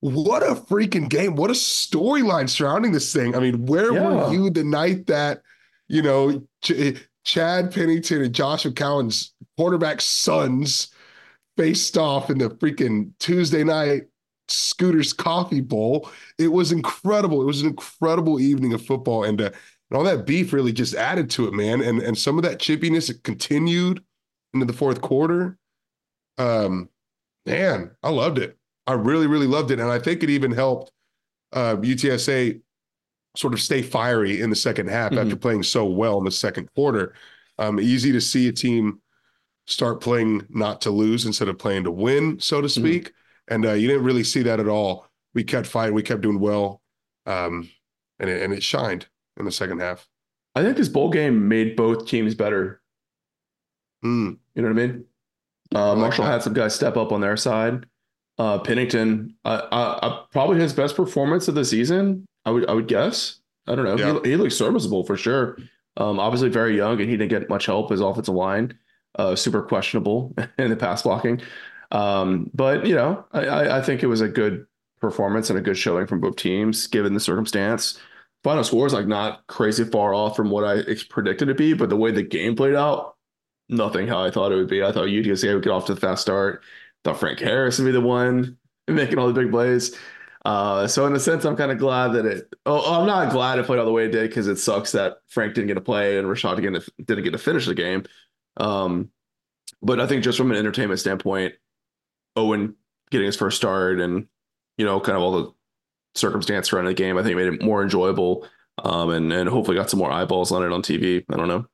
what 0.00 0.44
a 0.44 0.54
freaking 0.54 1.08
game. 1.08 1.34
What 1.34 1.50
a 1.50 1.54
storyline 1.54 2.48
surrounding 2.48 2.92
this 2.92 3.12
thing. 3.12 3.34
I 3.34 3.40
mean, 3.40 3.66
where 3.66 3.92
yeah. 3.92 4.08
were 4.08 4.32
you 4.32 4.50
the 4.50 4.62
night 4.62 5.06
that, 5.06 5.42
you 5.88 6.02
know, 6.02 6.46
Ch- 6.62 7.00
Chad 7.26 7.74
Pennington 7.74 8.22
and 8.22 8.34
Josh 8.34 8.64
McCown's 8.64 9.34
quarterback 9.58 10.00
sons 10.00 10.88
faced 11.56 11.98
off 11.98 12.30
in 12.30 12.38
the 12.38 12.48
freaking 12.48 13.10
Tuesday 13.18 13.64
night 13.64 14.04
Scooters 14.48 15.12
Coffee 15.12 15.60
Bowl? 15.60 16.08
It 16.38 16.48
was 16.48 16.70
incredible. 16.70 17.42
It 17.42 17.46
was 17.46 17.62
an 17.62 17.68
incredible 17.68 18.38
evening 18.40 18.72
of 18.72 18.86
football. 18.86 19.24
And, 19.24 19.40
uh, 19.40 19.50
and 19.90 19.98
all 19.98 20.04
that 20.04 20.24
beef 20.24 20.52
really 20.52 20.72
just 20.72 20.94
added 20.94 21.28
to 21.30 21.48
it, 21.48 21.52
man. 21.52 21.80
And 21.80 22.00
and 22.00 22.16
some 22.16 22.38
of 22.38 22.44
that 22.44 22.58
chippiness 22.58 23.12
continued 23.22 24.02
into 24.54 24.66
the 24.66 24.72
fourth 24.72 25.00
quarter. 25.00 25.58
Um, 26.38 26.88
man, 27.44 27.90
I 28.02 28.10
loved 28.10 28.38
it. 28.38 28.56
I 28.86 28.92
really, 28.94 29.26
really 29.26 29.46
loved 29.46 29.70
it. 29.70 29.80
And 29.80 29.90
I 29.90 29.98
think 29.98 30.22
it 30.22 30.30
even 30.30 30.52
helped 30.52 30.92
uh, 31.52 31.76
UTSA 31.76 32.60
sort 33.36 33.54
of 33.54 33.60
stay 33.60 33.82
fiery 33.82 34.40
in 34.40 34.50
the 34.50 34.56
second 34.56 34.88
half 34.88 35.10
mm-hmm. 35.10 35.20
after 35.20 35.36
playing 35.36 35.62
so 35.62 35.84
well 35.84 36.18
in 36.18 36.24
the 36.24 36.30
second 36.30 36.72
quarter. 36.74 37.14
Um, 37.58 37.80
easy 37.80 38.12
to 38.12 38.20
see 38.20 38.48
a 38.48 38.52
team 38.52 39.00
start 39.66 40.00
playing 40.00 40.46
not 40.48 40.80
to 40.82 40.90
lose 40.90 41.26
instead 41.26 41.48
of 41.48 41.58
playing 41.58 41.84
to 41.84 41.90
win, 41.90 42.38
so 42.40 42.60
to 42.60 42.66
mm-hmm. 42.66 42.80
speak. 42.80 43.04
Mm-hmm. 43.04 43.54
And 43.54 43.66
uh, 43.66 43.72
you 43.72 43.88
didn't 43.88 44.04
really 44.04 44.24
see 44.24 44.42
that 44.42 44.60
at 44.60 44.68
all. 44.68 45.06
We 45.34 45.44
kept 45.44 45.66
fighting, 45.66 45.94
we 45.94 46.02
kept 46.02 46.22
doing 46.22 46.40
well, 46.40 46.80
um, 47.26 47.68
and 48.18 48.30
it, 48.30 48.42
and 48.42 48.52
it 48.52 48.62
shined 48.62 49.06
in 49.36 49.44
the 49.44 49.52
second 49.52 49.80
half. 49.80 50.08
I 50.54 50.62
think 50.62 50.76
this 50.76 50.88
bowl 50.88 51.10
game 51.10 51.48
made 51.48 51.76
both 51.76 52.08
teams 52.08 52.34
better. 52.34 52.80
Mm. 54.04 54.38
You 54.54 54.62
know 54.62 54.68
what 54.68 54.82
I 54.82 54.86
mean? 54.86 55.04
Uh, 55.74 55.94
Marshall 55.94 56.24
had 56.24 56.42
some 56.42 56.54
guys 56.54 56.74
step 56.74 56.96
up 56.96 57.12
on 57.12 57.20
their 57.20 57.36
side. 57.36 57.86
Uh, 58.38 58.58
Pennington, 58.58 59.34
uh, 59.44 59.62
uh, 59.70 60.24
probably 60.30 60.60
his 60.60 60.72
best 60.72 60.96
performance 60.96 61.48
of 61.48 61.54
the 61.54 61.64
season. 61.64 62.26
I 62.46 62.50
would, 62.50 62.68
I 62.68 62.72
would 62.72 62.88
guess. 62.88 63.40
I 63.66 63.74
don't 63.74 63.84
know. 63.84 63.96
Yeah. 63.96 64.20
He, 64.22 64.30
he 64.30 64.36
looks 64.36 64.56
serviceable 64.56 65.04
for 65.04 65.16
sure. 65.16 65.58
Um, 65.98 66.18
obviously 66.18 66.48
very 66.48 66.76
young, 66.76 67.00
and 67.00 67.10
he 67.10 67.16
didn't 67.16 67.30
get 67.30 67.48
much 67.48 67.66
help. 67.66 67.90
His 67.90 68.00
offensive 68.00 68.34
line, 68.34 68.78
uh, 69.18 69.34
super 69.36 69.62
questionable 69.62 70.34
in 70.58 70.70
the 70.70 70.76
pass 70.76 71.02
blocking. 71.02 71.42
Um, 71.90 72.50
but 72.54 72.86
you 72.86 72.94
know, 72.94 73.24
I, 73.32 73.78
I 73.78 73.82
think 73.82 74.02
it 74.02 74.06
was 74.06 74.20
a 74.20 74.28
good 74.28 74.66
performance 75.00 75.50
and 75.50 75.58
a 75.58 75.62
good 75.62 75.76
showing 75.76 76.06
from 76.06 76.20
both 76.20 76.36
teams, 76.36 76.86
given 76.86 77.14
the 77.14 77.20
circumstance. 77.20 77.98
Final 78.44 78.64
score 78.64 78.86
is 78.86 78.92
like 78.92 79.06
not 79.06 79.46
crazy 79.48 79.84
far 79.84 80.14
off 80.14 80.36
from 80.36 80.50
what 80.50 80.64
I 80.64 80.82
predicted 81.10 81.48
it 81.48 81.52
to 81.52 81.58
be, 81.58 81.74
but 81.74 81.90
the 81.90 81.96
way 81.96 82.12
the 82.12 82.22
game 82.22 82.54
played 82.54 82.74
out, 82.74 83.16
nothing 83.68 84.06
how 84.06 84.22
I 84.22 84.30
thought 84.30 84.52
it 84.52 84.56
would 84.56 84.68
be. 84.68 84.82
I 84.82 84.92
thought 84.92 85.06
UTSA 85.06 85.54
would 85.54 85.64
get 85.64 85.72
off 85.72 85.86
to 85.86 85.94
the 85.94 86.00
fast 86.00 86.22
start 86.22 86.62
thought 87.06 87.20
Frank 87.20 87.38
Harris 87.38 87.78
would 87.78 87.84
be 87.86 87.92
the 87.92 88.00
one 88.00 88.56
making 88.88 89.18
all 89.18 89.28
the 89.28 89.40
big 89.40 89.50
plays. 89.50 89.96
Uh, 90.46 90.86
so 90.86 91.04
in 91.06 91.12
a 91.12 91.18
sense, 91.18 91.44
I'm 91.44 91.56
kind 91.56 91.72
of 91.72 91.78
glad 91.78 92.12
that 92.12 92.24
it. 92.24 92.54
Oh, 92.66 93.00
I'm 93.00 93.04
not 93.04 93.32
glad 93.32 93.58
it 93.58 93.66
played 93.66 93.80
all 93.80 93.84
the 93.84 93.90
way 93.90 94.04
it 94.04 94.12
did 94.12 94.30
because 94.30 94.46
it 94.46 94.58
sucks 94.58 94.92
that 94.92 95.16
Frank 95.26 95.54
didn't 95.54 95.66
get 95.66 95.74
to 95.74 95.80
play 95.80 96.18
and 96.18 96.28
Rashad 96.28 96.54
didn't, 96.54 96.88
didn't 97.04 97.24
get 97.24 97.32
to 97.32 97.38
finish 97.38 97.66
the 97.66 97.74
game. 97.74 98.04
Um, 98.56 99.10
but 99.82 99.98
I 99.98 100.06
think 100.06 100.22
just 100.22 100.38
from 100.38 100.52
an 100.52 100.56
entertainment 100.56 101.00
standpoint, 101.00 101.54
Owen 102.36 102.76
getting 103.10 103.26
his 103.26 103.34
first 103.34 103.56
start 103.56 103.98
and 103.98 104.28
you 104.78 104.84
know 104.84 105.00
kind 105.00 105.16
of 105.16 105.22
all 105.24 105.32
the 105.32 105.52
circumstance 106.14 106.72
around 106.72 106.84
the 106.84 106.94
game, 106.94 107.18
I 107.18 107.24
think 107.24 107.34
made 107.34 107.52
it 107.52 107.64
more 107.64 107.82
enjoyable. 107.82 108.46
Um, 108.78 109.10
and 109.10 109.32
and 109.32 109.48
hopefully 109.48 109.76
got 109.76 109.90
some 109.90 109.98
more 109.98 110.12
eyeballs 110.12 110.52
on 110.52 110.62
it 110.62 110.70
on 110.70 110.80
TV. 110.80 111.24
I 111.28 111.36
don't 111.36 111.48
know 111.48 111.66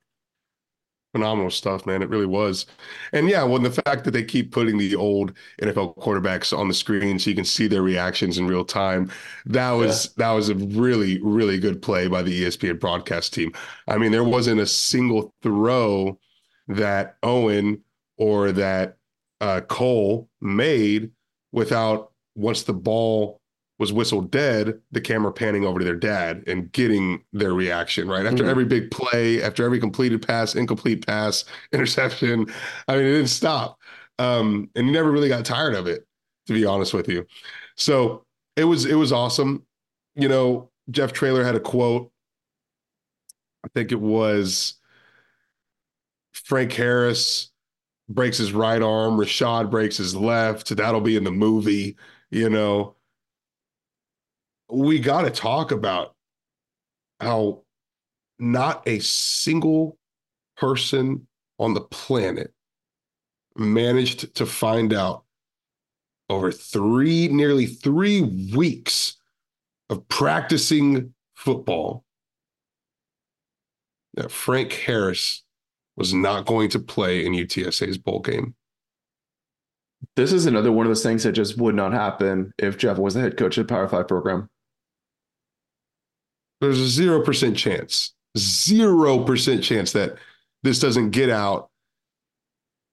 phenomenal 1.13 1.51
stuff, 1.51 1.87
man. 1.87 2.03
It 2.03 2.09
really 2.09 2.27
was. 2.27 2.67
And 3.13 3.29
yeah, 3.29 3.45
well, 3.45 3.59
the 3.59 3.71
fact 3.71 4.05
that 4.05 4.13
they 4.13 4.25
keep 4.25 4.51
putting 4.51 4.79
the 4.79 4.97
old 4.97 5.35
NFL 5.61 5.97
quarterbacks 5.99 6.57
on 6.57 6.69
the 6.69 6.75
screen 6.75 7.19
so 7.19 7.31
you 7.31 7.37
can 7.37 7.45
see 7.45 7.67
their 7.67 7.83
reactions 7.83 8.39
in 8.39 8.47
real 8.47 8.65
time, 8.65 9.11
that 9.47 9.73
was 9.73 10.07
yeah. 10.07 10.27
that 10.27 10.31
was 10.33 10.49
a 10.49 10.55
really, 10.55 11.21
really 11.23 11.59
good 11.59 11.83
play 11.83 12.09
by 12.09 12.23
the 12.23 12.45
ESPN 12.45 12.81
broadcast 12.81 13.35
team. 13.35 13.53
I 13.87 13.99
mean, 13.99 14.11
there 14.11 14.25
wasn't 14.25 14.61
a 14.61 14.67
single 14.67 15.35
throw 15.43 16.19
that 16.69 17.17
Owen 17.23 17.83
or 18.17 18.53
that 18.53 18.97
uh, 19.41 19.61
Cole 19.63 20.29
made 20.41 21.11
without 21.53 22.13
once 22.35 22.63
the 22.63 22.73
ball 22.73 23.42
was 23.83 23.93
whistled 23.93 24.31
dead, 24.31 24.81
the 24.93 25.01
camera 25.01 25.33
panning 25.33 25.65
over 25.65 25.81
to 25.81 25.85
their 25.85 25.97
dad 25.97 26.45
and 26.47 26.71
getting 26.71 27.21
their 27.33 27.53
reaction, 27.53 28.07
right? 28.07 28.25
After 28.25 28.45
mm-hmm. 28.45 28.51
every 28.51 28.65
big 28.65 28.93
play, 28.93 29.43
after 29.43 29.65
every 29.65 29.81
completed 29.81 30.25
pass, 30.25 30.55
incomplete 30.55 31.05
pass, 31.05 31.45
interception. 31.73 32.47
I 32.87 32.95
mean, 32.95 33.07
it 33.07 33.13
didn't 33.13 33.27
stop. 33.27 33.81
Um, 34.21 34.71
and 34.77 34.87
you 34.87 34.93
never 34.93 35.11
really 35.11 35.29
got 35.29 35.45
tired 35.45 35.75
of 35.75 35.89
it, 35.89 36.07
to 36.47 36.53
be 36.53 36.65
honest 36.65 36.95
with 36.95 37.09
you. 37.09 37.27
So 37.77 38.25
it 38.55 38.63
was 38.63 38.87
it 38.87 38.95
was 38.95 39.11
awesome. 39.11 39.67
You 40.15 40.29
know, 40.29 40.71
Jeff 40.93 41.13
Traylor 41.13 41.43
had 41.43 41.57
a 41.57 41.61
quote. 41.61 42.13
I 43.65 43.69
think 43.75 43.91
it 43.91 44.01
was 44.01 44.75
Frank 46.35 46.73
Harris 46.73 47.51
breaks 48.09 48.39
his 48.39 48.53
right 48.53 48.81
arm, 48.81 49.17
Rashad 49.17 49.73
breaks 49.73 49.97
his 49.97 50.15
left. 50.15 50.69
That'll 50.69 51.01
be 51.01 51.17
in 51.17 51.25
the 51.25 51.33
movie, 51.33 51.97
you 52.31 52.49
know 52.49 52.95
we 54.73 54.99
got 54.99 55.23
to 55.23 55.31
talk 55.31 55.71
about 55.71 56.15
how 57.21 57.63
not 58.39 58.83
a 58.87 58.99
single 59.01 59.99
person 60.57 61.27
on 61.59 61.75
the 61.75 61.81
planet 61.81 62.53
managed 63.57 64.35
to 64.37 64.47
find 64.47 64.93
out 64.93 65.25
over 66.31 66.51
three, 66.51 67.29
nearly 67.29 67.67
three 67.67 68.23
weeks 68.55 69.17
of 69.91 70.09
practicing 70.09 71.13
football 71.37 72.05
that 74.15 74.31
Frank 74.31 74.73
Harris 74.73 75.43
was 75.97 76.15
not 76.15 76.47
going 76.47 76.71
to 76.71 76.79
play 76.79 77.27
in 77.27 77.33
UTSA's 77.33 77.99
bowl 77.99 78.21
game. 78.21 78.55
This 80.17 80.33
is 80.33 80.47
another 80.47 80.73
one 80.73 80.87
of 80.87 80.91
those 80.91 81.03
things 81.03 81.23
that 81.25 81.33
just 81.33 81.59
would 81.59 81.75
not 81.75 81.93
happen 81.93 82.53
if 82.59 82.79
Jeff 82.79 82.99
was 82.99 83.15
the 83.15 83.21
head 83.21 83.37
coach 83.37 83.59
of 83.59 83.67
the 83.67 83.73
Power 83.73 83.89
Five 83.89 84.09
program. 84.09 84.49
There's 86.63 86.81
a 86.81 86.87
zero 86.87 87.21
percent 87.21 87.57
chance, 87.57 88.15
zero 88.39 89.25
percent 89.25 89.65
chance 89.65 89.93
that 89.93 90.15
this 90.63 90.79
doesn't 90.79 91.11
get 91.11 91.29
out 91.29 91.71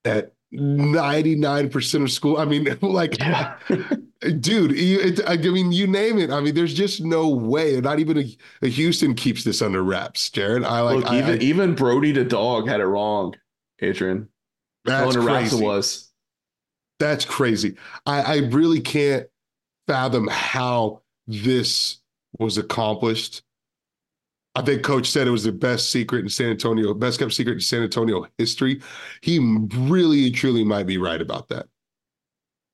at 0.04 0.34
99% 0.52 2.04
of 2.04 2.12
school. 2.12 2.38
I 2.38 2.46
mean, 2.46 2.76
like, 2.82 3.20
yeah. 3.20 3.58
dude, 4.40 4.72
you, 4.72 5.00
it, 5.00 5.22
I 5.28 5.38
mean, 5.38 5.72
you 5.72 5.86
name 5.86 6.18
it. 6.18 6.32
I 6.32 6.42
mean, 6.42 6.56
there's 6.56 6.74
just 6.74 7.02
no 7.02 7.30
way. 7.30 7.80
Not 7.80 8.00
even 8.00 8.18
a, 8.18 8.38
a 8.64 8.68
Houston 8.70 9.14
keeps 9.14 9.44
this 9.44 9.62
under 9.62 9.84
wraps, 9.84 10.32
Jared. 10.32 10.64
I 10.64 10.82
like 10.82 10.96
Look, 10.96 11.12
I, 11.12 11.20
even 11.20 11.40
I, 11.40 11.44
even 11.44 11.76
Brody 11.76 12.12
the 12.12 12.24
dog 12.24 12.68
had 12.68 12.80
it 12.80 12.88
wrong, 12.88 13.36
Adrian. 13.82 14.28
That's 14.86 15.16
under 15.16 15.22
crazy. 15.22 15.34
Wraps 15.42 15.54
it 15.54 15.64
was. 15.64 16.12
That's 17.00 17.26
crazy. 17.26 17.76
I, 18.08 18.22
I 18.22 18.38
really 18.48 18.82
can't 18.82 19.28
fathom 19.88 20.28
how 20.28 21.04
this 21.28 22.00
was 22.40 22.58
accomplished. 22.58 23.44
I 24.60 24.62
think 24.66 24.84
coach 24.84 25.10
said 25.10 25.26
it 25.26 25.32
was 25.32 25.46
the 25.46 25.52
best 25.52 25.90
secret 25.90 26.20
in 26.20 26.30
San 26.30 26.50
Antonio, 26.50 26.94
best 26.94 27.20
kept 27.20 27.34
secret 27.34 27.54
in 27.54 27.60
San 27.62 27.82
Antonio 27.82 28.28
history. 28.38 28.82
He 29.22 29.40
really 29.74 30.32
truly 30.32 30.64
might 30.64 30.86
be 30.86 30.98
right 30.98 31.22
about 31.22 31.48
that. 31.50 31.68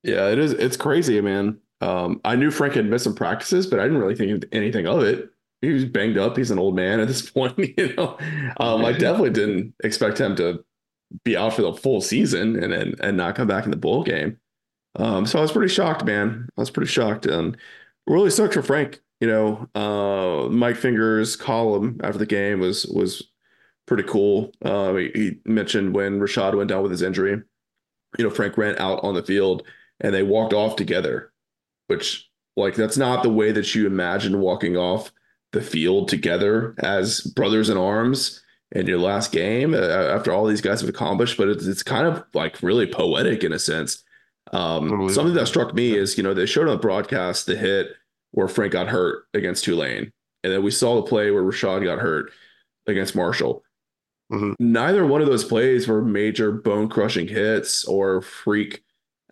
Yeah, 0.04 0.30
it 0.30 0.39
is. 0.39 0.54
It's 0.54 0.78
crazy, 0.78 1.21
man. 1.21 1.60
Um, 1.82 2.21
I 2.26 2.36
knew 2.36 2.52
Frank 2.52 2.74
had 2.74 2.86
missed 2.86 3.04
some 3.04 3.15
practices, 3.15 3.67
but 3.67 3.80
I 3.80 3.84
didn't 3.84 4.00
really 4.00 4.15
think 4.15 4.45
anything 4.52 4.88
of 4.88 5.04
it. 5.04 5.30
He 5.62 5.69
was 5.69 5.86
banged 5.86 6.17
up. 6.17 6.38
He's 6.38 6.52
an 6.52 6.60
old 6.60 6.76
man 6.76 7.00
at 7.00 7.08
this 7.08 7.30
point, 7.30 7.58
you 7.58 7.93
know. 7.95 8.17
Um, 8.58 8.84
I 8.84 8.91
definitely 8.91 9.32
didn't 9.32 9.76
expect 9.84 10.19
him 10.19 10.36
to 10.38 10.63
be 11.24 11.38
out 11.38 11.54
for 11.54 11.62
the 11.62 11.74
full 11.74 12.02
season 12.02 12.62
and 12.62 12.74
and, 12.74 13.00
and 13.00 13.15
not 13.15 13.36
come 13.36 13.48
back 13.48 13.65
in 13.65 13.71
the 13.71 13.78
bowl 13.78 14.04
game. 14.04 14.39
Um, 14.95 15.26
so 15.26 15.39
I 15.39 15.41
was 15.41 15.52
pretty 15.52 15.74
shocked, 15.74 16.06
man. 16.06 16.50
I 16.58 16.62
was 16.62 16.71
pretty 16.71 16.89
shocked 16.89 17.26
and 17.26 17.58
really 18.08 18.30
sucked 18.30 18.54
for 18.54 18.63
Frank 18.63 19.02
you 19.19 19.28
know, 19.28 19.67
uh, 19.75 20.49
Mike 20.49 20.75
Finger's 20.75 21.36
column 21.36 21.99
after 22.04 22.17
the 22.17 22.25
game 22.25 22.60
was 22.60 22.86
was 22.88 23.23
pretty 23.86 24.04
cool. 24.04 24.51
Uh, 24.63 24.93
he, 24.95 25.12
he, 25.13 25.38
mentioned 25.45 25.93
when 25.93 26.19
Rashad 26.19 26.56
went 26.56 26.69
down 26.69 26.82
with 26.82 26.91
his 26.91 27.01
injury, 27.01 27.41
you 28.17 28.23
know, 28.23 28.30
Frank 28.30 28.58
ran 28.58 28.78
out 28.78 29.04
on 29.04 29.13
the 29.13 29.23
field 29.23 29.63
and 29.99 30.13
they 30.13 30.23
walked 30.23 30.54
off 30.54 30.75
together, 30.75 31.32
which 31.88 32.30
like 32.58 32.75
that's 32.75 32.97
not 32.97 33.23
the 33.23 33.30
way 33.30 33.51
that 33.51 33.75
you 33.75 33.86
imagine 33.86 34.39
walking 34.39 34.75
off 34.78 35.12
the 35.51 35.62
field 35.62 36.10
together 36.10 36.75
as 36.80 37.21
brothers 37.21 37.69
in 37.69 37.78
arms 37.78 38.41
in 38.71 38.88
your 38.88 38.99
last 38.99 39.32
game 39.32 39.73
uh, 39.73 39.78
after 39.78 40.32
all 40.32 40.45
these 40.45 40.62
guys 40.62 40.82
have 40.82 40.89
accomplished. 40.89 41.38
But 41.38 41.49
it's 41.49 41.65
it's 41.65 41.84
kind 41.84 42.08
of 42.08 42.23
like 42.34 42.62
really 42.62 42.88
poetic 42.88 43.43
in 43.43 43.54
a 43.54 43.60
sense. 43.60 44.04
Um, 44.54 45.10
something 45.10 45.34
that 45.34 45.47
struck 45.47 45.73
me 45.73 45.95
is 45.95 46.17
you 46.17 46.23
know 46.23 46.34
they 46.34 46.45
showed 46.45 46.67
on 46.67 46.75
the 46.75 46.82
broadcast 46.82 47.45
the 47.45 47.56
hit 47.56 47.95
where 48.36 48.50
Frank 48.50 48.74
got 48.74 48.89
hurt 48.89 49.24
against 49.34 49.63
Tulane. 49.63 50.12
And 50.43 50.54
then 50.54 50.62
we 50.62 50.69
saw 50.69 50.95
the 50.95 51.08
play 51.08 51.32
where 51.32 51.41
Rashad 51.41 51.84
got 51.84 52.00
hurt 52.00 52.32
against 52.86 53.15
Marshall. 53.15 53.63
Mm-hmm. 54.32 54.54
Neither 54.60 55.06
one 55.06 55.21
of 55.21 55.28
those 55.28 55.45
plays 55.45 55.88
were 55.88 56.02
major 56.02 56.52
bone 56.52 56.89
crushing 56.89 57.30
hits 57.30 57.86
or 57.86 58.21
freak 58.21 58.84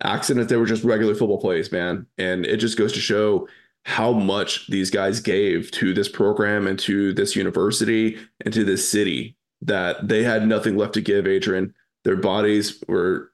accidents. 0.02 0.50
They 0.50 0.56
were 0.56 0.66
just 0.66 0.86
regular 0.86 1.16
football 1.16 1.39
plays, 1.39 1.72
man. 1.72 2.08
And 2.18 2.46
it 2.46 2.58
just 2.58 2.78
goes 2.78 2.94
to 2.94 3.00
show 3.00 3.48
how 3.84 4.13
much 4.13 4.68
these 4.68 4.89
guys 4.89 5.20
gave 5.20 5.70
to 5.72 5.94
this 5.94 6.08
program 6.08 6.66
and 6.66 6.80
to 6.80 7.13
this 7.13 7.36
university 7.36 8.18
and 8.46 8.54
to 8.54 8.63
this 8.63 8.89
city 8.89 9.36
that 9.62 10.08
they 10.08 10.24
had 10.24 10.48
nothing 10.48 10.78
left 10.78 10.94
to 10.94 11.02
give, 11.02 11.28
Adrian. 11.28 11.74
Their 12.06 12.16
bodies 12.16 12.82
were 12.88 13.32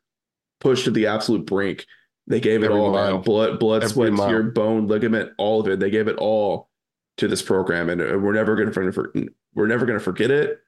pushed 0.60 0.86
to 0.86 0.92
the 0.92 1.06
absolute 1.06 1.46
brink 1.46 1.86
they 2.30 2.40
gave 2.40 2.64
it 2.64 2.70
all, 2.70 2.94
man. 2.94 3.22
Blood, 3.22 3.60
blood, 3.60 3.84
Every 3.84 3.94
sweat, 3.94 4.30
tear, 4.30 4.44
bone, 4.44 4.88
ligament, 4.88 5.32
all 5.40 5.60
of 5.60 5.68
it. 5.68 5.80
They 5.80 5.90
gave 5.90 6.08
it 6.08 6.16
all 6.18 6.70
to 7.18 7.28
this 7.28 7.42
program, 7.42 7.90
and 7.90 8.00
we're 8.24 8.34
never 8.34 8.56
going 8.56 8.72
to 8.72 9.30
we're 9.56 9.68
never 9.68 9.88
going 9.88 9.98
to 9.98 10.04
forget 10.04 10.30
it. 10.30 10.60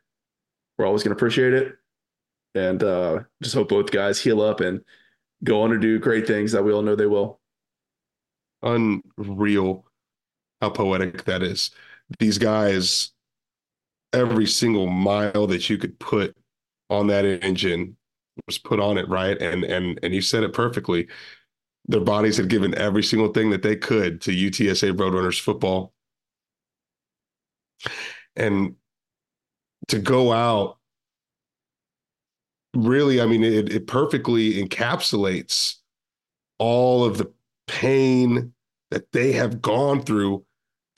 We're 0.78 0.88
always 0.88 1.04
going 1.04 1.16
to 1.16 1.16
appreciate 1.16 1.54
it, 1.54 1.76
and 2.56 2.82
uh, 2.84 3.20
just 3.44 3.54
hope 3.54 3.70
both 3.70 3.92
guys 3.92 4.20
heal 4.20 4.42
up 4.42 4.60
and 4.60 4.82
go 5.44 5.62
on 5.62 5.70
to 5.70 5.78
do 5.78 6.00
great 6.00 6.26
things 6.26 6.52
that 6.52 6.64
we 6.64 6.74
all 6.74 6.82
know 6.82 6.96
they 6.96 7.06
will. 7.06 7.40
Unreal, 8.64 9.86
how 10.62 10.72
poetic 10.72 11.26
that 11.26 11.44
is. 11.44 11.70
These 12.18 12.40
guys, 12.40 13.12
every 14.14 14.48
single 14.48 14.88
mile 14.88 15.46
that 15.46 15.70
you 15.70 15.78
could 15.78 16.00
put 16.00 16.36
on 16.90 17.06
that 17.08 17.24
engine 17.24 17.98
was 18.48 18.58
put 18.58 18.80
on 18.80 18.98
it, 18.98 19.08
right? 19.08 19.40
And 19.40 19.64
and 19.64 20.00
and 20.02 20.16
you 20.16 20.22
said 20.22 20.42
it 20.42 20.54
perfectly 20.54 21.08
their 21.88 22.02
bodies 22.02 22.38
had 22.38 22.50
given 22.50 22.78
every 22.78 23.04
single 23.04 23.30
thing 23.30 23.50
that 23.50 23.64
they 23.64 23.76
could 23.76 24.22
to 24.22 24.32
UTSA 24.32 24.94
Roadrunners 24.96 25.40
football. 25.40 25.94
And 28.36 28.76
to 29.88 30.00
go 30.00 30.32
out, 30.32 30.78
really, 32.76 33.22
I 33.22 33.26
mean, 33.26 33.44
it, 33.44 33.72
it 33.74 33.88
perfectly 33.88 34.64
encapsulates 34.64 35.78
all 36.60 37.04
of 37.04 37.18
the 37.18 37.32
pain 37.68 38.54
that 38.92 39.12
they 39.12 39.32
have 39.34 39.62
gone 39.62 40.04
through 40.04 40.46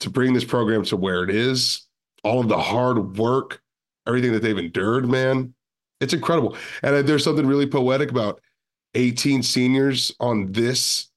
to 0.00 0.10
bring 0.10 0.34
this 0.34 0.44
program 0.44 0.84
to 0.84 0.96
where 0.96 1.24
it 1.24 1.30
is, 1.30 1.86
all 2.22 2.40
of 2.40 2.48
the 2.48 2.58
hard 2.58 3.16
work, 3.16 3.62
everything 4.06 4.32
that 4.32 4.42
they've 4.42 4.58
endured, 4.58 5.08
man. 5.08 5.54
It's 6.00 6.12
incredible. 6.12 6.56
And 6.82 7.08
there's 7.08 7.24
something 7.24 7.46
really 7.46 7.66
poetic 7.66 8.10
about 8.10 8.40
18 8.94 9.42
seniors 9.42 10.14
on 10.20 10.52
this 10.52 11.08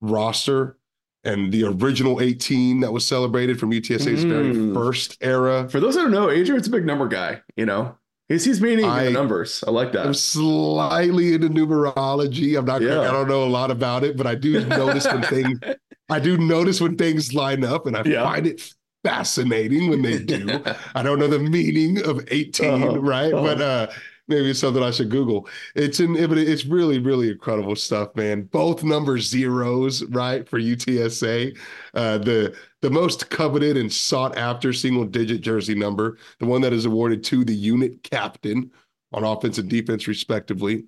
roster 0.00 0.78
and 1.24 1.52
the 1.52 1.64
original 1.64 2.20
18 2.20 2.80
that 2.80 2.92
was 2.92 3.04
celebrated 3.04 3.58
from 3.58 3.72
UTSA's 3.72 4.24
mm. 4.24 4.28
very 4.28 4.74
first 4.74 5.18
era. 5.20 5.68
For 5.68 5.80
those 5.80 5.96
that 5.96 6.02
don't 6.02 6.12
know, 6.12 6.30
Adrian's 6.30 6.68
a 6.68 6.70
big 6.70 6.86
number 6.86 7.08
guy, 7.08 7.42
you 7.56 7.66
know. 7.66 7.96
He's 8.28 8.44
he's 8.44 8.60
meaning 8.60 8.86
I, 8.86 9.10
numbers. 9.10 9.62
I 9.66 9.70
like 9.70 9.92
that. 9.92 10.06
I'm 10.06 10.14
slightly 10.14 11.34
into 11.34 11.48
numerology. 11.48 12.58
I'm 12.58 12.64
not 12.64 12.82
yeah. 12.82 13.02
I 13.02 13.12
don't 13.12 13.28
know 13.28 13.44
a 13.44 13.46
lot 13.46 13.70
about 13.70 14.02
it, 14.02 14.16
but 14.16 14.26
I 14.26 14.34
do 14.34 14.64
notice 14.66 15.06
when 15.06 15.22
things 15.22 15.60
I 16.08 16.18
do 16.18 16.36
notice 16.36 16.80
when 16.80 16.96
things 16.96 17.34
line 17.34 17.62
up 17.62 17.86
and 17.86 17.96
I 17.96 18.02
yeah. 18.04 18.24
find 18.24 18.46
it 18.46 18.68
fascinating 19.04 19.90
when 19.90 20.02
they 20.02 20.18
do. 20.18 20.60
I 20.96 21.04
don't 21.04 21.20
know 21.20 21.28
the 21.28 21.38
meaning 21.38 22.04
of 22.04 22.26
18, 22.28 22.68
uh-huh. 22.68 23.00
right? 23.00 23.32
Uh-huh. 23.32 23.42
But 23.44 23.60
uh 23.60 23.86
maybe 24.28 24.50
it's 24.50 24.60
something 24.60 24.82
I 24.82 24.90
should 24.90 25.10
Google. 25.10 25.48
It's 25.74 26.00
in, 26.00 26.16
it's 26.16 26.64
really, 26.64 26.98
really 26.98 27.30
incredible 27.30 27.76
stuff, 27.76 28.14
man. 28.16 28.42
Both 28.42 28.82
number 28.84 29.18
zeros, 29.18 30.04
right, 30.04 30.48
for 30.48 30.58
UTSA. 30.58 31.56
Uh, 31.94 32.18
the 32.18 32.56
the 32.82 32.90
most 32.90 33.30
coveted 33.30 33.76
and 33.76 33.92
sought 33.92 34.36
after 34.36 34.72
single 34.72 35.04
digit 35.04 35.40
jersey 35.40 35.74
number, 35.74 36.18
the 36.38 36.46
one 36.46 36.60
that 36.60 36.72
is 36.72 36.84
awarded 36.84 37.24
to 37.24 37.44
the 37.44 37.54
unit 37.54 38.02
captain 38.02 38.70
on 39.12 39.24
offense 39.24 39.58
and 39.58 39.68
defense, 39.68 40.06
respectively. 40.06 40.84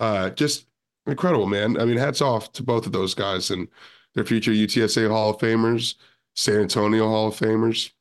Uh, 0.00 0.30
just 0.30 0.66
incredible, 1.06 1.46
man. 1.46 1.78
I 1.78 1.84
mean, 1.84 1.98
hats 1.98 2.20
off 2.20 2.52
to 2.52 2.62
both 2.62 2.86
of 2.86 2.92
those 2.92 3.14
guys 3.14 3.50
and 3.50 3.68
their 4.14 4.24
future 4.24 4.50
UTSA 4.50 5.08
Hall 5.08 5.30
of 5.30 5.38
Famers, 5.38 5.94
San 6.34 6.60
Antonio 6.62 7.06
Hall 7.08 7.28
of 7.28 7.34
Famers. 7.34 7.92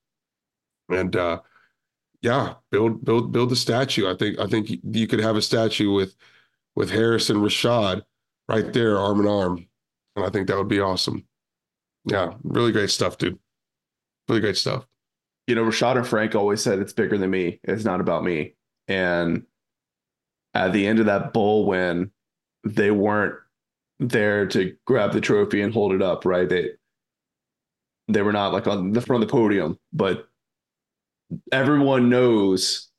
And 0.90 1.16
uh, 1.16 1.42
yeah, 2.26 2.56
build 2.72 3.06
build 3.06 3.32
build 3.32 3.52
the 3.52 3.56
statue. 3.56 4.10
I 4.10 4.16
think 4.16 4.40
I 4.40 4.48
think 4.48 4.72
you 4.84 5.06
could 5.06 5.20
have 5.20 5.36
a 5.36 5.44
statue 5.44 5.94
with 5.94 6.16
with 6.76 6.90
Harris 6.90 7.30
and 7.30 7.40
Rashad 7.40 8.02
right 8.50 8.74
there, 8.74 8.98
arm 8.98 9.22
in 9.22 9.28
arm, 9.28 9.68
and 10.16 10.26
I 10.26 10.32
think 10.32 10.48
that 10.48 10.58
would 10.58 10.68
be 10.68 10.80
awesome. 10.80 11.24
Yeah, 12.04 12.34
really 12.42 12.72
great 12.72 12.90
stuff, 12.90 13.20
dude. 13.20 13.38
Really 14.28 14.42
great 14.42 14.58
stuff. 14.58 14.88
You 15.46 15.54
know, 15.54 15.64
Rashad 15.64 15.98
and 15.98 16.08
Frank 16.08 16.34
always 16.34 16.64
said 16.64 16.80
it's 16.80 16.94
bigger 16.94 17.16
than 17.16 17.30
me. 17.30 17.60
It's 17.64 17.86
not 17.86 18.02
about 18.02 18.24
me. 18.24 18.56
And 18.88 19.44
at 20.56 20.74
the 20.74 20.88
end 20.88 21.00
of 21.00 21.06
that 21.06 21.32
bowl 21.32 21.68
win, 21.68 22.10
they 22.64 22.90
weren't 22.90 23.36
there 24.00 24.48
to 24.48 24.76
grab 24.88 25.14
the 25.14 25.22
trophy 25.22 25.62
and 25.62 25.72
hold 25.72 25.94
it 25.94 26.02
up, 26.02 26.26
right? 26.26 26.50
They 26.50 26.72
they 28.08 28.24
were 28.24 28.34
not 28.34 28.52
like 28.52 28.66
on 28.66 28.94
the 28.94 29.02
front 29.02 29.22
of 29.22 29.30
the 29.30 29.32
podium, 29.32 29.78
but 29.94 30.28
everyone 31.52 32.10
knows 32.10 32.90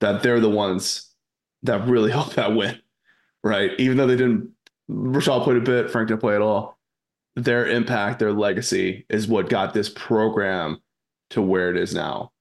that 0.00 0.22
they're 0.22 0.40
the 0.40 0.50
ones 0.50 1.12
that 1.62 1.86
really 1.86 2.10
helped 2.18 2.36
that 2.36 2.54
win, 2.54 2.80
right? 3.42 3.72
Even 3.78 3.96
though 3.96 4.06
they 4.06 4.16
didn't, 4.16 4.50
Rashad 4.90 5.44
played 5.44 5.56
a 5.56 5.60
bit, 5.60 5.90
Frank 5.90 6.08
didn't 6.08 6.20
play 6.20 6.34
at 6.34 6.42
all. 6.42 6.78
Their 7.36 7.66
impact, 7.66 8.18
their 8.18 8.32
legacy 8.32 9.06
is 9.08 9.28
what 9.28 9.48
got 9.48 9.72
this 9.72 9.88
program 9.88 10.80
to 11.30 11.42
where 11.42 11.70
it 11.70 11.76
is 11.76 11.94
now. 11.94 12.32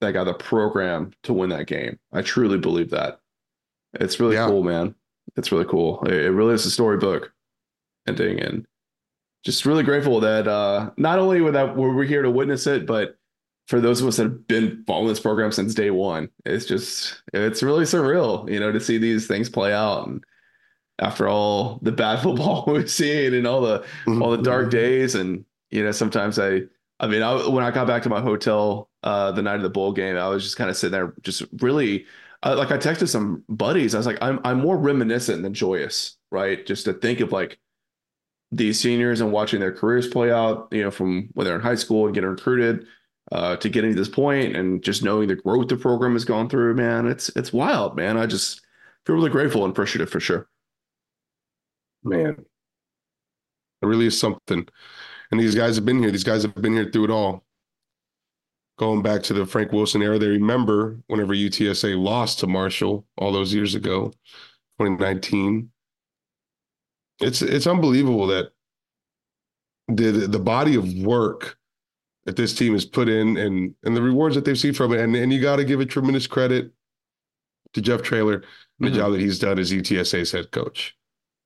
that 0.00 0.12
got 0.12 0.24
the 0.24 0.34
program 0.34 1.10
to 1.22 1.32
win 1.32 1.50
that 1.50 1.66
game. 1.66 1.98
I 2.12 2.22
truly 2.22 2.58
believe 2.58 2.90
that. 2.90 3.20
It's 3.94 4.20
really 4.20 4.36
yeah. 4.36 4.46
cool, 4.46 4.62
man. 4.62 4.94
It's 5.36 5.50
really 5.52 5.64
cool. 5.64 6.02
It, 6.04 6.12
it 6.12 6.30
really 6.30 6.54
is 6.54 6.66
a 6.66 6.70
storybook 6.70 7.32
ending, 8.06 8.40
and 8.40 8.66
just 9.44 9.64
really 9.66 9.82
grateful 9.82 10.20
that 10.20 10.46
uh, 10.46 10.90
not 10.96 11.18
only 11.18 11.40
were 11.40 11.52
that 11.52 11.76
we're 11.76 12.04
here 12.04 12.22
to 12.22 12.30
witness 12.30 12.66
it, 12.66 12.86
but 12.86 13.18
for 13.66 13.80
those 13.80 14.00
of 14.00 14.06
us 14.06 14.16
that 14.16 14.24
have 14.24 14.46
been 14.46 14.84
following 14.86 15.08
this 15.08 15.20
program 15.20 15.50
since 15.50 15.74
day 15.74 15.90
one, 15.90 16.28
it's 16.44 16.66
just 16.66 17.22
it's 17.32 17.62
really 17.62 17.84
surreal, 17.84 18.50
you 18.50 18.60
know, 18.60 18.70
to 18.70 18.80
see 18.80 18.98
these 18.98 19.26
things 19.26 19.48
play 19.48 19.72
out. 19.72 20.06
And 20.06 20.24
after 20.98 21.28
all 21.28 21.80
the 21.82 21.92
bad 21.92 22.20
football 22.22 22.64
we've 22.66 22.90
seen 22.90 23.34
and 23.34 23.46
all 23.46 23.60
the 23.60 23.80
mm-hmm. 23.80 24.22
all 24.22 24.30
the 24.30 24.42
dark 24.42 24.70
days, 24.70 25.14
and 25.14 25.44
you 25.70 25.84
know, 25.84 25.90
sometimes 25.90 26.38
I, 26.38 26.62
I 27.00 27.08
mean, 27.08 27.22
I, 27.22 27.48
when 27.48 27.64
I 27.64 27.70
got 27.72 27.88
back 27.88 28.02
to 28.04 28.08
my 28.08 28.20
hotel 28.20 28.88
uh, 29.02 29.32
the 29.32 29.42
night 29.42 29.56
of 29.56 29.62
the 29.62 29.70
bowl 29.70 29.92
game, 29.92 30.16
I 30.16 30.28
was 30.28 30.44
just 30.44 30.56
kind 30.56 30.70
of 30.70 30.76
sitting 30.76 30.92
there, 30.92 31.14
just 31.22 31.42
really, 31.60 32.06
uh, 32.44 32.54
like 32.56 32.70
I 32.70 32.78
texted 32.78 33.08
some 33.08 33.42
buddies. 33.48 33.94
I 33.94 33.98
was 33.98 34.06
like, 34.06 34.18
I'm 34.22 34.40
I'm 34.44 34.60
more 34.60 34.78
reminiscent 34.78 35.42
than 35.42 35.54
joyous, 35.54 36.16
right? 36.30 36.64
Just 36.64 36.84
to 36.84 36.92
think 36.92 37.18
of 37.18 37.32
like 37.32 37.58
these 38.52 38.78
seniors 38.78 39.20
and 39.20 39.32
watching 39.32 39.58
their 39.58 39.72
careers 39.72 40.06
play 40.06 40.30
out, 40.30 40.68
you 40.70 40.84
know, 40.84 40.92
from 40.92 41.30
when 41.32 41.44
they're 41.44 41.56
in 41.56 41.62
high 41.62 41.74
school 41.74 42.06
and 42.06 42.14
getting 42.14 42.30
recruited 42.30 42.86
uh, 43.32 43.56
to 43.56 43.68
getting 43.68 43.90
to 43.92 43.96
this 43.96 44.08
point 44.08 44.56
and 44.56 44.82
just 44.82 45.02
knowing 45.02 45.28
the 45.28 45.36
growth 45.36 45.68
the 45.68 45.76
program 45.76 46.12
has 46.12 46.24
gone 46.24 46.48
through, 46.48 46.74
man, 46.74 47.06
it's 47.06 47.28
it's 47.30 47.52
wild, 47.52 47.96
man. 47.96 48.16
I 48.16 48.26
just 48.26 48.60
feel 49.04 49.16
really 49.16 49.30
grateful 49.30 49.64
and 49.64 49.72
appreciative 49.72 50.10
for 50.10 50.20
sure. 50.20 50.48
Man, 52.04 52.44
it 53.82 53.86
really 53.86 54.06
is 54.06 54.18
something. 54.18 54.66
And 55.30 55.40
these 55.40 55.54
guys 55.54 55.74
have 55.76 55.84
been 55.84 55.98
here. 55.98 56.10
These 56.10 56.24
guys 56.24 56.42
have 56.42 56.54
been 56.54 56.74
here 56.74 56.88
through 56.90 57.04
it 57.04 57.10
all. 57.10 57.44
Going 58.78 59.02
back 59.02 59.22
to 59.24 59.34
the 59.34 59.46
Frank 59.46 59.72
Wilson 59.72 60.02
era, 60.02 60.18
they 60.18 60.28
remember 60.28 60.98
whenever 61.06 61.34
UTSA 61.34 61.98
lost 61.98 62.40
to 62.40 62.46
Marshall 62.46 63.06
all 63.16 63.32
those 63.32 63.54
years 63.54 63.74
ago, 63.74 64.12
2019. 64.78 65.70
It's 67.20 67.40
it's 67.40 67.66
unbelievable 67.66 68.26
that 68.26 68.52
the 69.88 70.10
the 70.10 70.38
body 70.38 70.74
of 70.74 70.92
work 71.02 71.56
that 72.26 72.36
this 72.36 72.54
team 72.54 72.74
has 72.74 72.84
put 72.84 73.08
in 73.08 73.36
and 73.38 73.74
and 73.84 73.96
the 73.96 74.02
rewards 74.02 74.34
that 74.34 74.44
they've 74.44 74.58
seen 74.58 74.74
from 74.74 74.92
it. 74.92 75.00
And 75.00 75.16
and 75.16 75.32
you 75.32 75.40
got 75.40 75.56
to 75.56 75.64
give 75.64 75.80
a 75.80 75.86
tremendous 75.86 76.26
credit 76.26 76.72
to 77.72 77.80
Jeff 77.80 78.02
Traylor 78.02 78.34
and 78.34 78.42
the 78.80 78.86
mm-hmm. 78.88 78.98
job 78.98 79.12
that 79.12 79.20
he's 79.20 79.38
done 79.38 79.58
as 79.58 79.72
UTSA's 79.72 80.32
head 80.32 80.50
coach. 80.50 80.96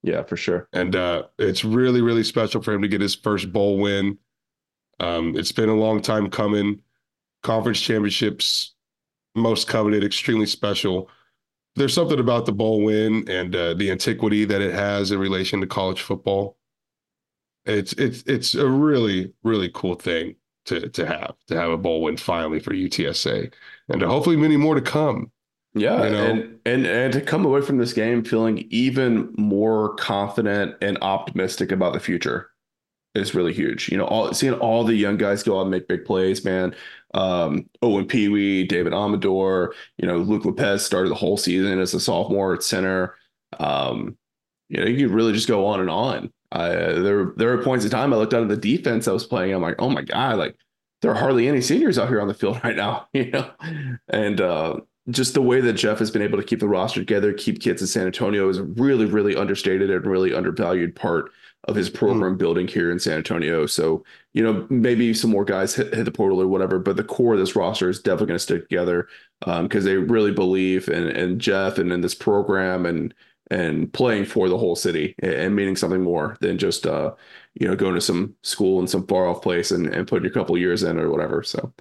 Yeah, 0.03 0.23
for 0.23 0.37
sure. 0.37 0.69
And 0.73 0.97
uh, 0.97 1.25
it's 1.39 1.65
really, 1.65 2.01
really 2.01 2.25
special 2.25 2.63
for 2.63 2.73
him 2.73 2.83
to 2.83 2.89
get 2.89 3.03
his 3.03 3.15
first 3.15 3.53
bowl 3.53 3.79
win. 3.79 4.19
Um, 4.99 5.37
it's 5.37 5.53
been 5.53 5.69
a 5.69 5.75
long 5.75 6.01
time 6.01 6.31
coming. 6.31 6.81
Conference 7.43 7.81
championships, 7.81 8.75
most 9.35 9.69
coveted, 9.69 10.03
extremely 10.03 10.47
special. 10.47 11.11
There's 11.77 11.95
something 11.95 12.19
about 12.19 12.47
the 12.47 12.53
bowl 12.53 12.83
win 12.83 13.29
and 13.29 13.55
uh, 13.55 13.75
the 13.75 13.91
antiquity 13.91 14.45
that 14.47 14.61
it 14.61 14.75
has 14.75 15.11
in 15.13 15.19
relation 15.19 15.61
to 15.61 15.67
college 15.67 16.01
football. 16.01 16.57
It's 17.67 17.93
it's 17.95 18.23
it's 18.23 18.55
a 18.55 18.67
really 18.67 19.35
really 19.43 19.71
cool 19.73 19.95
thing 19.95 20.35
to 20.67 20.89
to 20.89 21.07
have 21.07 21.35
to 21.49 21.57
have 21.57 21.71
a 21.71 21.79
bowl 21.79 22.03
win 22.03 22.17
finally 22.17 22.61
for 22.61 22.73
UTSA, 22.73 23.53
and 23.89 24.03
hopefully 24.03 24.37
many 24.37 24.57
more 24.57 24.75
to 24.75 24.81
come. 24.81 25.31
Yeah, 25.75 26.05
you 26.05 26.11
know? 26.11 26.25
and 26.25 26.59
and 26.67 26.87
and 26.87 27.13
to 27.13 27.21
come 27.21 27.45
away 27.45 27.63
from 27.63 27.79
this 27.79 27.93
game 27.93 28.25
feeling 28.25 28.67
even 28.71 29.33
more 29.37 29.95
confident 29.95 30.77
and 30.83 30.99
optimistic 31.01 31.71
about 31.71 31.93
the 31.93 32.01
future 32.01 32.51
is 33.15 33.35
really 33.35 33.53
huge. 33.53 33.89
You 33.89 33.99
know, 33.99 34.07
all 34.07 34.33
seeing 34.33 34.55
all 34.55 34.85
the 34.85 34.95
young 34.95 35.17
guys 35.17 35.43
go 35.43 35.59
out 35.59 35.63
and 35.63 35.71
make 35.71 35.89
big 35.89 36.05
plays, 36.05 36.45
man. 36.45 36.75
Um, 37.15 37.69
Owen 37.83 38.07
Pee 38.07 38.29
Wee, 38.29 38.65
David 38.65 38.93
Amador, 38.95 39.75
you 39.99 40.07
know, 40.07 40.19
Luke 40.19 40.45
Lopez 40.45 40.85
started 40.85 41.11
the 41.11 41.17
whole 41.17 41.37
season 41.37 41.81
as 41.81 41.95
a 41.95 42.01
sophomore 42.01 42.55
at 42.55 42.63
center. 42.63 43.17
Um, 43.59 44.17
you 44.71 44.81
know, 44.81 44.87
you 44.87 45.07
could 45.07 45.15
really 45.15 45.33
just 45.33 45.49
go 45.49 45.67
on 45.67 45.81
and 45.81 45.91
on. 45.91 46.33
Uh, 46.53 47.01
there 47.01 47.33
there 47.37 47.57
were 47.57 47.63
points 47.63 47.85
in 47.85 47.91
time 47.91 48.13
I 48.13 48.17
looked 48.17 48.35
out 48.35 48.43
at 48.43 48.49
the 48.49 48.57
defense 48.57 49.07
I 49.07 49.13
was 49.13 49.27
playing. 49.27 49.55
I'm 49.55 49.63
like, 49.63 49.77
oh 49.79 49.91
my 49.91 50.03
god, 50.03 50.39
like 50.39 50.57
there 51.03 51.11
are 51.11 51.19
hardly 51.19 51.49
any 51.49 51.61
seniors 51.61 51.99
out 51.99 52.09
here 52.09 52.21
on 52.21 52.29
the 52.29 52.35
field 52.35 52.61
right 52.65 52.77
now, 52.77 53.09
you 53.13 53.31
know, 53.31 53.51
and 54.09 54.41
uh, 54.41 54.77
just 55.11 55.35
the 55.35 55.43
way 55.43 55.61
that 55.61 55.75
Jeff 55.75 55.99
has 55.99 56.11
been 56.11 56.23
able 56.23 56.39
to 56.39 56.45
keep 56.45 56.61
the 56.61 56.69
roster 56.69 57.01
together, 57.01 57.33
keep 57.33 57.61
kids 57.61 57.81
in 57.83 57.89
San 57.89 58.07
Antonio 58.07 58.49
is 58.49 58.59
a 58.59 58.65
really, 58.65 59.07
really 59.07 59.37
understated 59.37 59.91
and 59.91 60.07
really 60.07 60.35
undervalued 60.35 60.95
part 60.95 61.31
of 61.65 61.77
his 61.77 61.91
program 61.91 62.35
mm. 62.35 62.39
building 62.39 62.67
here 62.67 62.91
in 62.91 62.99
San 62.99 63.19
Antonio. 63.19 63.67
So, 63.67 64.03
you 64.33 64.43
know, 64.43 64.67
maybe 64.71 65.13
some 65.13 65.31
more 65.31 65.45
guys 65.45 65.75
hit, 65.75 65.95
hit 65.95 66.05
the 66.05 66.11
portal 66.11 66.41
or 66.41 66.49
whatever, 66.49 66.79
but 66.79 66.97
the 66.97 67.05
core 67.05 67.35
of 67.35 67.39
this 67.39 67.57
roster 67.57 67.91
is 67.91 68.01
definitely 68.01 68.29
going 68.29 68.39
to 68.39 68.43
stick 68.43 68.69
together 68.69 69.09
because 69.41 69.85
um, 69.85 69.85
they 69.85 69.97
really 69.97 70.33
believe 70.33 70.89
in, 70.89 71.09
in 71.09 71.39
Jeff 71.39 71.79
and 71.79 71.93
in 71.93 72.01
this 72.01 72.15
program 72.15 72.87
and 72.87 73.13
and 73.51 73.93
playing 73.93 74.25
for 74.25 74.49
the 74.49 74.57
whole 74.57 74.77
city 74.77 75.15
and 75.23 75.55
meaning 75.55 75.77
something 75.77 76.03
more 76.03 76.37
than 76.41 76.57
just 76.57 76.87
uh, 76.87 77.13
you 77.55 77.67
know 77.67 77.75
going 77.75 77.95
to 77.95 78.01
some 78.01 78.35
school 78.43 78.81
in 78.81 78.87
some 78.87 79.07
far 79.07 79.27
off 79.27 79.43
place 79.43 79.71
and, 79.71 79.87
and 79.87 80.07
putting 80.07 80.31
a 80.31 80.33
couple 80.33 80.57
years 80.57 80.83
in 80.83 80.99
or 80.99 81.11
whatever. 81.11 81.43
So 81.43 81.73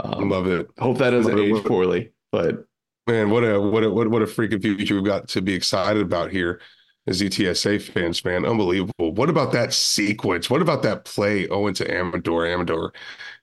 um, 0.00 0.28
love 0.28 0.46
it. 0.46 0.68
Hope 0.78 0.98
that 0.98 1.10
doesn't 1.10 1.38
age 1.38 1.52
what, 1.52 1.64
poorly, 1.64 2.12
but 2.32 2.64
man, 3.06 3.30
what 3.30 3.44
a 3.44 3.60
what 3.60 3.84
a 3.84 3.90
what, 3.90 4.08
what 4.08 4.22
a 4.22 4.26
freaking 4.26 4.62
future 4.62 4.94
we've 4.94 5.04
got 5.04 5.28
to 5.28 5.42
be 5.42 5.54
excited 5.54 6.02
about 6.02 6.30
here 6.30 6.60
as 7.06 7.20
UTSA 7.20 7.80
fans, 7.80 8.24
man. 8.24 8.44
Unbelievable. 8.44 9.12
What 9.12 9.30
about 9.30 9.52
that 9.52 9.72
sequence? 9.72 10.50
What 10.50 10.62
about 10.62 10.82
that 10.82 11.04
play 11.04 11.48
Owen 11.48 11.74
to 11.74 11.90
Amador? 11.90 12.46
Amador 12.46 12.92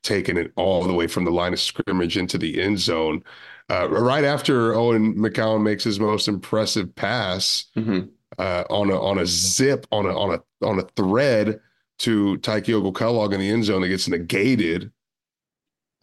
taking 0.04 0.38
it 0.38 0.54
all 0.56 0.84
the 0.84 0.94
way 0.94 1.08
from 1.08 1.26
the 1.26 1.32
line 1.32 1.54
of 1.54 1.60
scrimmage 1.60 2.18
into 2.18 2.38
the 2.38 2.62
end 2.62 2.80
zone 2.80 3.24
uh, 3.70 3.90
right 3.90 4.24
after 4.24 4.74
Owen 4.74 5.16
McCown 5.16 5.62
makes 5.62 5.84
his 5.84 6.00
most 6.00 6.28
impressive 6.28 6.94
pass 6.96 7.66
mm-hmm. 7.76 8.08
uh, 8.38 8.64
on 8.70 8.90
a 8.90 9.00
on 9.00 9.18
a 9.20 9.26
zip 9.26 9.86
on 9.92 10.06
a 10.06 10.18
on 10.18 10.36
a 10.40 10.66
on 10.66 10.80
a 10.80 10.84
thread 10.96 11.60
to 12.00 12.38
Tyke 12.38 12.66
Kellogg 12.66 13.34
in 13.34 13.40
the 13.40 13.50
end 13.50 13.66
zone 13.66 13.82
that 13.82 13.90
gets 13.90 14.08
negated. 14.08 14.92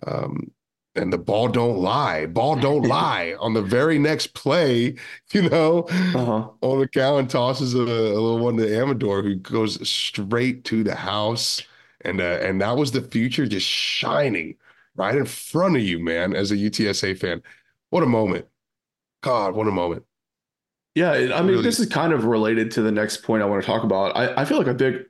Um, 0.06 0.50
and 0.96 1.12
the 1.12 1.18
ball 1.18 1.48
don't 1.48 1.78
lie. 1.78 2.26
Ball 2.26 2.56
don't 2.56 2.82
lie. 2.86 3.34
On 3.40 3.54
the 3.54 3.62
very 3.62 3.98
next 3.98 4.34
play, 4.34 4.96
you 5.32 5.48
know, 5.48 5.84
uh-huh. 5.88 6.48
Owen 6.62 6.86
McCown 6.86 7.28
tosses 7.28 7.74
a, 7.74 7.78
a, 7.78 7.82
little 7.82 8.38
one 8.38 8.56
to 8.58 8.78
Amador, 8.78 9.22
who 9.22 9.36
goes 9.36 9.88
straight 9.88 10.64
to 10.64 10.84
the 10.84 10.94
house, 10.94 11.62
and 12.02 12.20
uh, 12.20 12.38
and 12.42 12.60
that 12.60 12.76
was 12.76 12.92
the 12.92 13.00
future 13.00 13.46
just 13.46 13.66
shining 13.66 14.56
right 14.96 15.14
in 15.14 15.26
front 15.26 15.76
of 15.76 15.82
you, 15.82 15.98
man, 15.98 16.34
as 16.34 16.50
a 16.50 16.56
UTSA 16.56 17.18
fan. 17.18 17.42
What 17.90 18.02
a 18.02 18.06
moment. 18.06 18.46
God, 19.22 19.54
what 19.54 19.66
a 19.66 19.72
moment. 19.72 20.04
Yeah, 20.94 21.10
I 21.12 21.40
mean, 21.40 21.46
really. 21.46 21.62
this 21.62 21.80
is 21.80 21.88
kind 21.88 22.12
of 22.12 22.24
related 22.24 22.70
to 22.72 22.82
the 22.82 22.92
next 22.92 23.18
point 23.18 23.42
I 23.42 23.46
want 23.46 23.62
to 23.62 23.66
talk 23.66 23.82
about. 23.82 24.16
I, 24.16 24.42
I 24.42 24.44
feel 24.44 24.58
like 24.58 24.68
a 24.68 24.74
big 24.74 25.06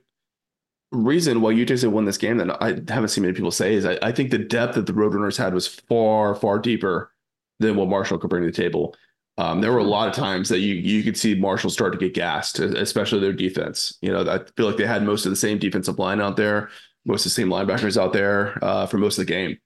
reason 0.91 1.41
why 1.41 1.53
UTSA 1.53 1.91
won 1.91 2.05
this 2.05 2.17
game 2.17 2.37
that 2.37 2.61
I 2.61 2.69
haven't 2.91 3.09
seen 3.09 3.23
many 3.23 3.35
people 3.35 3.51
say 3.51 3.75
is 3.75 3.85
I, 3.85 3.97
I 4.01 4.11
think 4.11 4.31
the 4.31 4.37
depth 4.37 4.75
that 4.75 4.87
the 4.87 4.93
Roadrunners 4.93 5.37
had 5.37 5.53
was 5.53 5.67
far, 5.67 6.33
far 6.33 6.59
deeper 6.59 7.11
than 7.59 7.75
what 7.75 7.87
Marshall 7.87 8.17
could 8.17 8.29
bring 8.29 8.43
to 8.43 8.51
the 8.51 8.55
table. 8.55 8.95
Um, 9.37 9.61
there 9.61 9.71
were 9.71 9.79
a 9.79 9.83
lot 9.83 10.07
of 10.07 10.15
times 10.15 10.47
that 10.49 10.59
you 10.59 10.75
you 10.75 11.03
could 11.03 11.17
see 11.17 11.35
Marshall 11.35 11.69
start 11.69 11.91
to 11.91 11.99
get 11.99 12.13
gassed, 12.13 12.59
especially 12.59 13.19
their 13.19 13.33
defense. 13.33 13.97
You 14.01 14.11
know, 14.11 14.21
I 14.21 14.39
feel 14.55 14.65
like 14.65 14.77
they 14.77 14.85
had 14.85 15.03
most 15.03 15.25
of 15.25 15.29
the 15.29 15.35
same 15.35 15.59
defensive 15.59 15.99
line 15.99 16.21
out 16.21 16.37
there, 16.37 16.69
most 17.05 17.25
of 17.25 17.31
the 17.31 17.35
same 17.35 17.49
linebackers 17.49 18.01
out 18.01 18.13
there 18.13 18.57
uh, 18.63 18.85
for 18.85 18.97
most 18.97 19.19
of 19.19 19.25
the 19.25 19.31
game. 19.31 19.57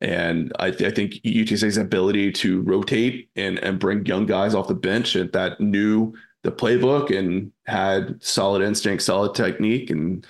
And 0.00 0.52
I, 0.58 0.70
th- 0.70 0.92
I 0.92 0.94
think 0.94 1.14
UTSA's 1.24 1.78
ability 1.78 2.32
to 2.32 2.60
rotate 2.62 3.30
and, 3.34 3.58
and 3.60 3.78
bring 3.78 4.04
young 4.04 4.26
guys 4.26 4.54
off 4.54 4.68
the 4.68 4.74
bench 4.74 5.14
that 5.14 5.60
knew 5.60 6.14
the 6.42 6.52
playbook 6.52 7.16
and 7.16 7.50
had 7.66 8.22
solid 8.22 8.62
instinct, 8.62 9.02
solid 9.02 9.34
technique, 9.34 9.90
and 9.90 10.26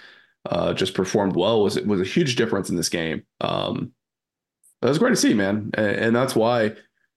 uh, 0.51 0.73
just 0.73 0.95
performed 0.95 1.37
well 1.37 1.63
was 1.63 1.79
was 1.81 2.01
a 2.01 2.05
huge 2.05 2.37
difference 2.37 2.71
in 2.71 2.77
this 2.77 2.89
game. 2.89 3.23
Um, 3.41 3.93
that 4.81 4.89
was 4.89 4.99
great 4.99 5.11
to 5.11 5.17
see, 5.17 5.35
man, 5.35 5.71
and, 5.75 5.87
and, 5.87 6.17
that's 6.17 6.37
why 6.37 6.73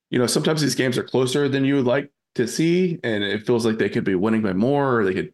you 0.10 0.20
know 0.20 0.28
sometimes 0.28 0.62
these 0.62 0.76
games 0.76 0.98
are 0.98 1.04
closer 1.04 1.48
than 1.48 1.66
you 1.66 1.76
would 1.76 1.86
like 1.86 2.12
to 2.36 2.48
see, 2.48 3.00
and 3.04 3.24
it 3.24 3.46
feels 3.46 3.66
like 3.66 3.78
they 3.78 3.90
could 3.90 4.04
be 4.04 4.16
winning 4.16 4.42
by 4.42 4.54
more, 4.54 5.00
or 5.00 5.06
they 5.06 5.14
could 5.14 5.34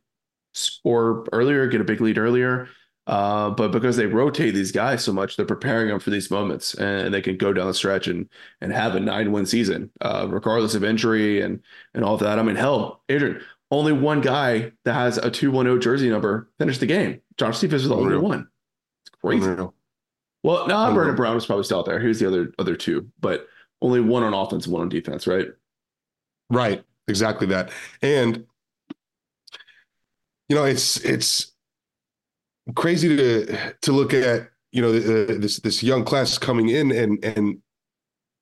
score 0.54 1.26
earlier, 1.34 1.68
get 1.68 1.82
a 1.82 1.86
big 1.86 2.02
lead 2.02 2.18
earlier. 2.18 2.68
Uh, 3.08 3.52
but 3.52 3.72
because 3.72 3.98
they 3.98 4.08
rotate 4.08 4.56
these 4.56 4.72
guys 4.72 5.04
so 5.04 5.14
much, 5.14 5.38
they're 5.38 5.46
preparing 5.46 5.90
them 5.90 6.00
for 6.00 6.10
these 6.10 6.32
moments, 6.32 6.74
and 6.76 7.14
they 7.14 7.22
can 7.22 7.38
go 7.38 7.54
down 7.54 7.68
the 7.68 7.74
stretch 7.74 8.08
and 8.08 8.28
and 8.62 8.74
have 8.74 8.96
a 8.96 9.00
nine 9.00 9.32
win 9.32 9.46
season, 9.46 9.92
uh, 10.02 10.26
regardless 10.30 10.74
of 10.74 10.84
injury 10.84 11.42
and 11.42 11.60
and 11.94 12.04
all 12.04 12.16
of 12.16 12.22
that. 12.22 12.40
I 12.40 12.42
mean, 12.44 12.56
hell, 12.56 13.04
Adrian, 13.10 13.42
only 13.70 13.94
one 13.94 14.22
guy 14.22 14.72
that 14.86 14.94
has 14.94 15.18
a 15.18 15.30
two 15.30 15.52
one 15.52 15.66
zero 15.66 15.78
jersey 15.78 16.10
number 16.10 16.50
finished 16.58 16.80
the 16.80 16.88
game. 16.88 17.22
Josh 17.38 17.60
Cephus 17.60 17.84
was 17.84 17.90
the 17.90 17.96
only 17.96 18.18
one. 18.18 18.48
It's 19.06 19.16
crazy. 19.22 19.46
Unreal. 19.46 19.76
Well, 20.42 20.68
no, 20.68 20.94
Brandon 20.94 21.16
Brown 21.16 21.36
was 21.36 21.46
probably 21.46 21.64
still 21.64 21.80
out 21.80 21.86
there. 21.86 22.00
He 22.00 22.08
was 22.08 22.20
the 22.20 22.28
other 22.28 22.54
other 22.60 22.76
two, 22.76 23.10
but 23.20 23.48
only 23.82 24.00
one 24.00 24.24
on 24.24 24.34
offense, 24.34 24.68
one 24.68 24.82
on 24.82 24.90
defense, 24.90 25.28
right? 25.28 25.48
Right, 26.50 26.84
exactly 27.08 27.48
that. 27.48 27.72
And 28.02 28.46
you 30.50 30.56
know, 30.56 30.64
it's 30.64 30.98
it's 30.98 31.52
crazy 32.74 33.16
to 33.16 33.74
to 33.82 33.92
look 33.92 34.14
at 34.14 34.50
you 34.72 34.82
know 34.82 34.92
this 34.92 35.58
this 35.60 35.84
young 35.84 36.04
class 36.04 36.38
coming 36.38 36.70
in 36.70 36.92
and 36.92 37.24
and 37.24 37.58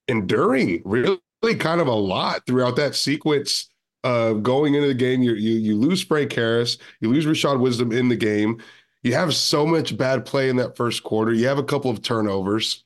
enduring 0.07 0.81
really 0.85 1.19
kind 1.59 1.81
of 1.81 1.87
a 1.87 1.93
lot 1.93 2.45
throughout 2.45 2.75
that 2.77 2.95
sequence. 2.95 3.69
Uh, 4.05 4.33
going 4.33 4.75
into 4.75 4.87
the 4.87 4.93
game, 4.93 5.21
you 5.21 5.33
you 5.33 5.53
you 5.53 5.77
lose 5.77 6.03
Frank 6.03 6.33
Harris, 6.33 6.77
you 6.99 7.09
lose 7.09 7.25
Rashad 7.25 7.59
Wisdom 7.59 7.91
in 7.91 8.09
the 8.09 8.17
game. 8.17 8.61
You 9.01 9.13
have 9.13 9.33
so 9.33 9.65
much 9.65 9.97
bad 9.97 10.25
play 10.25 10.49
in 10.49 10.57
that 10.57 10.75
first 10.75 11.03
quarter. 11.03 11.33
You 11.33 11.47
have 11.47 11.57
a 11.57 11.63
couple 11.63 11.91
of 11.91 12.01
turnovers. 12.01 12.83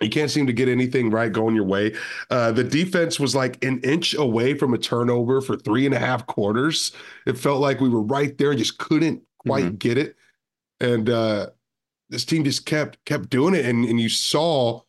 You 0.00 0.10
can't 0.10 0.30
seem 0.30 0.46
to 0.46 0.52
get 0.52 0.68
anything 0.68 1.10
right 1.10 1.32
going 1.32 1.54
your 1.54 1.64
way. 1.64 1.94
Uh, 2.30 2.50
the 2.52 2.64
defense 2.64 3.20
was 3.20 3.34
like 3.34 3.62
an 3.64 3.80
inch 3.80 4.14
away 4.14 4.54
from 4.54 4.74
a 4.74 4.78
turnover 4.78 5.40
for 5.40 5.56
three 5.56 5.86
and 5.86 5.94
a 5.94 5.98
half 5.98 6.26
quarters. 6.26 6.92
It 7.26 7.38
felt 7.38 7.60
like 7.60 7.80
we 7.80 7.88
were 7.88 8.02
right 8.02 8.36
there 8.36 8.50
and 8.50 8.58
just 8.58 8.78
couldn't 8.78 9.22
quite 9.38 9.64
mm-hmm. 9.64 9.76
get 9.76 9.98
it. 9.98 10.16
And 10.82 11.08
uh, 11.08 11.46
this 12.10 12.24
team 12.24 12.44
just 12.44 12.66
kept 12.66 13.02
kept 13.04 13.30
doing 13.30 13.54
it, 13.54 13.64
and 13.64 13.84
and 13.84 14.00
you 14.00 14.08
saw 14.08 14.82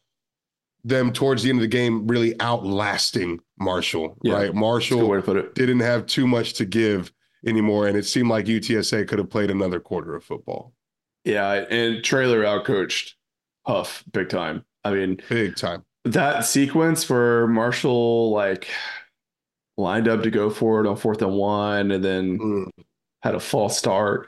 them 0.83 1.13
towards 1.13 1.43
the 1.43 1.49
end 1.49 1.59
of 1.59 1.61
the 1.61 1.67
game 1.67 2.05
really 2.07 2.39
outlasting 2.41 3.39
Marshall. 3.57 4.17
Yeah, 4.21 4.33
right, 4.33 4.53
Marshall 4.53 5.07
way 5.07 5.17
to 5.17 5.23
put 5.23 5.37
it. 5.37 5.55
didn't 5.55 5.79
have 5.79 6.05
too 6.05 6.27
much 6.27 6.53
to 6.53 6.65
give 6.65 7.13
anymore, 7.45 7.87
and 7.87 7.97
it 7.97 8.05
seemed 8.05 8.29
like 8.29 8.45
UTSA 8.45 9.07
could 9.07 9.19
have 9.19 9.29
played 9.29 9.51
another 9.51 9.79
quarter 9.79 10.15
of 10.15 10.23
football. 10.23 10.73
Yeah, 11.23 11.51
and 11.51 12.03
Traylor 12.03 12.43
outcoached 12.43 13.13
Huff 13.65 14.03
big 14.11 14.29
time. 14.29 14.65
I 14.83 14.91
mean, 14.91 15.21
big 15.29 15.55
time. 15.55 15.85
That 16.03 16.41
sequence 16.41 17.03
for 17.05 17.47
Marshall, 17.47 18.31
like 18.31 18.67
lined 19.77 20.07
up 20.07 20.23
to 20.23 20.29
go 20.29 20.49
for 20.49 20.83
it 20.83 20.87
on 20.87 20.97
fourth 20.97 21.21
and 21.21 21.33
one, 21.33 21.91
and 21.91 22.03
then 22.03 22.39
mm. 22.39 22.69
had 23.21 23.35
a 23.35 23.39
false 23.39 23.77
start, 23.77 24.27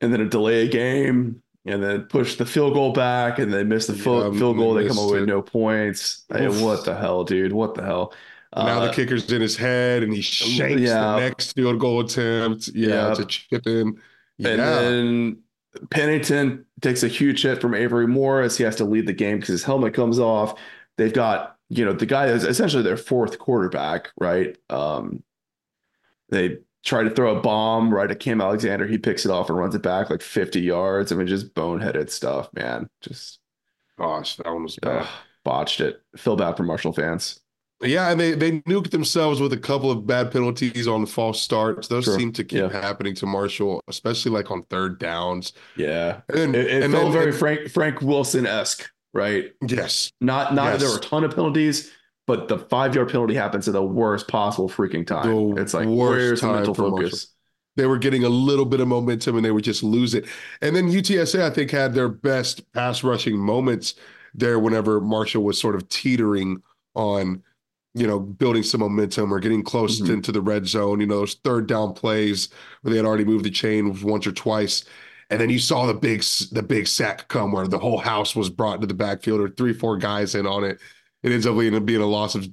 and 0.00 0.12
then 0.12 0.20
a 0.20 0.28
delay 0.28 0.66
a 0.66 0.68
game, 0.68 1.42
and 1.66 1.82
then 1.82 2.02
push 2.02 2.36
the 2.36 2.46
field 2.46 2.74
goal 2.74 2.92
back, 2.92 3.38
and 3.38 3.52
they 3.52 3.64
miss 3.64 3.86
the 3.86 3.94
yeah, 3.94 4.02
field, 4.02 4.38
field 4.38 4.56
goal. 4.56 4.74
They 4.74 4.88
come 4.88 4.98
away 4.98 5.20
with 5.20 5.28
no 5.28 5.42
points. 5.42 6.24
Hey, 6.32 6.48
what 6.48 6.84
the 6.84 6.96
hell, 6.96 7.24
dude? 7.24 7.52
What 7.52 7.74
the 7.74 7.82
hell? 7.82 8.14
Now 8.56 8.80
uh, 8.80 8.86
the 8.86 8.92
kicker's 8.92 9.30
in 9.30 9.40
his 9.40 9.56
head, 9.56 10.02
and 10.02 10.12
he 10.12 10.20
shanks 10.20 10.80
yeah. 10.82 11.00
the 11.00 11.20
next 11.20 11.52
field 11.52 11.78
goal 11.78 12.00
attempt. 12.00 12.68
Yeah, 12.68 13.08
yeah. 13.08 13.14
to 13.14 13.24
chip 13.24 13.66
in. 13.66 14.00
Yeah. 14.38 14.48
And 14.48 14.60
then 14.60 15.38
Pennington 15.90 16.64
takes 16.80 17.02
a 17.02 17.08
huge 17.08 17.42
hit 17.42 17.60
from 17.60 17.74
Avery 17.74 18.08
Morris. 18.08 18.56
He 18.56 18.64
has 18.64 18.76
to 18.76 18.84
lead 18.84 19.06
the 19.06 19.12
game 19.12 19.36
because 19.36 19.48
his 19.48 19.62
helmet 19.62 19.94
comes 19.94 20.18
off. 20.18 20.58
They've 20.96 21.12
got, 21.12 21.56
you 21.68 21.84
know, 21.84 21.92
the 21.92 22.06
guy 22.06 22.26
is 22.26 22.44
essentially 22.44 22.82
their 22.82 22.96
fourth 22.96 23.38
quarterback, 23.38 24.10
right? 24.18 24.56
Um, 24.68 25.22
they 26.30 26.58
try 26.84 27.02
to 27.02 27.10
throw 27.10 27.36
a 27.36 27.40
bomb 27.40 27.92
right 27.92 28.10
at 28.10 28.20
Cam 28.20 28.40
Alexander. 28.40 28.86
He 28.86 28.98
picks 28.98 29.24
it 29.24 29.30
off 29.30 29.48
and 29.48 29.58
runs 29.58 29.74
it 29.74 29.82
back 29.82 30.10
like 30.10 30.22
50 30.22 30.60
yards. 30.60 31.12
I 31.12 31.16
mean, 31.16 31.26
just 31.26 31.54
boneheaded 31.54 32.10
stuff, 32.10 32.48
man. 32.54 32.88
Just 33.00 33.38
gosh, 33.98 34.36
that 34.36 34.46
one 34.46 34.62
was 34.62 34.76
bad. 34.76 35.02
Uh, 35.02 35.06
botched 35.44 35.80
it. 35.80 36.02
Feel 36.16 36.36
bad 36.36 36.56
for 36.56 36.62
Marshall 36.62 36.92
fans. 36.92 37.40
Yeah, 37.82 38.10
and 38.10 38.20
they 38.20 38.32
they 38.32 38.60
nuked 38.60 38.90
themselves 38.90 39.40
with 39.40 39.54
a 39.54 39.56
couple 39.56 39.90
of 39.90 40.06
bad 40.06 40.30
penalties 40.30 40.86
on 40.86 41.06
false 41.06 41.40
starts. 41.40 41.88
Those 41.88 42.04
sure. 42.04 42.18
seem 42.18 42.30
to 42.32 42.44
keep 42.44 42.58
yeah. 42.58 42.68
happening 42.68 43.14
to 43.16 43.26
Marshall, 43.26 43.80
especially 43.88 44.32
like 44.32 44.50
on 44.50 44.64
third 44.64 44.98
downs. 44.98 45.54
Yeah, 45.76 46.20
and 46.28 46.54
it, 46.54 46.66
it 46.66 46.82
and 46.82 46.92
felt 46.92 47.04
then, 47.04 47.12
very 47.12 47.30
and, 47.30 47.38
Frank 47.38 47.70
Frank 47.70 48.02
Wilson 48.02 48.46
esque, 48.46 48.90
right? 49.14 49.52
Yes, 49.66 50.12
not 50.20 50.54
not 50.54 50.72
yes. 50.72 50.80
there 50.80 50.90
were 50.90 50.98
a 50.98 51.00
ton 51.00 51.24
of 51.24 51.34
penalties, 51.34 51.90
but 52.26 52.48
the 52.48 52.58
five 52.58 52.94
yard 52.94 53.08
penalty 53.08 53.34
happens 53.34 53.68
at 53.68 53.74
the 53.74 53.82
worst 53.82 54.28
possible 54.28 54.68
freaking 54.68 55.06
time. 55.06 55.26
The 55.54 55.62
it's 55.62 55.74
like 55.74 55.88
where's 55.88 56.40
the 56.40 56.52
mental 56.52 56.74
focus? 56.74 57.12
Marshall. 57.12 57.28
They 57.76 57.86
were 57.86 57.98
getting 57.98 58.24
a 58.24 58.28
little 58.28 58.66
bit 58.66 58.80
of 58.80 58.88
momentum 58.88 59.36
and 59.36 59.44
they 59.44 59.52
would 59.52 59.64
just 59.64 59.82
lose 59.82 60.14
it. 60.14 60.26
And 60.60 60.74
then 60.74 60.90
UTSA, 60.90 61.40
I 61.40 61.50
think, 61.50 61.70
had 61.70 61.94
their 61.94 62.08
best 62.08 62.70
pass 62.72 63.02
rushing 63.04 63.38
moments 63.38 63.94
there 64.34 64.58
whenever 64.58 65.00
Marshall 65.00 65.44
was 65.44 65.58
sort 65.58 65.76
of 65.76 65.88
teetering 65.88 66.62
on 66.94 67.42
you 67.94 68.06
know, 68.06 68.20
building 68.20 68.62
some 68.62 68.80
momentum 68.80 69.32
or 69.32 69.40
getting 69.40 69.62
close 69.62 70.00
mm-hmm. 70.00 70.12
into 70.12 70.30
the 70.30 70.40
red 70.40 70.66
zone, 70.66 71.00
you 71.00 71.06
know, 71.06 71.20
those 71.20 71.34
third 71.42 71.66
down 71.66 71.92
plays 71.92 72.48
where 72.82 72.90
they 72.92 72.96
had 72.96 73.06
already 73.06 73.24
moved 73.24 73.44
the 73.44 73.50
chain 73.50 74.00
once 74.02 74.26
or 74.26 74.32
twice. 74.32 74.84
And 75.28 75.40
then 75.40 75.50
you 75.50 75.58
saw 75.58 75.86
the 75.86 75.94
big 75.94 76.22
the 76.52 76.62
big 76.62 76.86
sack 76.86 77.28
come 77.28 77.52
where 77.52 77.66
the 77.66 77.78
whole 77.78 77.98
house 77.98 78.34
was 78.34 78.50
brought 78.50 78.76
into 78.76 78.86
the 78.86 78.94
backfield 78.94 79.40
or 79.40 79.48
three, 79.48 79.72
four 79.72 79.96
guys 79.96 80.34
in 80.34 80.46
on 80.46 80.64
it. 80.64 80.80
It 81.22 81.32
ends 81.32 81.46
up 81.46 81.56
being 81.56 82.00
a 82.00 82.06
loss 82.06 82.34
of 82.34 82.48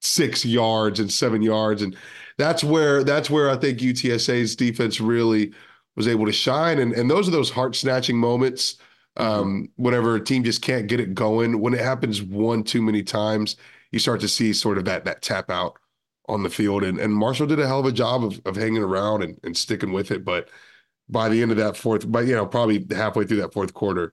six 0.00 0.44
yards 0.44 1.00
and 1.00 1.10
seven 1.10 1.42
yards. 1.42 1.82
And 1.82 1.96
that's 2.38 2.62
where 2.62 3.02
that's 3.04 3.30
where 3.30 3.50
I 3.50 3.56
think 3.56 3.78
UTSA's 3.78 4.56
defense 4.56 5.00
really 5.00 5.52
was 5.96 6.08
able 6.08 6.26
to 6.26 6.32
shine. 6.32 6.78
And 6.78 6.92
and 6.92 7.10
those 7.10 7.28
are 7.28 7.32
those 7.32 7.50
heart 7.50 7.74
snatching 7.76 8.16
moments. 8.16 8.76
Um, 9.16 9.68
whenever 9.76 10.16
a 10.16 10.24
team 10.24 10.42
just 10.42 10.60
can't 10.60 10.88
get 10.88 10.98
it 10.98 11.14
going, 11.14 11.60
when 11.60 11.72
it 11.72 11.80
happens 11.80 12.20
one 12.20 12.64
too 12.64 12.82
many 12.82 13.02
times, 13.02 13.54
you 13.92 14.00
start 14.00 14.20
to 14.22 14.28
see 14.28 14.52
sort 14.52 14.76
of 14.76 14.84
that 14.86 15.04
that 15.04 15.22
tap 15.22 15.50
out 15.50 15.78
on 16.28 16.42
the 16.42 16.50
field. 16.50 16.82
And 16.82 16.98
and 16.98 17.14
Marshall 17.14 17.46
did 17.46 17.60
a 17.60 17.66
hell 17.66 17.80
of 17.80 17.86
a 17.86 17.92
job 17.92 18.24
of 18.24 18.40
of 18.44 18.56
hanging 18.56 18.82
around 18.82 19.22
and, 19.22 19.38
and 19.44 19.56
sticking 19.56 19.92
with 19.92 20.10
it. 20.10 20.24
But 20.24 20.48
by 21.08 21.28
the 21.28 21.42
end 21.42 21.50
of 21.52 21.58
that 21.58 21.76
fourth, 21.76 22.10
but 22.10 22.26
you 22.26 22.34
know, 22.34 22.46
probably 22.46 22.84
halfway 22.90 23.24
through 23.24 23.38
that 23.38 23.52
fourth 23.52 23.72
quarter, 23.74 24.12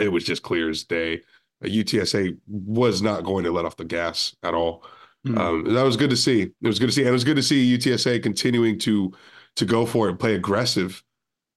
it 0.00 0.10
was 0.10 0.24
just 0.24 0.42
clear 0.42 0.70
as 0.70 0.84
day. 0.84 1.22
UTSA 1.62 2.36
was 2.46 3.02
not 3.02 3.24
going 3.24 3.44
to 3.44 3.50
let 3.50 3.64
off 3.64 3.76
the 3.76 3.84
gas 3.84 4.34
at 4.42 4.54
all. 4.54 4.84
Mm-hmm. 5.26 5.38
Um, 5.38 5.74
that 5.74 5.82
was 5.82 5.96
good 5.96 6.10
to 6.10 6.16
see. 6.16 6.42
It 6.42 6.54
was 6.62 6.78
good 6.78 6.86
to 6.86 6.92
see, 6.92 7.02
and 7.02 7.08
it 7.08 7.12
was 7.12 7.24
good 7.24 7.36
to 7.36 7.42
see 7.42 7.76
UTSA 7.76 8.22
continuing 8.22 8.78
to 8.80 9.12
to 9.56 9.64
go 9.64 9.84
for 9.84 10.06
it 10.06 10.10
and 10.10 10.20
play 10.20 10.34
aggressive 10.34 11.02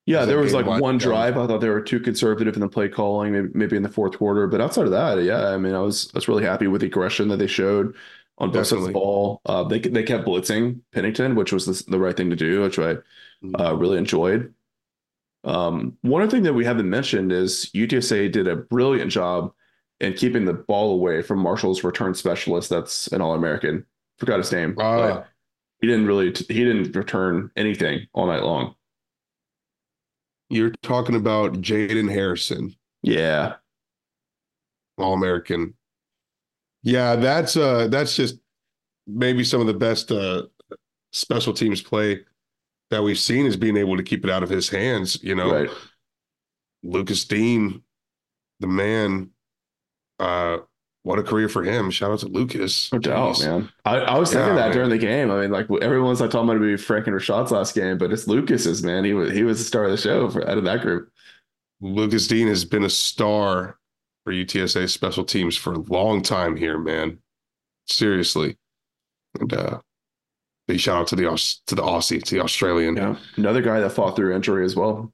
yeah, 0.06 0.26
there 0.26 0.40
was 0.40 0.54
like 0.54 0.66
one 0.66 0.98
drive. 0.98 1.38
I 1.38 1.46
thought 1.46 1.62
they 1.62 1.70
were 1.70 1.82
too 1.82 2.00
conservative 2.00 2.56
in 2.56 2.62
the 2.62 2.68
play 2.68 2.90
calling, 2.90 3.34
maybe, 3.34 3.50
maybe 3.54 3.78
in 3.78 3.84
the 3.84 3.90
fourth 3.90 4.18
quarter. 4.18 4.48
But 4.48 4.60
outside 4.60 4.86
of 4.86 4.92
that, 4.92 5.22
yeah, 5.24 5.50
I 5.50 5.58
mean, 5.58 5.76
I 5.76 5.80
was 5.80 6.10
I 6.14 6.18
was 6.18 6.28
really 6.28 6.44
happy 6.44 6.68
with 6.68 6.82
the 6.82 6.88
aggression 6.88 7.28
that 7.30 7.38
they 7.38 7.48
showed 7.48 7.96
on 8.40 8.52
both 8.52 8.68
sides 8.68 8.82
of 8.82 8.88
the 8.88 8.94
ball. 8.94 9.42
Uh, 9.46 9.64
they 9.64 9.80
they 9.80 10.04
kept 10.04 10.26
blitzing 10.26 10.80
Pennington, 10.92 11.36
which 11.36 11.54
was 11.54 11.66
the, 11.66 11.92
the 11.92 12.00
right 12.00 12.18
thing 12.18 12.32
to 12.32 12.36
do, 12.36 12.62
which 12.62 12.80
I 12.80 12.96
mm-hmm. 12.96 13.56
uh, 13.56 13.74
really 13.74 14.00
enjoyed. 14.00 14.54
Um, 15.44 15.98
one 16.02 16.24
other 16.24 16.32
thing 16.32 16.44
that 16.44 16.54
we 16.54 16.66
haven't 16.66 16.90
mentioned 16.90 17.32
is 17.32 17.70
UTSA 17.76 18.32
did 18.32 18.48
a 18.48 18.56
brilliant 18.56 19.12
job 19.12 19.54
in 20.02 20.14
keeping 20.14 20.46
the 20.46 20.54
ball 20.54 20.94
away 20.94 21.22
from 21.22 21.40
Marshall's 21.40 21.84
return 21.84 22.14
specialist. 22.14 22.70
That's 22.70 23.08
an 23.08 23.22
All 23.22 23.36
American. 23.36 23.86
Forgot 24.18 24.40
his 24.40 24.52
name. 24.52 24.76
Uh, 24.78 25.22
he 25.80 25.88
didn't 25.88 26.08
really 26.08 26.28
he 26.28 26.64
didn't 26.64 26.96
return 26.96 27.50
anything 27.56 28.08
all 28.14 28.28
night 28.28 28.44
long. 28.44 28.76
You're 30.50 30.72
talking 30.84 31.16
about 31.16 31.54
Jaden 31.54 32.12
Harrison. 32.12 32.76
Yeah. 33.02 33.56
All 34.98 35.14
American. 35.14 35.76
Yeah, 36.84 37.16
that's 37.16 37.56
uh 37.56 37.88
that's 37.88 38.16
just 38.16 38.38
maybe 39.08 39.44
some 39.44 39.62
of 39.62 39.68
the 39.68 39.74
best 39.74 40.12
uh 40.12 40.44
special 41.12 41.54
teams 41.54 41.82
play 41.82 42.22
that 42.90 43.02
we've 43.02 43.20
seen 43.20 43.46
is 43.46 43.58
being 43.58 43.78
able 43.78 43.98
to 43.98 44.04
keep 44.04 44.24
it 44.24 44.32
out 44.32 44.44
of 44.44 44.50
his 44.50 44.70
hands, 44.70 45.24
you 45.24 45.34
know. 45.34 45.52
Right. 45.52 45.70
Lucas 46.84 47.26
Dean, 47.26 47.82
the 48.60 48.68
man, 48.68 49.32
uh 50.22 50.60
what 51.04 51.18
a 51.18 51.24
career 51.24 51.50
for 51.50 51.64
him. 51.64 51.90
Shout 51.90 52.12
out 52.12 52.20
to 52.20 52.28
Lucas. 52.28 52.92
No 52.94 53.00
doubt, 53.00 53.40
man. 53.42 53.72
I, 53.86 53.98
I 53.98 54.20
was 54.20 54.32
thinking 54.32 54.50
yeah, 54.50 54.56
that 54.56 54.68
man. 54.68 54.72
during 54.72 54.90
the 54.92 55.00
game. 55.00 55.32
I 55.32 55.42
mean, 55.42 55.52
like 55.52 55.68
everyone's 55.82 56.22
like 56.22 56.30
talking 56.30 56.48
about 56.48 56.60
to 56.60 56.66
be 56.66 56.78
Frank 56.78 57.08
and 57.08 57.16
Rashad's 57.16 57.52
last 57.52 57.74
game, 57.74 57.98
but 57.98 58.14
it's 58.14 58.28
Lucas's, 58.28 58.84
man. 58.84 59.04
He 59.04 59.14
was 59.14 59.32
he 59.32 59.44
was 59.44 59.58
the 59.58 59.66
star 59.66 59.86
of 59.86 59.92
the 59.92 59.98
show 59.98 60.30
for 60.30 60.48
out 60.48 60.60
of 60.60 60.64
that 60.66 60.82
group. 60.82 61.12
Lucas 61.82 62.28
Dean 62.28 62.48
has 62.48 62.64
been 62.66 62.84
a 62.84 62.90
star 62.90 63.80
for 64.24 64.32
UTSA 64.32 64.88
special 64.90 65.24
teams 65.24 65.58
for 65.58 65.74
a 65.74 65.80
long 65.80 66.22
time 66.22 66.56
here, 66.56 66.78
man. 66.78 67.18
Seriously. 67.88 68.58
And 69.40 69.52
uh 69.54 69.80
big 70.68 70.80
shout 70.80 71.02
out 71.02 71.08
to 71.08 71.16
the 71.16 71.24
to 71.66 71.76
the 71.76 71.82
Aussie, 71.82 72.22
to 72.22 72.36
the 72.36 72.44
Australian. 72.44 72.96
Yeah. 72.96 73.16
Another 73.38 73.64
guy 73.64 73.80
that 73.80 73.92
fought 73.92 74.16
through 74.16 74.36
injury 74.36 74.64
as 74.66 74.76
well. 74.76 75.12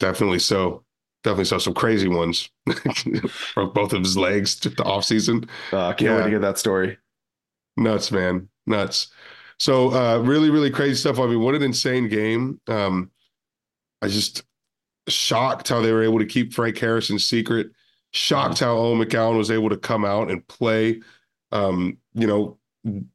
Definitely 0.00 0.40
so 0.40 0.82
definitely 1.28 1.44
saw 1.44 1.58
some 1.58 1.74
crazy 1.74 2.08
ones. 2.08 2.48
Broke 3.54 3.74
both 3.74 3.92
of 3.92 4.02
his 4.02 4.16
legs 4.16 4.56
to 4.60 4.70
the 4.70 4.82
off 4.84 5.04
season. 5.04 5.48
Uh, 5.70 5.92
can't 5.92 6.00
yeah. 6.00 6.16
wait 6.16 6.24
to 6.24 6.30
get 6.30 6.40
that 6.40 6.58
story. 6.58 6.96
Nuts, 7.76 8.10
man, 8.10 8.48
nuts. 8.66 9.08
So 9.58 9.92
uh, 9.92 10.18
really, 10.20 10.48
really 10.48 10.70
crazy 10.70 10.94
stuff. 10.94 11.18
I 11.18 11.26
mean, 11.26 11.40
what 11.40 11.54
an 11.54 11.62
insane 11.62 12.08
game. 12.08 12.60
Um, 12.66 13.10
I 14.00 14.08
just 14.08 14.42
shocked 15.06 15.68
how 15.68 15.82
they 15.82 15.92
were 15.92 16.02
able 16.02 16.18
to 16.18 16.26
keep 16.26 16.54
Frank 16.54 16.78
Harrison's 16.78 17.26
secret. 17.26 17.68
Shocked 18.12 18.60
how 18.60 18.78
Owen 18.78 18.98
McCown 18.98 19.36
was 19.36 19.50
able 19.50 19.68
to 19.68 19.76
come 19.76 20.06
out 20.06 20.30
and 20.30 20.46
play. 20.48 21.02
Um, 21.52 21.98
you 22.14 22.26
know, 22.26 22.58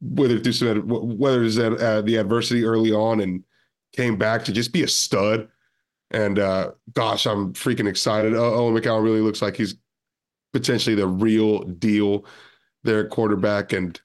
whether 0.00 0.38
through 0.38 0.52
some 0.52 0.86
whether 0.86 1.42
it 1.42 1.46
it's 1.46 1.58
uh, 1.58 2.02
the 2.02 2.16
adversity 2.16 2.64
early 2.64 2.92
on 2.92 3.20
and 3.20 3.42
came 3.92 4.16
back 4.16 4.44
to 4.44 4.52
just 4.52 4.72
be 4.72 4.84
a 4.84 4.88
stud 4.88 5.48
and 6.14 6.38
uh, 6.38 6.70
gosh, 6.92 7.26
I'm 7.26 7.52
freaking 7.54 7.88
excited. 7.88 8.34
Owen 8.34 8.72
McCown 8.72 9.02
really 9.02 9.20
looks 9.20 9.42
like 9.42 9.56
he's 9.56 9.74
potentially 10.52 10.94
the 10.94 11.08
real 11.08 11.64
deal 11.64 12.24
there 12.84 13.04
at 13.04 13.10
quarterback. 13.10 13.72
And 13.72 14.00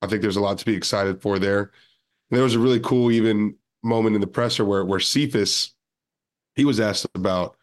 I 0.00 0.06
think 0.06 0.22
there's 0.22 0.36
a 0.36 0.40
lot 0.40 0.56
to 0.56 0.64
be 0.64 0.74
excited 0.74 1.20
for 1.20 1.38
there. 1.38 1.60
And 2.30 2.38
there 2.38 2.42
was 2.42 2.54
a 2.54 2.58
really 2.58 2.80
cool 2.80 3.12
even 3.12 3.56
moment 3.82 4.14
in 4.14 4.22
the 4.22 4.26
presser 4.26 4.64
where 4.64 4.86
where 4.86 5.00
Cephus, 5.00 5.74
he 6.54 6.64
was 6.64 6.80
asked 6.80 7.06
about 7.14 7.56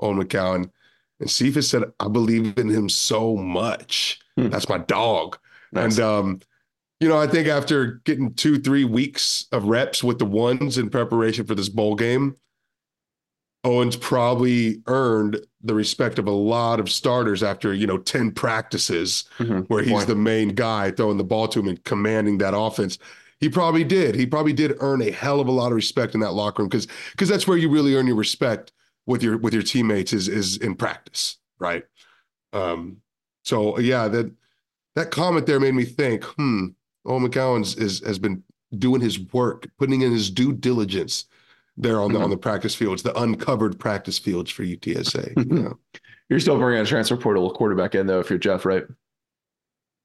Owen 0.00 0.18
McCown. 0.18 0.70
And 1.20 1.30
Cephus 1.30 1.68
said, 1.68 1.84
I 2.00 2.08
believe 2.08 2.56
in 2.58 2.68
him 2.70 2.88
so 2.88 3.36
much. 3.36 4.18
Hmm. 4.38 4.48
That's 4.48 4.68
my 4.70 4.78
dog. 4.78 5.38
Nice. 5.72 5.98
And 5.98 6.00
um, 6.00 6.40
you 7.00 7.08
know, 7.10 7.18
I 7.18 7.26
think 7.26 7.48
after 7.48 8.00
getting 8.04 8.32
two, 8.32 8.58
three 8.58 8.84
weeks 8.84 9.44
of 9.52 9.64
reps 9.64 10.02
with 10.02 10.18
the 10.18 10.24
ones 10.24 10.78
in 10.78 10.88
preparation 10.88 11.44
for 11.44 11.54
this 11.54 11.68
bowl 11.68 11.94
game, 11.94 12.36
Owen's 13.66 13.96
probably 13.96 14.80
earned 14.86 15.44
the 15.60 15.74
respect 15.74 16.20
of 16.20 16.28
a 16.28 16.32
lot 16.32 16.78
of 16.78 16.88
starters 16.88 17.42
after, 17.42 17.74
you 17.74 17.84
know, 17.84 17.98
10 17.98 18.30
practices 18.30 19.24
mm-hmm. 19.38 19.60
where 19.62 19.82
he's 19.82 20.06
the 20.06 20.14
main 20.14 20.50
guy 20.50 20.92
throwing 20.92 21.16
the 21.16 21.24
ball 21.24 21.48
to 21.48 21.58
him 21.58 21.66
and 21.66 21.82
commanding 21.82 22.38
that 22.38 22.56
offense. 22.56 22.96
He 23.40 23.48
probably 23.48 23.82
did. 23.82 24.14
He 24.14 24.24
probably 24.24 24.52
did 24.52 24.76
earn 24.78 25.02
a 25.02 25.10
hell 25.10 25.40
of 25.40 25.48
a 25.48 25.52
lot 25.52 25.72
of 25.72 25.76
respect 25.76 26.14
in 26.14 26.20
that 26.20 26.30
locker 26.30 26.62
room 26.62 26.68
because 26.68 26.86
because 27.10 27.28
that's 27.28 27.48
where 27.48 27.58
you 27.58 27.68
really 27.68 27.96
earn 27.96 28.06
your 28.06 28.14
respect 28.14 28.70
with 29.04 29.20
your 29.20 29.36
with 29.36 29.52
your 29.52 29.64
teammates 29.64 30.12
is 30.12 30.28
is 30.28 30.58
in 30.58 30.76
practice, 30.76 31.38
right? 31.58 31.84
Um, 32.52 32.98
so 33.42 33.80
yeah, 33.80 34.06
that 34.06 34.32
that 34.94 35.10
comment 35.10 35.46
there 35.46 35.58
made 35.58 35.74
me 35.74 35.84
think, 35.84 36.22
hmm, 36.22 36.68
Owen 37.04 37.28
McCown 37.28 37.60
is, 37.78 38.00
has 38.06 38.18
been 38.18 38.44
doing 38.78 39.00
his 39.00 39.18
work, 39.32 39.68
putting 39.76 40.02
in 40.02 40.12
his 40.12 40.30
due 40.30 40.52
diligence 40.52 41.26
there 41.76 42.00
on 42.00 42.12
the 42.12 42.16
mm-hmm. 42.16 42.24
on 42.24 42.30
the 42.30 42.36
practice 42.36 42.74
fields, 42.74 43.02
the 43.02 43.18
uncovered 43.20 43.78
practice 43.78 44.18
fields 44.18 44.50
for 44.50 44.62
UTSA. 44.62 45.34
Mm-hmm. 45.34 45.56
You 45.56 45.62
know? 45.62 45.78
You're 46.28 46.40
still 46.40 46.58
bringing 46.58 46.82
a 46.82 46.86
transfer 46.86 47.16
portal 47.16 47.50
quarterback 47.50 47.94
in 47.94 48.06
though, 48.06 48.20
if 48.20 48.30
you're 48.30 48.38
Jeff, 48.38 48.64
right? 48.64 48.84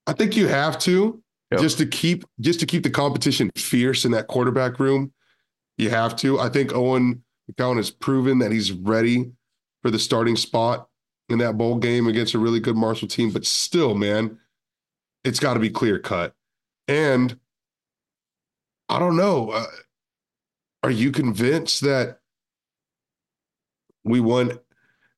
I 0.07 0.13
think 0.13 0.36
you 0.36 0.47
have 0.47 0.78
to 0.80 1.22
yep. 1.51 1.61
just 1.61 1.78
to 1.80 1.86
keep 1.86 2.26
just 2.39 2.59
to 2.59 2.65
keep 2.65 2.84
the 2.84 2.89
competition 2.89 3.49
fierce 3.55 4.05
in 4.05 4.11
that 4.11 4.28
quarterback 4.28 4.80
room. 4.80 5.13
You 5.78 5.89
have 5.89 6.15
to. 6.17 6.39
I 6.39 6.49
think 6.49 6.74
Owen 6.74 7.24
McCown 7.49 7.78
has 7.78 7.89
proven 7.89 8.39
that 8.39 8.51
he's 8.51 8.72
ready 8.72 9.32
for 9.82 9.89
the 9.89 9.99
starting 9.99 10.36
spot 10.36 10.88
in 11.30 11.39
that 11.39 11.57
bowl 11.57 11.78
game 11.78 12.07
against 12.07 12.34
a 12.34 12.39
really 12.39 12.59
good 12.59 12.76
Marshall 12.76 13.07
team. 13.07 13.32
But 13.32 13.45
still, 13.45 13.95
man, 13.95 14.38
it's 15.24 15.39
got 15.39 15.55
to 15.55 15.59
be 15.59 15.69
clear 15.69 15.97
cut. 15.97 16.36
And 16.88 17.38
I 18.89 18.99
don't 18.99 19.15
know. 19.15 19.51
Uh, 19.51 19.65
are 20.84 20.91
you 20.91 21.11
convinced 21.11 21.82
that 21.82 22.19
we 24.03 24.19
want 24.19 24.59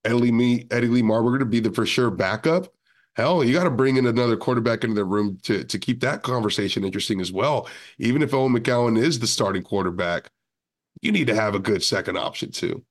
Eddie 0.04 0.32
Lee, 0.32 0.68
Eddie 0.72 0.88
Lee 0.88 1.02
Marburger 1.02 1.40
to 1.40 1.46
be 1.46 1.60
the 1.60 1.72
for 1.72 1.86
sure 1.86 2.10
backup? 2.12 2.68
Hell, 3.16 3.44
you 3.44 3.54
got 3.54 3.64
to 3.66 3.70
bring 3.70 3.98
in 3.98 4.08
another 4.08 4.36
quarterback 4.36 4.84
into 4.84 4.96
the 4.96 5.06
room 5.06 5.38
to, 5.44 5.64
to 5.64 5.78
keep 5.78 6.00
that 6.02 6.24
conversation 6.24 6.84
interesting 6.84 7.22
as 7.22 7.32
well. 7.32 7.70
Even 8.00 8.24
if 8.24 8.34
Owen 8.34 8.54
McCown 8.54 8.98
is 8.98 9.20
the 9.20 9.28
starting 9.28 9.62
quarterback, 9.62 10.32
you 11.02 11.12
need 11.12 11.28
to 11.28 11.36
have 11.36 11.54
a 11.54 11.60
good 11.60 11.84
second 11.84 12.18
option 12.18 12.52
too. 12.52 12.84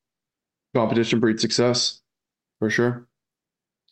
Competition 0.74 1.18
breeds 1.18 1.42
success, 1.42 2.00
for 2.60 2.70
sure. 2.70 3.08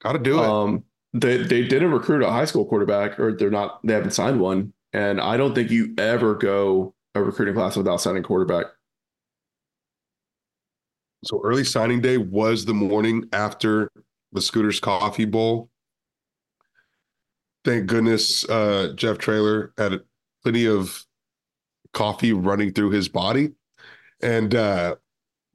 Got 0.03 0.13
to 0.13 0.19
do 0.19 0.39
it. 0.39 0.47
Um, 0.47 0.85
they 1.13 1.39
they 1.39 1.67
didn't 1.67 1.91
recruit 1.91 2.23
a 2.23 2.31
high 2.31 2.45
school 2.45 2.65
quarterback, 2.65 3.19
or 3.19 3.37
they're 3.37 3.51
not. 3.51 3.81
They 3.85 3.93
haven't 3.93 4.13
signed 4.13 4.41
one, 4.41 4.73
and 4.93 5.21
I 5.21 5.37
don't 5.37 5.55
think 5.55 5.71
you 5.71 5.95
ever 5.99 6.37
go 6.37 6.95
a 7.15 7.23
recruiting 7.23 7.55
class 7.55 7.77
without 7.77 8.01
signing 8.01 8.23
quarterback. 8.23 8.67
So 11.25 11.41
early 11.45 11.65
signing 11.65 12.01
day 12.01 12.17
was 12.17 12.65
the 12.65 12.75
morning 12.75 13.29
after 13.33 13.91
the 14.33 14.41
Scooters 14.41 14.81
Coffee 14.81 15.27
Bowl. 15.27 15.69
Thank 17.65 17.87
goodness 17.87 18.49
uh, 18.49 18.93
Jeff 18.97 19.19
Traylor 19.19 19.75
had 19.77 20.01
plenty 20.43 20.67
of 20.67 21.05
coffee 21.93 22.33
running 22.33 22.73
through 22.73 22.91
his 22.91 23.09
body 23.09 23.51
and 24.23 24.55
uh, 24.55 24.97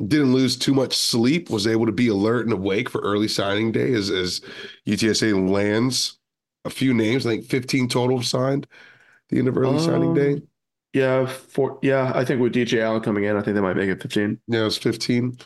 didn't 0.06 0.34
lose 0.34 0.56
too 0.56 0.74
much 0.74 0.96
sleep, 0.96 1.50
was 1.50 1.66
able 1.66 1.88
to 1.88 1.92
be 1.92 2.10
alert 2.10 2.46
and 2.46 2.54
awake 2.54 2.90
for 2.90 3.02
early 3.02 3.28
signing 3.28 3.72
day 3.72 3.94
as, 3.94 4.12
as 4.12 4.42
UTSA 4.88 5.50
lands 5.50 6.20
a 6.66 6.70
few 6.70 6.94
names, 6.94 7.26
I 7.26 7.32
think 7.32 7.46
15 7.46 7.88
total 7.88 8.22
signed 8.22 8.68
the 9.30 9.40
end 9.40 9.48
of 9.48 9.58
early 9.58 9.78
um, 9.78 9.84
signing 9.84 10.14
day. 10.14 10.42
Yeah, 10.96 11.26
for 11.26 11.78
yeah, 11.82 12.14
I 12.16 12.24
think 12.24 12.40
with 12.40 12.54
DJ 12.54 12.82
Allen 12.82 13.02
coming 13.02 13.26
in, 13.26 13.36
I 13.36 13.42
think 13.42 13.56
they 13.56 13.62
might 13.62 13.76
make 13.76 13.90
it 13.90 14.02
15. 14.02 14.40
Yeah, 14.48 14.66
it's 14.66 14.78
15. 14.78 15.38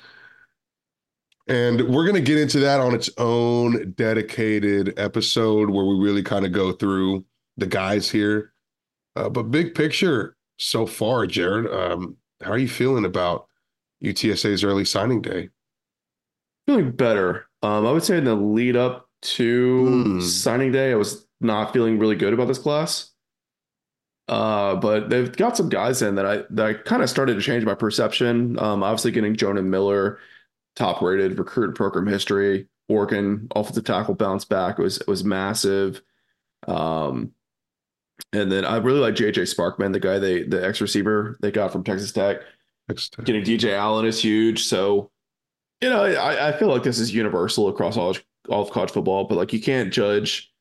And 1.47 1.89
we're 1.89 2.03
going 2.03 2.13
to 2.13 2.21
get 2.21 2.37
into 2.37 2.59
that 2.59 2.79
on 2.79 2.93
its 2.93 3.09
own 3.17 3.93
dedicated 3.93 4.93
episode 4.99 5.71
where 5.71 5.85
we 5.85 5.95
really 5.95 6.21
kind 6.21 6.45
of 6.45 6.51
go 6.51 6.71
through 6.71 7.25
the 7.57 7.65
guys 7.65 8.11
here. 8.11 8.53
Uh, 9.15 9.27
but 9.27 9.49
big 9.49 9.73
picture 9.73 10.37
so 10.57 10.85
far, 10.85 11.25
Jared, 11.25 11.65
um, 11.73 12.15
how 12.43 12.51
are 12.51 12.59
you 12.59 12.69
feeling 12.69 13.05
about 13.05 13.47
UTSA's 14.03 14.63
early 14.63 14.85
signing 14.85 15.19
day? 15.19 15.49
Feeling 16.67 16.91
better. 16.91 17.47
Um, 17.63 17.87
I 17.87 17.91
would 17.91 18.03
say 18.03 18.19
in 18.19 18.25
the 18.25 18.35
lead 18.35 18.75
up 18.75 19.09
to 19.21 19.85
mm. 19.87 20.21
signing 20.21 20.71
day, 20.71 20.91
I 20.91 20.95
was 20.95 21.25
not 21.41 21.73
feeling 21.73 21.97
really 21.97 22.15
good 22.15 22.33
about 22.33 22.47
this 22.47 22.59
class. 22.59 23.08
Uh, 24.29 24.75
but 24.75 25.09
they've 25.09 25.35
got 25.35 25.57
some 25.57 25.69
guys 25.69 26.03
in 26.03 26.13
that 26.13 26.25
I 26.25 26.43
that 26.51 26.65
I 26.65 26.73
kind 26.75 27.01
of 27.01 27.09
started 27.09 27.33
to 27.33 27.41
change 27.41 27.65
my 27.65 27.73
perception. 27.73 28.59
Um, 28.59 28.83
obviously 28.83 29.09
getting 29.09 29.35
Jonah 29.35 29.63
Miller, 29.63 30.19
top 30.75 31.01
rated 31.01 31.39
recruit 31.39 31.75
program 31.75 32.05
history. 32.05 32.67
Oregon 32.87 33.47
offensive 33.55 33.85
tackle 33.85 34.13
bounce 34.13 34.45
back 34.45 34.77
was 34.77 35.01
was 35.07 35.23
massive. 35.23 36.03
Um, 36.67 37.31
and 38.31 38.51
then 38.51 38.65
I 38.65 38.77
really 38.77 38.99
like 38.99 39.15
JJ 39.15 39.53
Sparkman, 39.55 39.93
the 39.93 39.99
guy 39.99 40.19
they 40.19 40.43
the 40.43 40.63
ex 40.63 40.79
receiver 40.79 41.35
they 41.41 41.49
got 41.49 41.71
from 41.71 41.83
Texas 41.83 42.11
Tech. 42.11 42.41
Texas 42.87 43.09
Tech. 43.09 43.25
Getting 43.25 43.43
DJ 43.43 43.73
Allen 43.73 44.05
is 44.05 44.21
huge. 44.21 44.63
So, 44.63 45.09
you 45.81 45.89
know, 45.89 46.03
I, 46.03 46.49
I 46.49 46.51
feel 46.51 46.67
like 46.67 46.83
this 46.83 46.99
is 46.99 47.11
universal 47.15 47.67
across 47.67 47.97
all 47.97 48.15
all 48.47 48.61
of 48.61 48.69
college 48.69 48.91
football, 48.91 49.23
but 49.23 49.39
like 49.39 49.53
you 49.53 49.61
can't 49.61 49.91
judge 49.91 50.51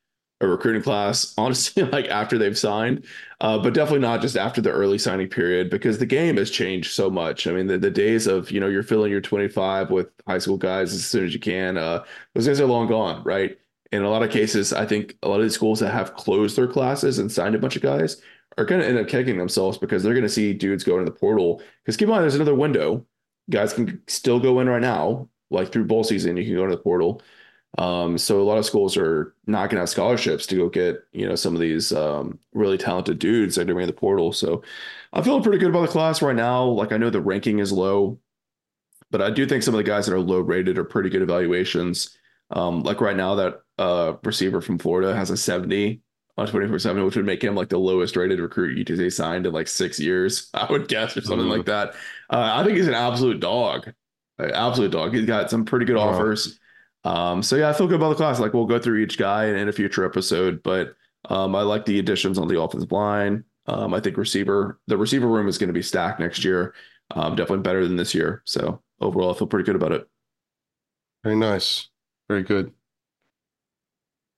a 0.41 0.47
recruiting 0.47 0.83
class, 0.83 1.35
honestly, 1.39 1.83
like 1.85 2.07
after 2.07 2.39
they've 2.39 2.59
signed, 2.59 3.05
uh, 3.41 3.59
but 3.59 3.75
definitely 3.75 4.01
not 4.01 4.21
just 4.21 4.37
after 4.37 4.61
the 4.61 4.71
early 4.71 4.99
signing 4.99 5.29
period 5.29 5.71
because 5.71 5.99
the 5.99 6.07
game 6.07 6.37
has 6.37 6.51
changed 6.51 6.93
so 6.93 7.11
much. 7.11 7.47
I 7.47 7.53
mean, 7.53 7.67
the, 7.67 7.79
the 7.79 7.91
days 7.91 8.27
of, 8.27 8.51
you 8.51 8.61
know, 8.61 8.69
you're 8.69 8.83
filling 8.83 9.11
your 9.11 9.21
25 9.21 9.91
with 9.91 10.09
high 10.27 10.39
school 10.39 10.57
guys 10.57 10.93
as 10.95 11.05
soon 11.07 11.25
as 11.25 11.35
you 11.35 11.41
can, 11.41 11.77
uh, 11.77 12.05
those 12.35 12.47
days 12.47 12.61
are 12.61 12.67
long 12.67 12.87
gone, 12.89 13.23
right? 13.25 13.59
In 13.91 14.03
a 14.03 14.11
lot 14.11 14.23
of 14.23 14.31
cases, 14.31 14.73
I 14.73 14.85
think 14.87 15.17
a 15.23 15.29
lot 15.29 15.37
of 15.37 15.43
these 15.43 15.55
schools 15.55 15.81
that 15.81 15.93
have 15.93 16.15
closed 16.15 16.57
their 16.57 16.69
classes 16.69 17.19
and 17.19 17.33
signed 17.33 17.55
a 17.55 17.59
bunch 17.59 17.77
of 17.77 17.83
guys 17.83 18.21
are 18.59 18.65
going 18.65 18.81
to 18.81 18.87
end 18.87 18.99
up 18.99 19.09
kicking 19.09 19.39
themselves 19.39 19.79
because 19.79 20.03
they're 20.03 20.15
going 20.15 20.25
to 20.25 20.29
see 20.29 20.53
dudes 20.53 20.85
go 20.85 20.99
into 20.99 21.11
the 21.11 21.17
portal. 21.19 21.63
Because 21.83 21.97
keep 21.97 22.07
in 22.07 22.11
mind, 22.11 22.23
there's 22.23 22.35
another 22.35 22.55
window. 22.55 23.07
Guys 23.51 23.73
can 23.73 24.03
still 24.09 24.41
go 24.41 24.61
in 24.61 24.69
right 24.69 24.83
now, 24.83 25.29
like 25.51 25.73
through 25.73 25.87
bowl 25.87 26.05
season, 26.05 26.37
you 26.37 26.45
can 26.45 26.55
go 26.55 26.65
into 26.65 26.77
the 26.77 26.83
portal. 26.83 27.23
Um, 27.77 28.17
so 28.17 28.41
a 28.41 28.45
lot 28.45 28.59
of 28.59 28.65
schools 28.65 28.97
are 28.97 29.35
not 29.47 29.69
going 29.69 29.77
to 29.77 29.83
have 29.83 29.89
scholarships 29.89 30.47
to 30.47 30.57
go 30.57 30.69
get, 30.69 31.05
you 31.13 31.29
know, 31.29 31.35
some 31.35 31.55
of 31.55 31.61
these 31.61 31.93
um, 31.93 32.39
really 32.53 32.79
talented 32.79 33.19
dudes 33.19 33.55
that 33.55 33.63
are 33.63 33.73
doing 33.73 33.87
the 33.87 33.93
portal. 33.93 34.33
So 34.33 34.63
I'm 35.13 35.23
feeling 35.23 35.43
pretty 35.43 35.59
good 35.59 35.71
about 35.71 35.83
the 35.83 35.89
class 35.89 36.23
right 36.23 36.35
now. 36.35 36.65
Like 36.65 36.93
I 36.93 36.97
know 36.97 37.11
the 37.11 37.21
ranking 37.21 37.59
is 37.59 37.71
low, 37.71 38.19
but 39.11 39.23
I 39.23 39.31
do 39.31 39.47
think 39.47 39.63
some 39.63 39.75
of 39.75 39.79
the 39.79 39.85
guys 39.85 40.07
that 40.07 40.15
are 40.15 40.21
low 40.21 40.41
rated 40.41 40.79
are 40.79 40.85
pretty 40.85 41.11
good 41.11 41.23
evaluations. 41.23 42.17
Um, 42.51 42.83
like 42.83 43.01
right 43.01 43.17
now, 43.17 43.35
that 43.35 43.61
uh, 43.79 44.15
receiver 44.25 44.61
from 44.61 44.79
Florida 44.79 45.15
has 45.15 45.31
a 45.31 45.37
70 45.37 46.01
on 46.37 46.47
24 46.47 46.79
7, 46.79 47.05
which 47.05 47.17
would 47.17 47.27
make 47.27 47.43
him 47.43 47.55
like 47.55 47.69
the 47.69 47.79
lowest 47.79 48.17
rated 48.17 48.41
recruit 48.41 48.87
UTSA 48.87 49.13
signed 49.13 49.47
in 49.47 49.53
like 49.53 49.69
six 49.69 50.01
years, 50.01 50.51
I 50.55 50.67
would 50.71 50.89
guess, 50.89 51.17
or 51.17 51.21
something 51.21 51.41
mm-hmm. 51.41 51.59
like 51.59 51.67
that. 51.67 51.91
Uh, 52.31 52.53
I 52.55 52.65
think 52.65 52.77
he's 52.77 52.89
an 52.89 52.95
absolute 52.95 53.41
dog, 53.41 53.93
absolute 54.39 54.91
dog. 54.91 55.15
He's 55.15 55.27
got 55.27 55.51
some 55.51 55.65
pretty 55.65 55.85
good 55.85 55.97
offers. 55.97 56.59
Um, 57.09 57.43
so 57.43 57.57
yeah, 57.57 57.71
I 57.71 57.73
feel 57.73 57.87
good 57.87 57.97
about 57.97 58.11
the 58.11 58.17
class. 58.17 58.39
Like 58.39 58.53
we'll 58.53 58.67
go 58.67 58.79
through 58.79 58.99
each 58.99 59.17
guy 59.17 59.47
in, 59.47 59.57
in 59.57 59.69
a 59.69 59.73
future 59.73 60.05
episode, 60.05 60.63
but 60.63 60.95
um, 61.31 61.57
I 61.57 61.63
like 61.63 61.87
the 61.87 61.99
additions 61.99 62.37
on 62.37 62.49
the 62.49 62.61
offensive 62.61 62.93
line. 62.93 63.45
Um, 63.67 63.95
I 63.95 64.01
think 64.01 64.19
receiver, 64.19 64.79
the 64.89 64.99
receiver 64.99 65.27
room 65.27 65.49
is 65.49 65.57
going 65.57 65.69
to 65.69 65.75
be 65.75 65.83
stacked 65.83 66.21
next 66.21 66.45
year. 66.45 66.75
Um, 67.13 67.35
definitely 67.35 67.63
better 67.63 67.87
than 67.87 67.97
this 67.97 68.15
year. 68.15 68.43
So 68.45 68.83
overall, 69.01 69.35
I 69.35 69.39
feel 69.39 69.47
pretty 69.47 69.65
good 69.65 69.77
about 69.77 69.93
it. 69.93 70.07
Very 71.25 71.37
nice. 71.37 71.89
Very 72.29 72.43
good. 72.43 72.73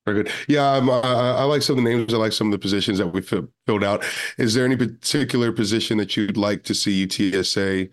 Very 0.06 0.22
good. 0.22 0.32
Yeah, 0.46 0.62
I, 0.62 0.78
I, 0.78 1.44
like 1.44 1.62
some 1.62 1.76
of 1.76 1.84
the 1.84 1.90
names. 1.90 2.14
I 2.14 2.18
like 2.18 2.32
some 2.32 2.46
of 2.46 2.52
the 2.52 2.58
positions 2.58 2.98
that 2.98 3.08
we 3.08 3.20
filled 3.20 3.84
out. 3.84 4.04
Is 4.38 4.54
there 4.54 4.64
any 4.64 4.76
particular 4.76 5.50
position 5.50 5.98
that 5.98 6.16
you'd 6.16 6.36
like 6.36 6.62
to 6.64 6.74
see 6.74 7.04
UTSA 7.04 7.90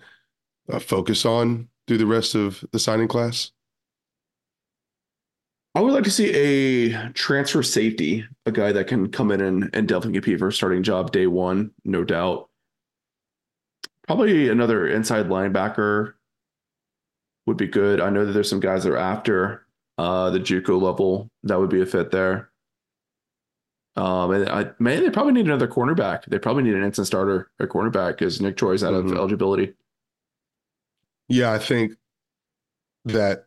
uh, 0.72 0.80
focus 0.80 1.26
on 1.26 1.68
through 1.88 1.98
the 1.98 2.06
rest 2.06 2.36
of 2.36 2.64
the 2.72 2.80
signing 2.80 3.08
class? 3.08 3.52
I 5.78 5.80
would 5.80 5.94
like 5.94 6.06
to 6.06 6.10
see 6.10 6.34
a 6.34 7.12
transfer 7.14 7.62
safety, 7.62 8.26
a 8.48 8.52
guy 8.52 8.72
that 8.72 8.88
can 8.88 9.12
come 9.12 9.30
in 9.30 9.42
and, 9.42 9.70
and 9.74 9.88
definitely 9.88 10.14
compete 10.14 10.40
for 10.40 10.48
a 10.48 10.52
starting 10.52 10.82
job 10.82 11.12
day 11.12 11.28
one, 11.28 11.70
no 11.86 12.04
doubt. 12.04 12.50
Probably 14.08 14.50
another 14.50 14.88
inside 14.88 15.28
linebacker 15.28 16.14
would 17.46 17.58
be 17.58 17.68
good. 17.68 18.02
I 18.02 18.10
know 18.10 18.26
that 18.26 18.32
there's 18.32 18.50
some 18.50 18.60
guys 18.60 18.86
that 18.86 18.94
are 18.94 18.98
after 18.98 19.68
uh, 20.00 20.32
the 20.32 20.40
JUCO 20.40 20.82
level 20.82 21.30
that 21.44 21.60
would 21.60 21.70
be 21.70 21.82
a 21.82 21.86
fit 21.86 22.10
there. 22.10 22.50
Um, 23.96 24.32
and 24.32 24.50
I 24.50 24.72
man, 24.80 25.04
they 25.04 25.12
probably 25.12 25.34
need 25.34 25.46
another 25.46 25.68
cornerback. 25.68 26.26
They 26.26 26.40
probably 26.40 26.64
need 26.64 26.74
an 26.74 26.84
instant 26.84 27.06
starter 27.06 27.52
at 27.60 27.70
cornerback 27.70 28.14
because 28.14 28.42
Nick 28.42 28.58
Troy's 28.58 28.84
out 28.84 28.94
mm-hmm. 28.94 29.12
of 29.12 29.18
eligibility. 29.20 29.76
Yeah, 31.30 31.52
I 31.52 31.60
think 31.60 31.94
that 33.06 33.47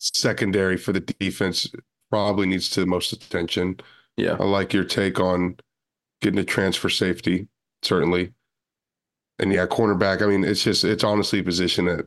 secondary 0.00 0.76
for 0.76 0.92
the 0.92 1.00
defense 1.00 1.70
probably 2.10 2.46
needs 2.46 2.68
to 2.70 2.80
the 2.80 2.86
most 2.86 3.12
attention. 3.12 3.78
Yeah. 4.16 4.36
I 4.40 4.44
like 4.44 4.72
your 4.72 4.84
take 4.84 5.20
on 5.20 5.56
getting 6.20 6.40
a 6.40 6.44
transfer 6.44 6.88
safety, 6.88 7.48
certainly. 7.82 8.32
And 9.38 9.52
yeah, 9.52 9.66
cornerback. 9.66 10.22
I 10.22 10.26
mean, 10.26 10.44
it's 10.44 10.64
just 10.64 10.84
it's 10.84 11.04
honestly 11.04 11.38
a 11.38 11.44
position 11.44 11.86
that 11.86 12.06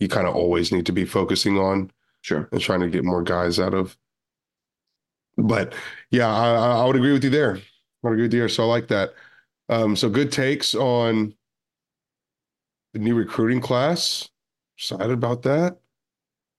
you 0.00 0.08
kind 0.08 0.26
of 0.26 0.34
always 0.34 0.72
need 0.72 0.86
to 0.86 0.92
be 0.92 1.04
focusing 1.04 1.58
on. 1.58 1.90
Sure. 2.22 2.48
And 2.52 2.60
trying 2.60 2.80
to 2.80 2.88
get 2.88 3.04
more 3.04 3.22
guys 3.22 3.58
out 3.58 3.74
of. 3.74 3.96
But 5.36 5.74
yeah, 6.10 6.32
I, 6.32 6.82
I 6.82 6.84
would 6.84 6.96
agree 6.96 7.12
with 7.12 7.24
you 7.24 7.30
there. 7.30 7.56
I 7.56 7.60
would 8.02 8.12
agree 8.12 8.22
with 8.24 8.34
you 8.34 8.40
there. 8.40 8.48
So 8.48 8.64
I 8.64 8.66
like 8.66 8.88
that. 8.88 9.14
Um, 9.68 9.96
so 9.96 10.08
good 10.08 10.30
takes 10.30 10.74
on 10.74 11.34
the 12.92 12.98
new 12.98 13.14
recruiting 13.14 13.60
class. 13.60 14.28
Excited 14.76 15.10
about 15.10 15.42
that. 15.42 15.78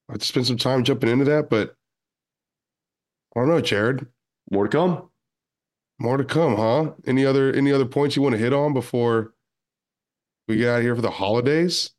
I'd 0.10 0.22
spend 0.22 0.47
some 0.47 0.58
time 0.58 0.84
jumping 0.84 1.10
into 1.10 1.26
that, 1.26 1.49
but 1.49 1.76
I 3.36 3.39
don't 3.39 3.49
know, 3.49 3.62
Jared. 3.62 4.06
More 4.51 4.68
to 4.68 4.70
come. 4.70 5.10
More 5.99 6.18
to 6.18 6.24
come, 6.24 6.56
huh? 6.56 6.91
Any 7.06 7.26
other 7.26 7.54
any 7.54 7.72
other 7.72 7.86
points 7.86 8.16
you 8.16 8.22
want 8.22 8.34
to 8.34 8.39
hit 8.39 8.54
on 8.54 8.74
before 8.74 9.34
we 10.47 10.58
get 10.58 10.70
out 10.70 10.78
of 10.78 10.84
here 10.84 10.95
for 10.95 11.01
the 11.01 11.12
holidays? 11.12 11.91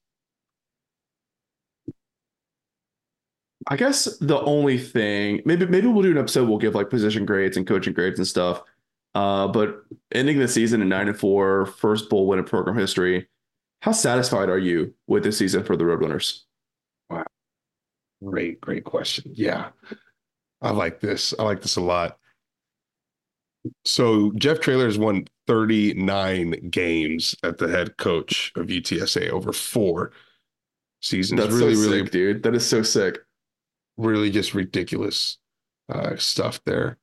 I 3.66 3.76
guess 3.76 4.04
the 4.18 4.40
only 4.42 4.78
thing, 4.78 5.40
maybe 5.46 5.66
maybe 5.66 5.86
we'll 5.86 6.02
do 6.02 6.10
an 6.10 6.18
episode. 6.18 6.48
We'll 6.48 6.58
give 6.58 6.74
like 6.74 6.90
position 6.90 7.24
grades 7.24 7.56
and 7.56 7.66
coaching 7.66 7.94
grades 7.94 8.18
and 8.18 8.28
stuff. 8.28 8.62
Uh, 9.14 9.48
but 9.48 9.84
ending 10.12 10.38
the 10.38 10.48
season 10.48 10.82
in 10.82 10.88
nine 10.88 11.08
and 11.08 11.18
four, 11.18 11.66
first 11.66 12.10
bowl 12.10 12.26
win 12.26 12.38
in 12.38 12.44
program 12.44 12.76
history. 12.76 13.28
How 13.80 13.92
satisfied 13.92 14.48
are 14.48 14.58
you 14.58 14.94
with 15.06 15.24
this 15.24 15.38
season 15.38 15.64
for 15.64 15.76
the 15.76 15.84
Roadrunners? 15.84 16.42
Great, 18.24 18.60
great 18.60 18.84
question. 18.84 19.32
Yeah, 19.34 19.70
I 20.62 20.70
like 20.70 21.00
this. 21.00 21.34
I 21.38 21.42
like 21.42 21.62
this 21.62 21.76
a 21.76 21.80
lot. 21.80 22.18
So 23.84 24.32
Jeff 24.32 24.60
Traylor 24.60 24.86
has 24.86 24.98
won 24.98 25.24
39 25.46 26.68
games 26.70 27.34
at 27.42 27.58
the 27.58 27.68
head 27.68 27.96
coach 27.96 28.52
of 28.56 28.66
UTSA 28.66 29.30
over 29.30 29.52
four 29.52 30.12
seasons. 31.00 31.40
That's 31.40 31.54
really, 31.54 31.74
so 31.74 31.82
really, 31.82 32.02
dude. 32.02 32.42
That 32.42 32.54
is 32.54 32.66
so 32.66 32.82
sick 32.82 33.18
really 33.96 34.30
just 34.30 34.54
ridiculous 34.54 35.38
uh, 35.88 36.16
stuff 36.16 36.60
there. 36.64 36.98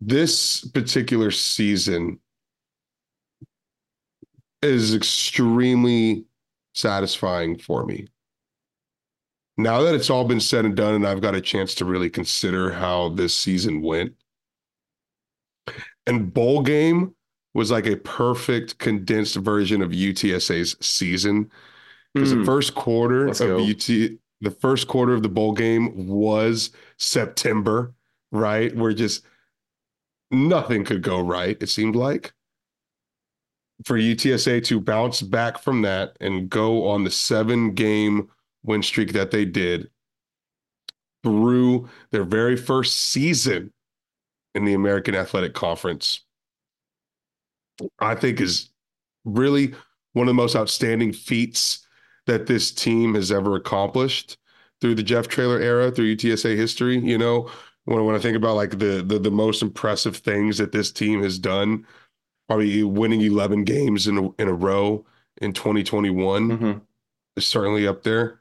This 0.00 0.66
particular 0.68 1.30
season 1.30 2.20
is 4.62 4.94
extremely 4.94 6.24
satisfying 6.74 7.58
for 7.58 7.84
me. 7.84 8.08
Now 9.58 9.82
that 9.82 9.94
it's 9.94 10.08
all 10.08 10.24
been 10.24 10.40
said 10.40 10.64
and 10.64 10.76
done, 10.76 10.94
and 10.94 11.06
I've 11.06 11.20
got 11.20 11.34
a 11.34 11.40
chance 11.40 11.74
to 11.76 11.84
really 11.84 12.08
consider 12.08 12.72
how 12.72 13.10
this 13.10 13.34
season 13.34 13.82
went, 13.82 14.14
and 16.06 16.32
bowl 16.32 16.62
game 16.62 17.14
was 17.54 17.70
like 17.70 17.86
a 17.86 17.96
perfect 17.96 18.78
condensed 18.78 19.36
version 19.36 19.82
of 19.82 19.90
UTSA's 19.90 20.76
season 20.80 21.50
because 22.14 22.30
mm. 22.30 22.36
the 22.36 22.38
hmm. 22.38 22.46
first 22.46 22.74
quarter 22.76 23.26
Let's 23.26 23.40
of 23.40 23.48
go. 23.48 23.64
UT 23.64 24.18
the 24.40 24.50
first 24.50 24.86
quarter 24.86 25.14
of 25.14 25.22
the 25.22 25.28
bowl 25.28 25.52
game 25.52 26.06
was 26.06 26.70
September, 26.98 27.94
right? 28.30 28.74
Where 28.76 28.92
just 28.92 29.24
nothing 30.30 30.84
could 30.84 31.02
go 31.02 31.20
right, 31.20 31.56
it 31.60 31.68
seemed 31.68 31.96
like. 31.96 32.32
For 33.84 33.96
UTSA 33.96 34.64
to 34.66 34.80
bounce 34.80 35.22
back 35.22 35.58
from 35.58 35.82
that 35.82 36.16
and 36.20 36.50
go 36.50 36.88
on 36.88 37.04
the 37.04 37.10
seven 37.10 37.74
game 37.74 38.28
win 38.62 38.82
streak 38.82 39.12
that 39.12 39.30
they 39.30 39.44
did 39.44 39.88
through 41.22 41.88
their 42.10 42.24
very 42.24 42.56
first 42.56 42.96
season 42.96 43.72
in 44.54 44.64
the 44.64 44.74
American 44.74 45.14
Athletic 45.14 45.54
Conference, 45.54 46.24
I 47.98 48.14
think 48.14 48.40
is 48.40 48.70
really 49.24 49.74
one 50.12 50.26
of 50.26 50.30
the 50.30 50.34
most 50.34 50.56
outstanding 50.56 51.12
feats 51.12 51.86
that 52.26 52.46
this 52.46 52.72
team 52.72 53.14
has 53.14 53.30
ever 53.30 53.56
accomplished 53.56 54.36
through 54.80 54.94
the 54.94 55.02
Jeff 55.02 55.28
Traylor 55.28 55.60
era, 55.60 55.90
through 55.90 56.14
UTSA 56.14 56.56
history. 56.56 56.98
You 56.98 57.18
know, 57.18 57.50
when 57.84 58.04
when 58.04 58.14
I 58.14 58.18
think 58.18 58.36
about 58.36 58.56
like 58.56 58.78
the 58.78 59.02
the, 59.06 59.18
the 59.18 59.30
most 59.30 59.62
impressive 59.62 60.16
things 60.16 60.58
that 60.58 60.72
this 60.72 60.90
team 60.90 61.22
has 61.22 61.38
done, 61.38 61.86
probably 62.48 62.82
winning 62.82 63.20
11 63.20 63.64
games 63.64 64.06
in 64.06 64.18
a, 64.18 64.42
in 64.42 64.48
a 64.48 64.54
row 64.54 65.04
in 65.40 65.52
2021 65.52 66.48
mm-hmm. 66.48 66.78
is 67.36 67.46
certainly 67.46 67.86
up 67.86 68.02
there. 68.02 68.40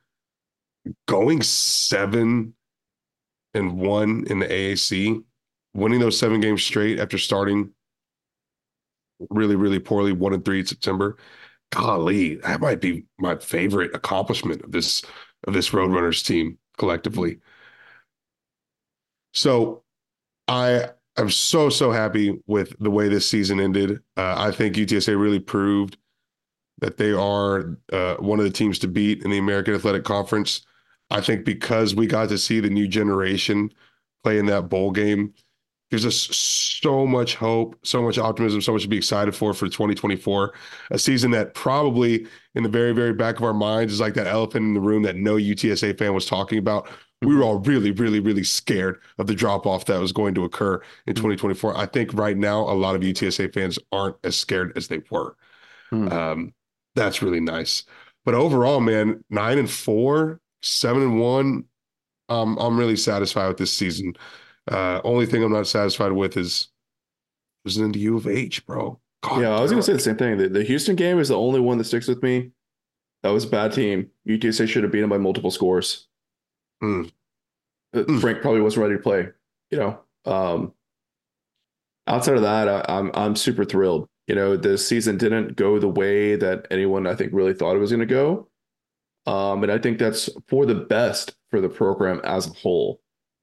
Going 1.07 1.41
seven 1.41 2.53
and 3.53 3.77
one 3.77 4.25
in 4.29 4.39
the 4.39 4.47
AAC, 4.47 5.23
winning 5.73 5.99
those 5.99 6.19
seven 6.19 6.41
games 6.41 6.63
straight 6.63 6.99
after 6.99 7.17
starting 7.17 7.71
really, 9.29 9.55
really 9.55 9.79
poorly, 9.79 10.11
one 10.11 10.33
and 10.33 10.45
three 10.45 10.59
in 10.59 10.65
September 10.65 11.17
golly, 11.71 12.35
that 12.35 12.61
might 12.61 12.81
be 12.81 13.05
my 13.19 13.35
favorite 13.37 13.93
accomplishment 13.95 14.61
of 14.63 14.71
this 14.71 15.03
of 15.47 15.53
this 15.53 15.69
Roadrunners 15.69 16.25
team 16.25 16.57
collectively. 16.77 17.39
So 19.33 19.83
I 20.47 20.89
am 21.17 21.29
so 21.29 21.69
so 21.69 21.91
happy 21.91 22.39
with 22.47 22.73
the 22.79 22.91
way 22.91 23.07
this 23.07 23.29
season 23.29 23.59
ended. 23.59 23.99
Uh, 24.15 24.35
I 24.37 24.51
think 24.51 24.75
UTSA 24.75 25.19
really 25.19 25.39
proved 25.39 25.97
that 26.79 26.97
they 26.97 27.11
are 27.11 27.77
uh, 27.91 28.15
one 28.15 28.39
of 28.39 28.45
the 28.45 28.51
teams 28.51 28.79
to 28.79 28.87
beat 28.87 29.23
in 29.23 29.31
the 29.31 29.39
American 29.39 29.73
Athletic 29.73 30.03
Conference. 30.03 30.65
I 31.09 31.21
think 31.21 31.45
because 31.45 31.95
we 31.95 32.07
got 32.07 32.29
to 32.29 32.37
see 32.37 32.59
the 32.59 32.69
new 32.69 32.87
generation 32.87 33.71
play 34.23 34.37
in 34.39 34.45
that 34.47 34.69
bowl 34.69 34.91
game, 34.91 35.33
there's 35.89 36.03
just 36.03 36.33
so 36.81 37.07
much 37.07 37.35
hope, 37.35 37.77
so 37.83 38.01
much 38.01 38.17
optimism, 38.17 38.61
so 38.61 38.73
much 38.73 38.81
to 38.81 38.89
be 38.89 38.97
excited 38.97 39.33
for 39.33 39.53
for 39.53 39.67
2024. 39.67 40.53
A 40.91 40.99
season 40.99 41.31
that 41.31 41.53
probably 41.53 42.27
in 42.55 42.63
the 42.63 42.69
very, 42.69 42.91
very 42.91 43.13
back 43.13 43.37
of 43.37 43.43
our 43.43 43.53
minds 43.53 43.93
is 43.93 44.01
like 44.01 44.13
that 44.15 44.27
elephant 44.27 44.65
in 44.65 44.73
the 44.73 44.81
room 44.81 45.03
that 45.03 45.15
no 45.15 45.35
UTSA 45.35 45.97
fan 45.97 46.13
was 46.13 46.25
talking 46.25 46.57
about. 46.57 46.89
We 47.21 47.35
were 47.35 47.43
all 47.43 47.59
really, 47.59 47.91
really, 47.91 48.19
really 48.19 48.43
scared 48.43 48.99
of 49.17 49.27
the 49.27 49.33
drop 49.33 49.65
off 49.65 49.85
that 49.85 49.99
was 49.99 50.11
going 50.11 50.35
to 50.35 50.43
occur 50.43 50.81
in 51.07 51.15
2024. 51.15 51.75
I 51.75 51.85
think 51.85 52.13
right 52.13 52.37
now 52.37 52.59
a 52.59 52.75
lot 52.75 52.95
of 52.95 53.01
UTSA 53.01 53.53
fans 53.53 53.79
aren't 53.91 54.17
as 54.23 54.35
scared 54.35 54.73
as 54.75 54.89
they 54.89 55.01
were. 55.09 55.35
Hmm. 55.89 56.09
Um, 56.09 56.53
that's 56.95 57.21
really 57.21 57.39
nice. 57.39 57.85
But 58.25 58.35
overall, 58.35 58.81
man, 58.81 59.23
nine 59.29 59.57
and 59.57 59.71
four, 59.71 60.41
seven 60.61 61.03
and 61.03 61.19
one. 61.19 61.65
Um, 62.29 62.57
I'm 62.57 62.77
really 62.77 62.97
satisfied 62.97 63.47
with 63.47 63.57
this 63.57 63.71
season. 63.71 64.13
Uh, 64.69 64.99
only 65.03 65.25
thing 65.25 65.43
I'm 65.43 65.51
not 65.51 65.67
satisfied 65.67 66.11
with 66.11 66.35
is 66.35 66.69
was 67.63 67.77
in 67.77 67.91
the 67.91 67.99
U 67.99 68.17
of 68.17 68.27
H, 68.27 68.65
bro. 68.65 68.99
God, 69.23 69.41
yeah, 69.41 69.55
I 69.55 69.61
was 69.61 69.71
gonna 69.71 69.83
say 69.83 69.93
the 69.93 69.99
same 69.99 70.17
thing. 70.17 70.37
The, 70.37 70.49
the, 70.49 70.63
Houston 70.63 70.95
game 70.95 71.19
is 71.19 71.29
the 71.29 71.37
only 71.37 71.59
one 71.59 71.77
that 71.77 71.85
sticks 71.85 72.07
with 72.07 72.21
me. 72.21 72.51
That 73.23 73.29
was 73.29 73.45
a 73.45 73.49
bad 73.49 73.73
team. 73.73 74.09
UTSA 74.27 74.67
should 74.67 74.83
have 74.83 74.91
beaten 74.91 75.09
by 75.09 75.17
multiple 75.17 75.51
scores. 75.51 76.07
Mm. 76.83 77.11
Mm. 77.95 78.21
Frank 78.21 78.41
probably 78.41 78.61
wasn't 78.61 78.83
ready 78.83 78.97
to 78.97 79.01
play. 79.01 79.29
You 79.71 79.79
know, 79.79 79.99
um, 80.25 80.73
outside 82.05 82.35
of 82.35 82.43
that, 82.43 82.69
I, 82.69 82.85
I'm 82.87 83.11
I'm 83.13 83.35
super 83.35 83.65
thrilled. 83.65 84.07
You 84.27 84.35
know, 84.35 84.57
the 84.57 84.77
season 84.77 85.17
didn't 85.17 85.55
go 85.55 85.79
the 85.79 85.87
way 85.87 86.35
that 86.35 86.67
anyone 86.69 87.07
I 87.07 87.15
think 87.15 87.31
really 87.33 87.53
thought 87.53 87.75
it 87.75 87.79
was 87.79 87.91
going 87.91 88.01
to 88.01 88.05
go. 88.05 88.49
Um, 89.27 89.61
and 89.61 89.71
I 89.71 89.77
think 89.77 89.99
that's 89.99 90.29
for 90.47 90.65
the 90.65 90.73
best 90.73 91.35
for 91.51 91.59
the 91.59 91.69
program 91.69 92.21
as 92.23 92.47
a 92.47 92.53
whole 92.53 93.01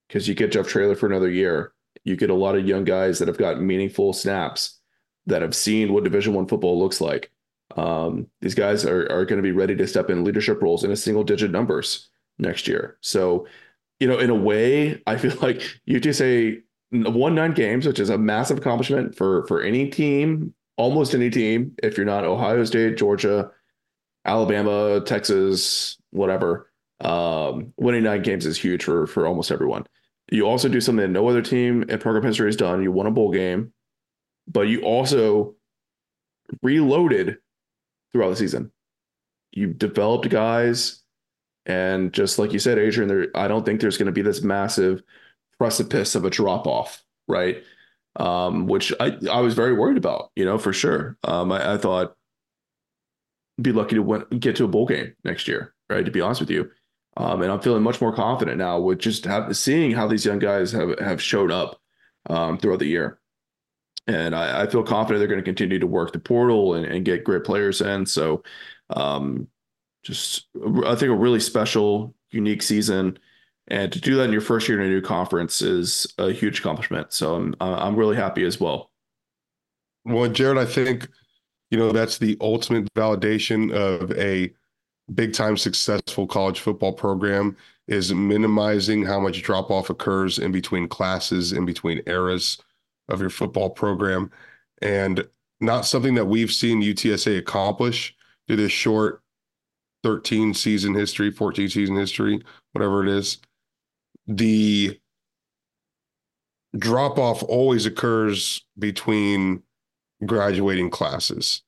because 0.09 0.27
you 0.27 0.35
get 0.35 0.53
Jeff 0.53 0.67
Traylor 0.67 0.97
for 0.97 1.07
another 1.07 1.31
year. 1.31 1.73
You 2.05 2.17
get 2.17 2.31
a 2.31 2.35
lot 2.35 2.57
of 2.57 2.67
young 2.67 2.85
guys 2.85 3.19
that 3.19 3.29
have 3.29 3.39
got 3.39 3.61
meaningful 3.61 4.13
snaps 4.15 4.81
that 5.27 5.43
have 5.43 5.55
seen 5.55 5.93
what 5.93 6.05
Division 6.05 6.35
One 6.35 6.49
football 6.49 6.79
looks 6.79 7.01
like. 7.01 7.31
Um, 7.77 8.29
these 8.41 8.55
guys 8.55 8.85
are 8.85 9.11
are 9.11 9.27
going 9.27 9.39
to 9.39 9.43
be 9.43 9.53
ready 9.53 9.77
to 9.77 9.87
step 9.87 10.09
in 10.09 10.25
leadership 10.25 10.63
roles 10.63 10.85
in 10.85 10.91
a 10.91 10.97
single 10.97 11.23
digit 11.23 11.51
numbers 11.51 12.09
next 12.39 12.67
year. 12.67 12.97
So, 13.03 13.47
you 14.01 14.09
know, 14.09 14.19
in 14.19 14.31
a 14.31 14.35
way, 14.35 15.03
I 15.07 15.17
feel 15.19 15.37
like 15.43 15.63
UTSA 15.89 16.63
won 16.93 17.35
nine 17.35 17.53
games, 17.53 17.87
which 17.87 18.01
is 18.01 18.11
a 18.11 18.19
massive 18.19 18.59
accomplishment 18.59 19.17
for 19.17 19.47
for 19.47 19.61
any 19.61 19.91
team, 19.91 20.55
almost 20.79 21.15
any 21.15 21.29
team. 21.29 21.75
If 21.83 21.99
you're 21.99 22.07
not 22.07 22.25
Ohio 22.25 22.65
State, 22.65 22.97
Georgia, 22.97 23.51
Alabama, 24.25 25.01
Texas, 25.01 25.99
whatever, 26.11 26.71
um, 27.01 27.73
winning 27.77 28.05
nine 28.05 28.23
games 28.23 28.47
is 28.47 28.59
huge 28.59 28.85
for 28.85 29.07
for 29.07 29.27
almost 29.27 29.51
everyone. 29.51 29.87
You 30.31 30.47
also 30.47 30.69
do 30.69 30.81
something 30.81 31.03
that 31.03 31.09
no 31.09 31.29
other 31.29 31.43
team 31.43 31.83
in 31.83 31.99
program 31.99 32.25
history 32.25 32.49
has 32.49 32.57
done. 32.57 32.83
You 32.83 32.93
won 32.93 33.07
a 33.07 33.11
bowl 33.11 33.31
game, 33.31 33.73
but 34.49 34.63
you 34.63 34.83
also 34.83 35.55
reloaded 36.63 37.39
throughout 38.13 38.31
the 38.31 38.37
season. 38.37 38.73
You 39.53 39.69
developed 39.69 40.29
guys, 40.31 41.03
and 41.67 42.13
just 42.13 42.39
like 42.39 42.53
you 42.53 42.59
said, 42.59 42.79
Adrian, 42.79 43.09
there 43.09 43.27
I 43.35 43.49
don't 43.49 43.67
think 43.67 43.81
there's 43.81 43.99
going 43.99 44.07
to 44.07 44.13
be 44.13 44.23
this 44.23 44.43
massive 44.43 45.03
precipice 45.59 46.15
of 46.15 46.25
a 46.25 46.31
drop 46.31 46.67
off, 46.67 47.05
right? 47.29 47.63
Um, 48.17 48.67
which 48.67 48.93
I 49.01 49.19
I 49.31 49.41
was 49.41 49.55
very 49.55 49.75
worried 49.75 49.99
about, 49.99 50.31
you 50.37 50.45
know, 50.45 50.57
for 50.57 50.73
sure. 50.73 51.19
Um, 51.25 51.53
I, 51.53 51.75
I 51.75 51.79
thought 51.79 52.17
be 53.61 53.73
lucky 53.73 53.95
to 53.97 54.03
win, 54.03 54.25
get 54.39 54.57
to 54.57 54.65
a 54.65 54.69
bowl 54.69 54.87
game 54.87 55.15
next 55.25 55.49
year, 55.49 55.75
right? 55.89 56.05
To 56.05 56.11
be 56.11 56.21
honest 56.21 56.41
with 56.41 56.51
you, 56.51 56.71
Um, 57.17 57.43
and 57.43 57.53
I'm 57.53 57.61
feeling 57.61 57.83
much 57.83 58.01
more 58.01 58.13
confident 58.15 58.59
now 58.59 58.81
with 58.81 58.99
just 58.99 59.25
have, 59.25 59.57
seeing 59.57 59.93
how 59.93 60.09
these 60.09 60.25
young 60.25 60.41
guys 60.41 60.73
have 60.73 60.99
have 60.99 61.23
showed 61.23 61.53
up 61.53 61.81
um, 62.29 62.59
throughout 62.59 62.81
the 62.81 62.89
year. 62.89 63.21
And 64.07 64.35
I, 64.35 64.63
I, 64.63 64.67
feel 64.67 64.83
confident 64.83 65.21
they're 65.21 65.29
going 65.29 65.41
to 65.41 65.45
continue 65.45 65.79
to 65.79 65.87
work 65.87 66.13
the 66.13 66.19
portal 66.19 66.75
and, 66.75 66.85
and 66.85 67.05
get 67.07 67.25
great 67.25 67.45
players 67.45 67.81
in. 67.81 68.05
So, 68.05 68.43
um, 68.91 69.49
just 70.03 70.49
I 70.87 70.95
think 70.95 71.11
a 71.11 71.15
really 71.15 71.41
special, 71.41 72.15
unique 72.31 72.63
season. 72.63 73.19
And 73.69 73.91
to 73.93 74.01
do 74.01 74.17
that 74.17 74.25
in 74.25 74.33
your 74.33 74.43
first 74.43 74.69
year 74.69 74.79
in 74.79 74.87
a 74.87 74.91
new 74.91 75.01
conference 75.01 75.63
is 75.63 76.13
a 76.19 76.33
huge 76.33 76.59
accomplishment. 76.59 77.13
So 77.15 77.37
I'm 77.37 77.55
I'm 77.61 77.97
really 77.97 78.17
happy 78.17 78.45
as 78.45 78.61
well. 78.61 78.91
Well, 80.05 80.29
Jared, 80.29 80.59
I 80.59 80.67
think 80.67 81.09
you 81.71 81.79
know 81.79 81.93
that's 81.93 82.19
the 82.19 82.37
ultimate 82.41 82.93
validation 82.95 83.73
of 83.73 84.11
a 84.13 84.53
big 85.15 85.33
time 85.33 85.57
successful 85.57 86.27
college 86.27 86.61
football 86.61 86.93
program 86.93 87.57
is 87.87 88.15
minimizing 88.15 89.05
how 89.05 89.21
much 89.21 89.43
drop 89.43 89.71
off 89.71 89.91
occurs 89.91 90.39
in 90.39 90.51
between 90.51 90.89
classes, 90.89 91.53
in 91.53 91.67
between 91.67 92.01
eras 92.07 92.59
of 93.09 93.21
your 93.21 93.31
football 93.31 93.69
program, 93.69 94.31
and 94.81 95.27
not 95.61 95.85
something 95.85 96.15
that 96.15 96.25
we've 96.25 96.53
seen 96.53 96.83
UTSA 96.83 97.39
accomplish 97.39 98.15
through 98.47 98.57
this 98.57 98.73
short 98.73 99.23
13 100.03 100.55
season 100.55 100.95
history, 100.95 101.31
14 101.31 101.69
season 101.69 101.97
history, 101.97 102.43
whatever 102.73 103.03
it 103.03 103.09
is. 103.09 103.39
The 104.27 104.99
drop 106.77 107.19
off 107.19 107.43
always 107.43 107.87
occurs 107.87 108.65
between 108.79 109.63
graduating 110.27 110.91
classes. 110.91 111.63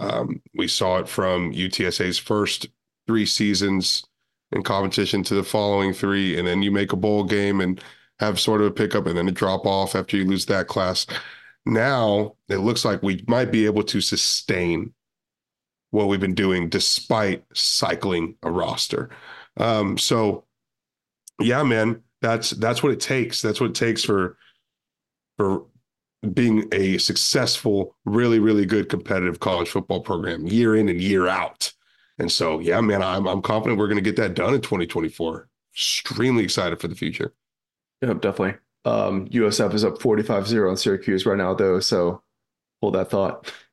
Um, 0.00 0.40
we 0.54 0.68
saw 0.68 0.98
it 0.98 1.08
from 1.08 1.52
UTSA's 1.52 2.18
first 2.18 2.68
three 3.06 3.26
seasons 3.26 4.04
in 4.52 4.62
competition 4.62 5.22
to 5.24 5.34
the 5.34 5.42
following 5.42 5.92
three, 5.92 6.38
and 6.38 6.46
then 6.46 6.62
you 6.62 6.70
make 6.70 6.92
a 6.92 6.96
bowl 6.96 7.24
game 7.24 7.60
and 7.60 7.82
have 8.20 8.40
sort 8.40 8.60
of 8.60 8.68
a 8.68 8.72
pickup 8.72 9.06
and 9.06 9.16
then 9.16 9.28
a 9.28 9.32
drop 9.32 9.66
off 9.66 9.94
after 9.94 10.16
you 10.16 10.24
lose 10.24 10.46
that 10.46 10.68
class. 10.68 11.06
Now 11.66 12.36
it 12.48 12.58
looks 12.58 12.84
like 12.84 13.02
we 13.02 13.24
might 13.28 13.52
be 13.52 13.66
able 13.66 13.82
to 13.84 14.00
sustain 14.00 14.92
what 15.90 16.08
we've 16.08 16.20
been 16.20 16.34
doing 16.34 16.68
despite 16.68 17.44
cycling 17.54 18.36
a 18.42 18.50
roster. 18.50 19.10
Um, 19.56 19.98
so 19.98 20.44
yeah, 21.40 21.62
man, 21.62 22.02
that's 22.20 22.50
that's 22.50 22.82
what 22.82 22.92
it 22.92 23.00
takes. 23.00 23.42
That's 23.42 23.60
what 23.60 23.70
it 23.70 23.76
takes 23.76 24.04
for 24.04 24.36
for 25.36 25.66
being 26.32 26.68
a 26.72 26.98
successful, 26.98 27.96
really, 28.04 28.38
really 28.38 28.66
good 28.66 28.88
competitive 28.88 29.40
college 29.40 29.68
football 29.68 30.00
program 30.00 30.46
year 30.46 30.76
in 30.76 30.88
and 30.88 31.00
year 31.00 31.28
out. 31.28 31.72
And 32.18 32.30
so, 32.30 32.58
yeah, 32.58 32.80
man, 32.80 33.02
I'm 33.02 33.28
I'm 33.28 33.42
confident 33.42 33.78
we're 33.78 33.86
going 33.86 34.02
to 34.02 34.02
get 34.02 34.16
that 34.16 34.34
done 34.34 34.54
in 34.54 34.60
2024. 34.60 35.48
Extremely 35.72 36.42
excited 36.42 36.80
for 36.80 36.88
the 36.88 36.96
future. 36.96 37.32
Yeah, 38.02 38.14
definitely. 38.14 38.54
Um, 38.84 39.28
USF 39.28 39.74
is 39.74 39.84
up 39.84 39.98
45-0 39.98 40.70
on 40.70 40.76
Syracuse 40.76 41.26
right 41.26 41.38
now, 41.38 41.54
though. 41.54 41.80
So 41.80 42.22
hold 42.80 42.94
that 42.94 43.10
thought. 43.10 43.52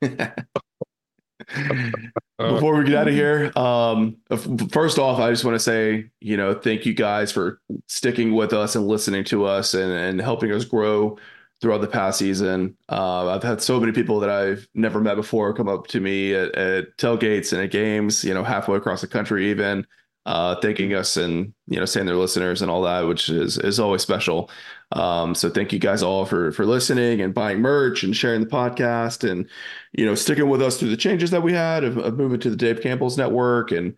Before 2.38 2.76
we 2.76 2.84
get 2.84 2.96
out 2.96 3.08
of 3.08 3.14
here, 3.14 3.50
um, 3.56 4.16
first 4.70 4.98
off, 4.98 5.18
I 5.18 5.30
just 5.30 5.44
want 5.44 5.54
to 5.54 5.60
say, 5.60 6.10
you 6.20 6.36
know, 6.36 6.54
thank 6.54 6.84
you 6.84 6.92
guys 6.92 7.32
for 7.32 7.60
sticking 7.88 8.34
with 8.34 8.52
us 8.52 8.74
and 8.74 8.86
listening 8.86 9.24
to 9.24 9.46
us 9.46 9.72
and, 9.74 9.90
and 9.90 10.20
helping 10.20 10.52
us 10.52 10.64
grow 10.64 11.16
throughout 11.60 11.80
the 11.80 11.86
past 11.86 12.18
season. 12.18 12.76
Uh, 12.88 13.28
I've 13.28 13.42
had 13.42 13.62
so 13.62 13.80
many 13.80 13.92
people 13.92 14.20
that 14.20 14.30
I've 14.30 14.68
never 14.74 15.00
met 15.00 15.16
before 15.16 15.54
come 15.54 15.68
up 15.68 15.86
to 15.88 16.00
me 16.00 16.34
at, 16.34 16.54
at 16.54 16.96
tailgates 16.98 17.52
and 17.52 17.62
at 17.62 17.70
games, 17.70 18.24
you 18.24 18.34
know, 18.34 18.44
halfway 18.44 18.76
across 18.76 19.00
the 19.00 19.08
country, 19.08 19.50
even 19.50 19.86
uh, 20.26 20.56
thanking 20.56 20.92
us 20.92 21.16
and 21.16 21.54
you 21.68 21.78
know 21.78 21.84
saying 21.84 22.04
they're 22.04 22.16
listeners 22.16 22.60
and 22.60 22.68
all 22.68 22.82
that, 22.82 23.02
which 23.02 23.28
is 23.28 23.58
is 23.58 23.78
always 23.78 24.02
special. 24.02 24.50
Um, 24.90 25.36
so 25.36 25.48
thank 25.48 25.72
you 25.72 25.78
guys 25.78 26.02
all 26.02 26.26
for 26.26 26.50
for 26.50 26.66
listening 26.66 27.20
and 27.20 27.32
buying 27.32 27.60
merch 27.60 28.02
and 28.02 28.14
sharing 28.14 28.40
the 28.40 28.48
podcast 28.48 29.28
and 29.28 29.48
you 29.92 30.04
know 30.04 30.16
sticking 30.16 30.48
with 30.48 30.60
us 30.60 30.78
through 30.78 30.90
the 30.90 30.96
changes 30.96 31.30
that 31.30 31.44
we 31.44 31.52
had 31.52 31.84
of, 31.84 31.96
of 31.98 32.16
moving 32.16 32.40
to 32.40 32.50
the 32.50 32.56
Dave 32.56 32.80
Campbell's 32.80 33.16
network 33.16 33.70
and 33.70 33.96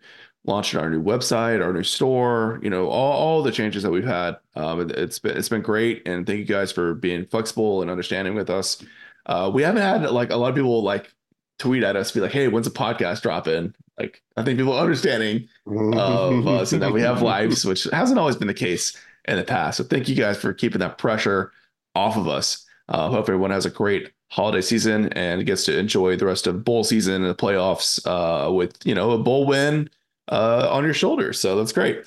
launching 0.49 0.79
our 0.79 0.89
new 0.89 1.01
website, 1.01 1.63
our 1.63 1.71
new 1.71 1.83
store, 1.83 2.59
you 2.61 2.69
know, 2.69 2.89
all, 2.89 3.13
all 3.13 3.43
the 3.43 3.51
changes 3.51 3.83
that 3.83 3.91
we've 3.91 4.03
had. 4.03 4.35
Um, 4.55 4.81
it, 4.81 4.97
has 4.97 5.19
been 5.19 5.37
it's 5.37 5.47
been 5.47 5.61
great, 5.61 6.05
and 6.05 6.25
thank 6.25 6.39
you 6.39 6.45
guys 6.45 6.71
for 6.71 6.95
being 6.95 7.25
flexible 7.25 7.81
and 7.81 7.89
understanding 7.89 8.35
with 8.35 8.49
us. 8.49 8.83
Uh, 9.25 9.49
we 9.53 9.61
haven't 9.61 9.81
had 9.81 10.09
like 10.09 10.31
a 10.31 10.35
lot 10.35 10.49
of 10.49 10.55
people 10.55 10.83
like 10.83 11.13
tweet 11.59 11.83
at 11.83 11.95
us, 11.95 12.11
be 12.11 12.19
like, 12.19 12.31
"Hey, 12.31 12.47
when's 12.47 12.67
a 12.67 12.71
podcast 12.71 13.21
dropping?" 13.21 13.73
Like, 13.97 14.21
I 14.35 14.43
think 14.43 14.57
people 14.57 14.73
are 14.73 14.81
understanding 14.81 15.47
of 15.67 16.47
us 16.47 16.73
and 16.73 16.81
that 16.81 16.91
we 16.91 17.01
have 17.01 17.21
lives, 17.21 17.63
which 17.63 17.83
hasn't 17.93 18.19
always 18.19 18.35
been 18.35 18.47
the 18.47 18.53
case 18.53 18.97
in 19.27 19.37
the 19.37 19.43
past. 19.43 19.77
So, 19.77 19.83
thank 19.83 20.09
you 20.09 20.15
guys 20.15 20.37
for 20.37 20.53
keeping 20.53 20.79
that 20.79 20.97
pressure 20.97 21.51
off 21.95 22.17
of 22.17 22.27
us. 22.27 22.65
Uh, 22.89 23.09
hope 23.09 23.29
everyone 23.29 23.51
has 23.51 23.67
a 23.67 23.69
great 23.69 24.11
holiday 24.31 24.61
season 24.61 25.11
and 25.13 25.45
gets 25.45 25.63
to 25.65 25.77
enjoy 25.77 26.15
the 26.15 26.25
rest 26.25 26.47
of 26.47 26.63
bowl 26.63 26.83
season 26.83 27.15
and 27.23 27.25
the 27.25 27.35
playoffs 27.35 27.99
uh, 28.05 28.51
with 28.51 28.77
you 28.83 28.95
know 28.95 29.11
a 29.11 29.17
bowl 29.17 29.45
win 29.45 29.89
uh, 30.29 30.67
on 30.71 30.83
your 30.83 30.93
shoulders. 30.93 31.39
So 31.39 31.55
that's 31.55 31.73
great. 31.73 32.03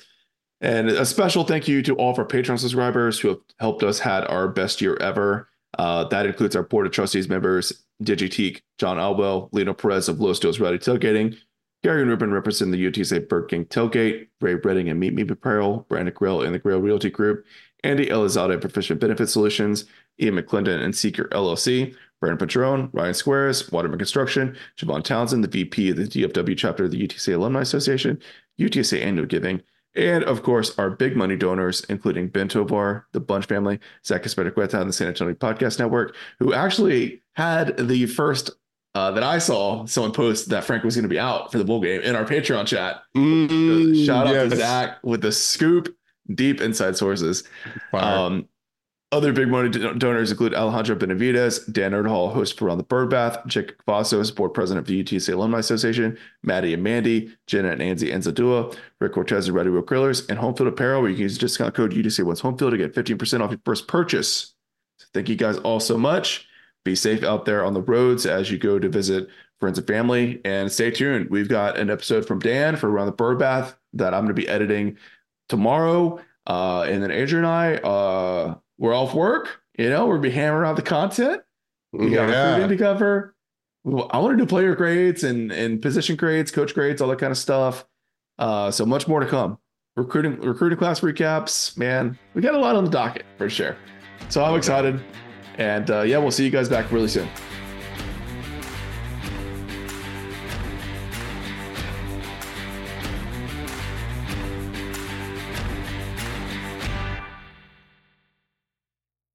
And 0.61 0.89
a 0.89 1.05
special 1.05 1.43
thank 1.43 1.67
you 1.67 1.81
to 1.83 1.95
all 1.95 2.11
of 2.11 2.19
our 2.19 2.25
Patreon 2.25 2.57
subscribers 2.57 3.19
who 3.19 3.27
have 3.27 3.39
helped 3.59 3.83
us 3.83 3.99
had 3.99 4.25
our 4.27 4.47
best 4.47 4.81
year 4.81 4.97
ever. 5.01 5.49
Uh, 5.77 6.05
that 6.05 6.25
includes 6.25 6.55
our 6.55 6.63
board 6.63 6.85
of 6.85 6.93
trustees 6.93 7.27
members, 7.27 7.83
Digiteek, 8.01 8.61
John 8.77 8.97
Alwell, 8.97 9.49
Lino 9.51 9.73
Perez 9.73 10.07
of 10.07 10.21
Low 10.21 10.33
Steels 10.33 10.59
Rowdy 10.59 10.77
Tailgating, 10.77 11.35
Gary 11.83 12.01
and 12.01 12.09
Ruben 12.09 12.31
represent 12.31 12.71
the 12.71 12.85
UTSA 12.85 13.27
Burger 13.27 13.47
King 13.47 13.65
Tailgate, 13.65 14.27
Ray 14.39 14.55
Redding 14.55 14.87
and 14.87 14.99
Meet 14.99 15.13
Me 15.13 15.23
Apparel, 15.23 15.85
Brandon 15.89 16.13
Grill 16.15 16.41
and 16.41 16.55
the 16.55 16.59
Grill 16.59 16.79
Realty 16.79 17.09
Group, 17.09 17.45
Andy 17.83 18.05
Elizalde 18.05 18.59
Proficient 18.61 19.01
Benefit 19.01 19.27
Solutions, 19.27 19.85
Ian 20.21 20.35
McClendon 20.35 20.81
and 20.81 20.95
Seeker 20.95 21.25
LLC, 21.33 21.93
Brandon 22.23 22.47
Patron, 22.47 22.89
Ryan 22.93 23.13
Squares, 23.13 23.69
Waterman 23.69 23.99
Construction, 23.99 24.55
Javon 24.77 25.03
Townsend, 25.03 25.43
the 25.43 25.49
VP 25.49 25.89
of 25.89 25.97
the 25.97 26.03
DFW 26.03 26.57
chapter 26.57 26.85
of 26.85 26.91
the 26.91 27.05
UTSA 27.05 27.35
Alumni 27.35 27.59
Association, 27.59 28.17
UTSA 28.57 29.01
Annual 29.01 29.25
Giving, 29.25 29.61
and 29.93 30.23
of 30.23 30.41
course, 30.41 30.79
our 30.79 30.89
big 30.89 31.17
money 31.17 31.35
donors, 31.35 31.83
including 31.89 32.29
Ben 32.29 32.47
Tovar, 32.47 33.07
the 33.11 33.19
Bunch 33.19 33.45
family, 33.45 33.77
Zach 34.05 34.23
Espericueta, 34.23 34.79
and 34.79 34.87
the 34.87 34.93
San 34.93 35.09
Antonio 35.09 35.33
Podcast 35.33 35.79
Network, 35.79 36.15
who 36.39 36.53
actually 36.53 37.21
had 37.33 37.75
the 37.75 38.05
first 38.05 38.51
uh, 38.95 39.11
that 39.11 39.23
I 39.23 39.39
saw 39.39 39.85
someone 39.85 40.13
post 40.13 40.47
that 40.47 40.63
Frank 40.63 40.85
was 40.85 40.95
going 40.95 41.03
to 41.03 41.09
be 41.09 41.19
out 41.19 41.51
for 41.51 41.57
the 41.57 41.65
bowl 41.65 41.81
game 41.81 41.99
in 41.99 42.15
our 42.15 42.23
Patreon 42.23 42.65
chat. 42.67 43.01
Mm, 43.17 44.05
Shout 44.05 44.27
out 44.27 44.33
yes. 44.33 44.49
to 44.49 44.55
Zach 44.55 45.03
with 45.03 45.19
the 45.19 45.33
scoop, 45.33 45.93
deep 46.33 46.61
inside 46.61 46.95
sources. 46.95 47.43
Um, 47.91 48.47
other 49.13 49.31
big 49.31 49.47
money 49.47 49.69
donors 49.69 50.31
include 50.31 50.55
Alejandro 50.55 50.95
Benavides, 50.95 51.59
Dan 51.67 51.91
Erdhall, 51.91 52.33
host 52.33 52.57
for 52.57 52.65
Around 52.65 52.79
the 52.79 52.83
Birdbath, 52.83 53.45
Jake 53.45 53.77
Cavazos, 53.77 54.35
board 54.35 54.55
president 54.55 54.83
of 54.83 54.87
the 54.87 55.03
UTSA 55.03 55.33
Alumni 55.33 55.59
Association, 55.59 56.17
Maddie 56.41 56.73
and 56.73 56.81
Mandy, 56.81 57.31
Jenna 57.45 57.69
and 57.69 57.81
Anzi 57.81 58.11
Enzadua, 58.11 58.75
Rick 58.99 59.13
Cortez 59.13 59.47
of 59.47 59.55
Ready 59.55 59.69
Wheel 59.69 59.83
Grillers, 59.83 60.27
and 60.29 60.39
Homefield 60.39 60.67
Apparel, 60.67 61.01
where 61.01 61.11
you 61.11 61.15
can 61.15 61.23
use 61.23 61.37
discount 61.37 61.75
code 61.75 61.93
UTSA 61.93 62.23
Once 62.23 62.41
Homefield 62.41 62.71
to 62.71 62.77
get 62.77 62.95
15% 62.95 63.41
off 63.41 63.51
your 63.51 63.61
first 63.63 63.87
purchase. 63.87 64.55
So 64.97 65.05
thank 65.13 65.29
you 65.29 65.35
guys 65.35 65.57
all 65.59 65.79
so 65.79 65.95
much. 65.95 66.47
Be 66.83 66.95
safe 66.95 67.23
out 67.23 67.45
there 67.45 67.63
on 67.63 67.75
the 67.75 67.81
roads 67.81 68.25
as 68.25 68.49
you 68.49 68.57
go 68.57 68.79
to 68.79 68.89
visit 68.89 69.29
friends 69.59 69.77
and 69.77 69.87
family. 69.87 70.41
And 70.43 70.71
stay 70.71 70.89
tuned. 70.89 71.29
We've 71.29 71.47
got 71.47 71.77
an 71.77 71.91
episode 71.91 72.25
from 72.25 72.39
Dan 72.39 72.75
for 72.75 72.89
Around 72.89 73.05
the 73.05 73.13
Birdbath 73.13 73.75
that 73.93 74.13
I'm 74.13 74.25
going 74.25 74.35
to 74.35 74.41
be 74.41 74.49
editing 74.49 74.97
tomorrow. 75.49 76.19
Uh, 76.45 76.81
and 76.81 77.01
then 77.01 77.11
Adrian 77.11 77.45
and 77.45 77.53
I, 77.53 77.75
uh, 77.75 78.55
we're 78.83 78.93
off 78.93 79.13
work. 79.13 79.61
You 79.79 79.89
know, 79.89 80.05
we'll 80.05 80.19
be 80.19 80.29
hammering 80.29 80.69
out 80.69 80.75
the 80.75 80.81
content. 80.81 81.41
We 81.93 82.09
got 82.09 82.27
yeah. 82.27 82.49
recruiting 82.49 82.77
to 82.77 82.83
cover. 82.83 83.35
I 83.85 84.19
want 84.19 84.37
to 84.37 84.43
do 84.43 84.45
player 84.45 84.75
grades 84.75 85.23
and 85.23 85.51
and 85.51 85.81
position 85.81 86.15
grades, 86.15 86.51
coach 86.51 86.73
grades, 86.73 87.01
all 87.01 87.07
that 87.07 87.19
kind 87.19 87.31
of 87.31 87.37
stuff. 87.37 87.85
Uh, 88.37 88.71
so 88.71 88.85
much 88.85 89.07
more 89.07 89.21
to 89.21 89.25
come. 89.25 89.57
Recruiting 89.95 90.39
recruiting 90.41 90.77
class 90.77 90.99
recaps, 90.99 91.77
man. 91.77 92.19
We 92.33 92.41
got 92.41 92.55
a 92.55 92.59
lot 92.59 92.75
on 92.75 92.83
the 92.83 92.91
docket 92.91 93.25
for 93.37 93.49
sure. 93.49 93.77
So 94.29 94.43
I'm 94.43 94.55
excited. 94.55 95.01
And 95.55 95.89
uh, 95.89 96.01
yeah, 96.01 96.17
we'll 96.17 96.31
see 96.31 96.43
you 96.43 96.51
guys 96.51 96.67
back 96.67 96.91
really 96.91 97.07
soon. 97.07 97.29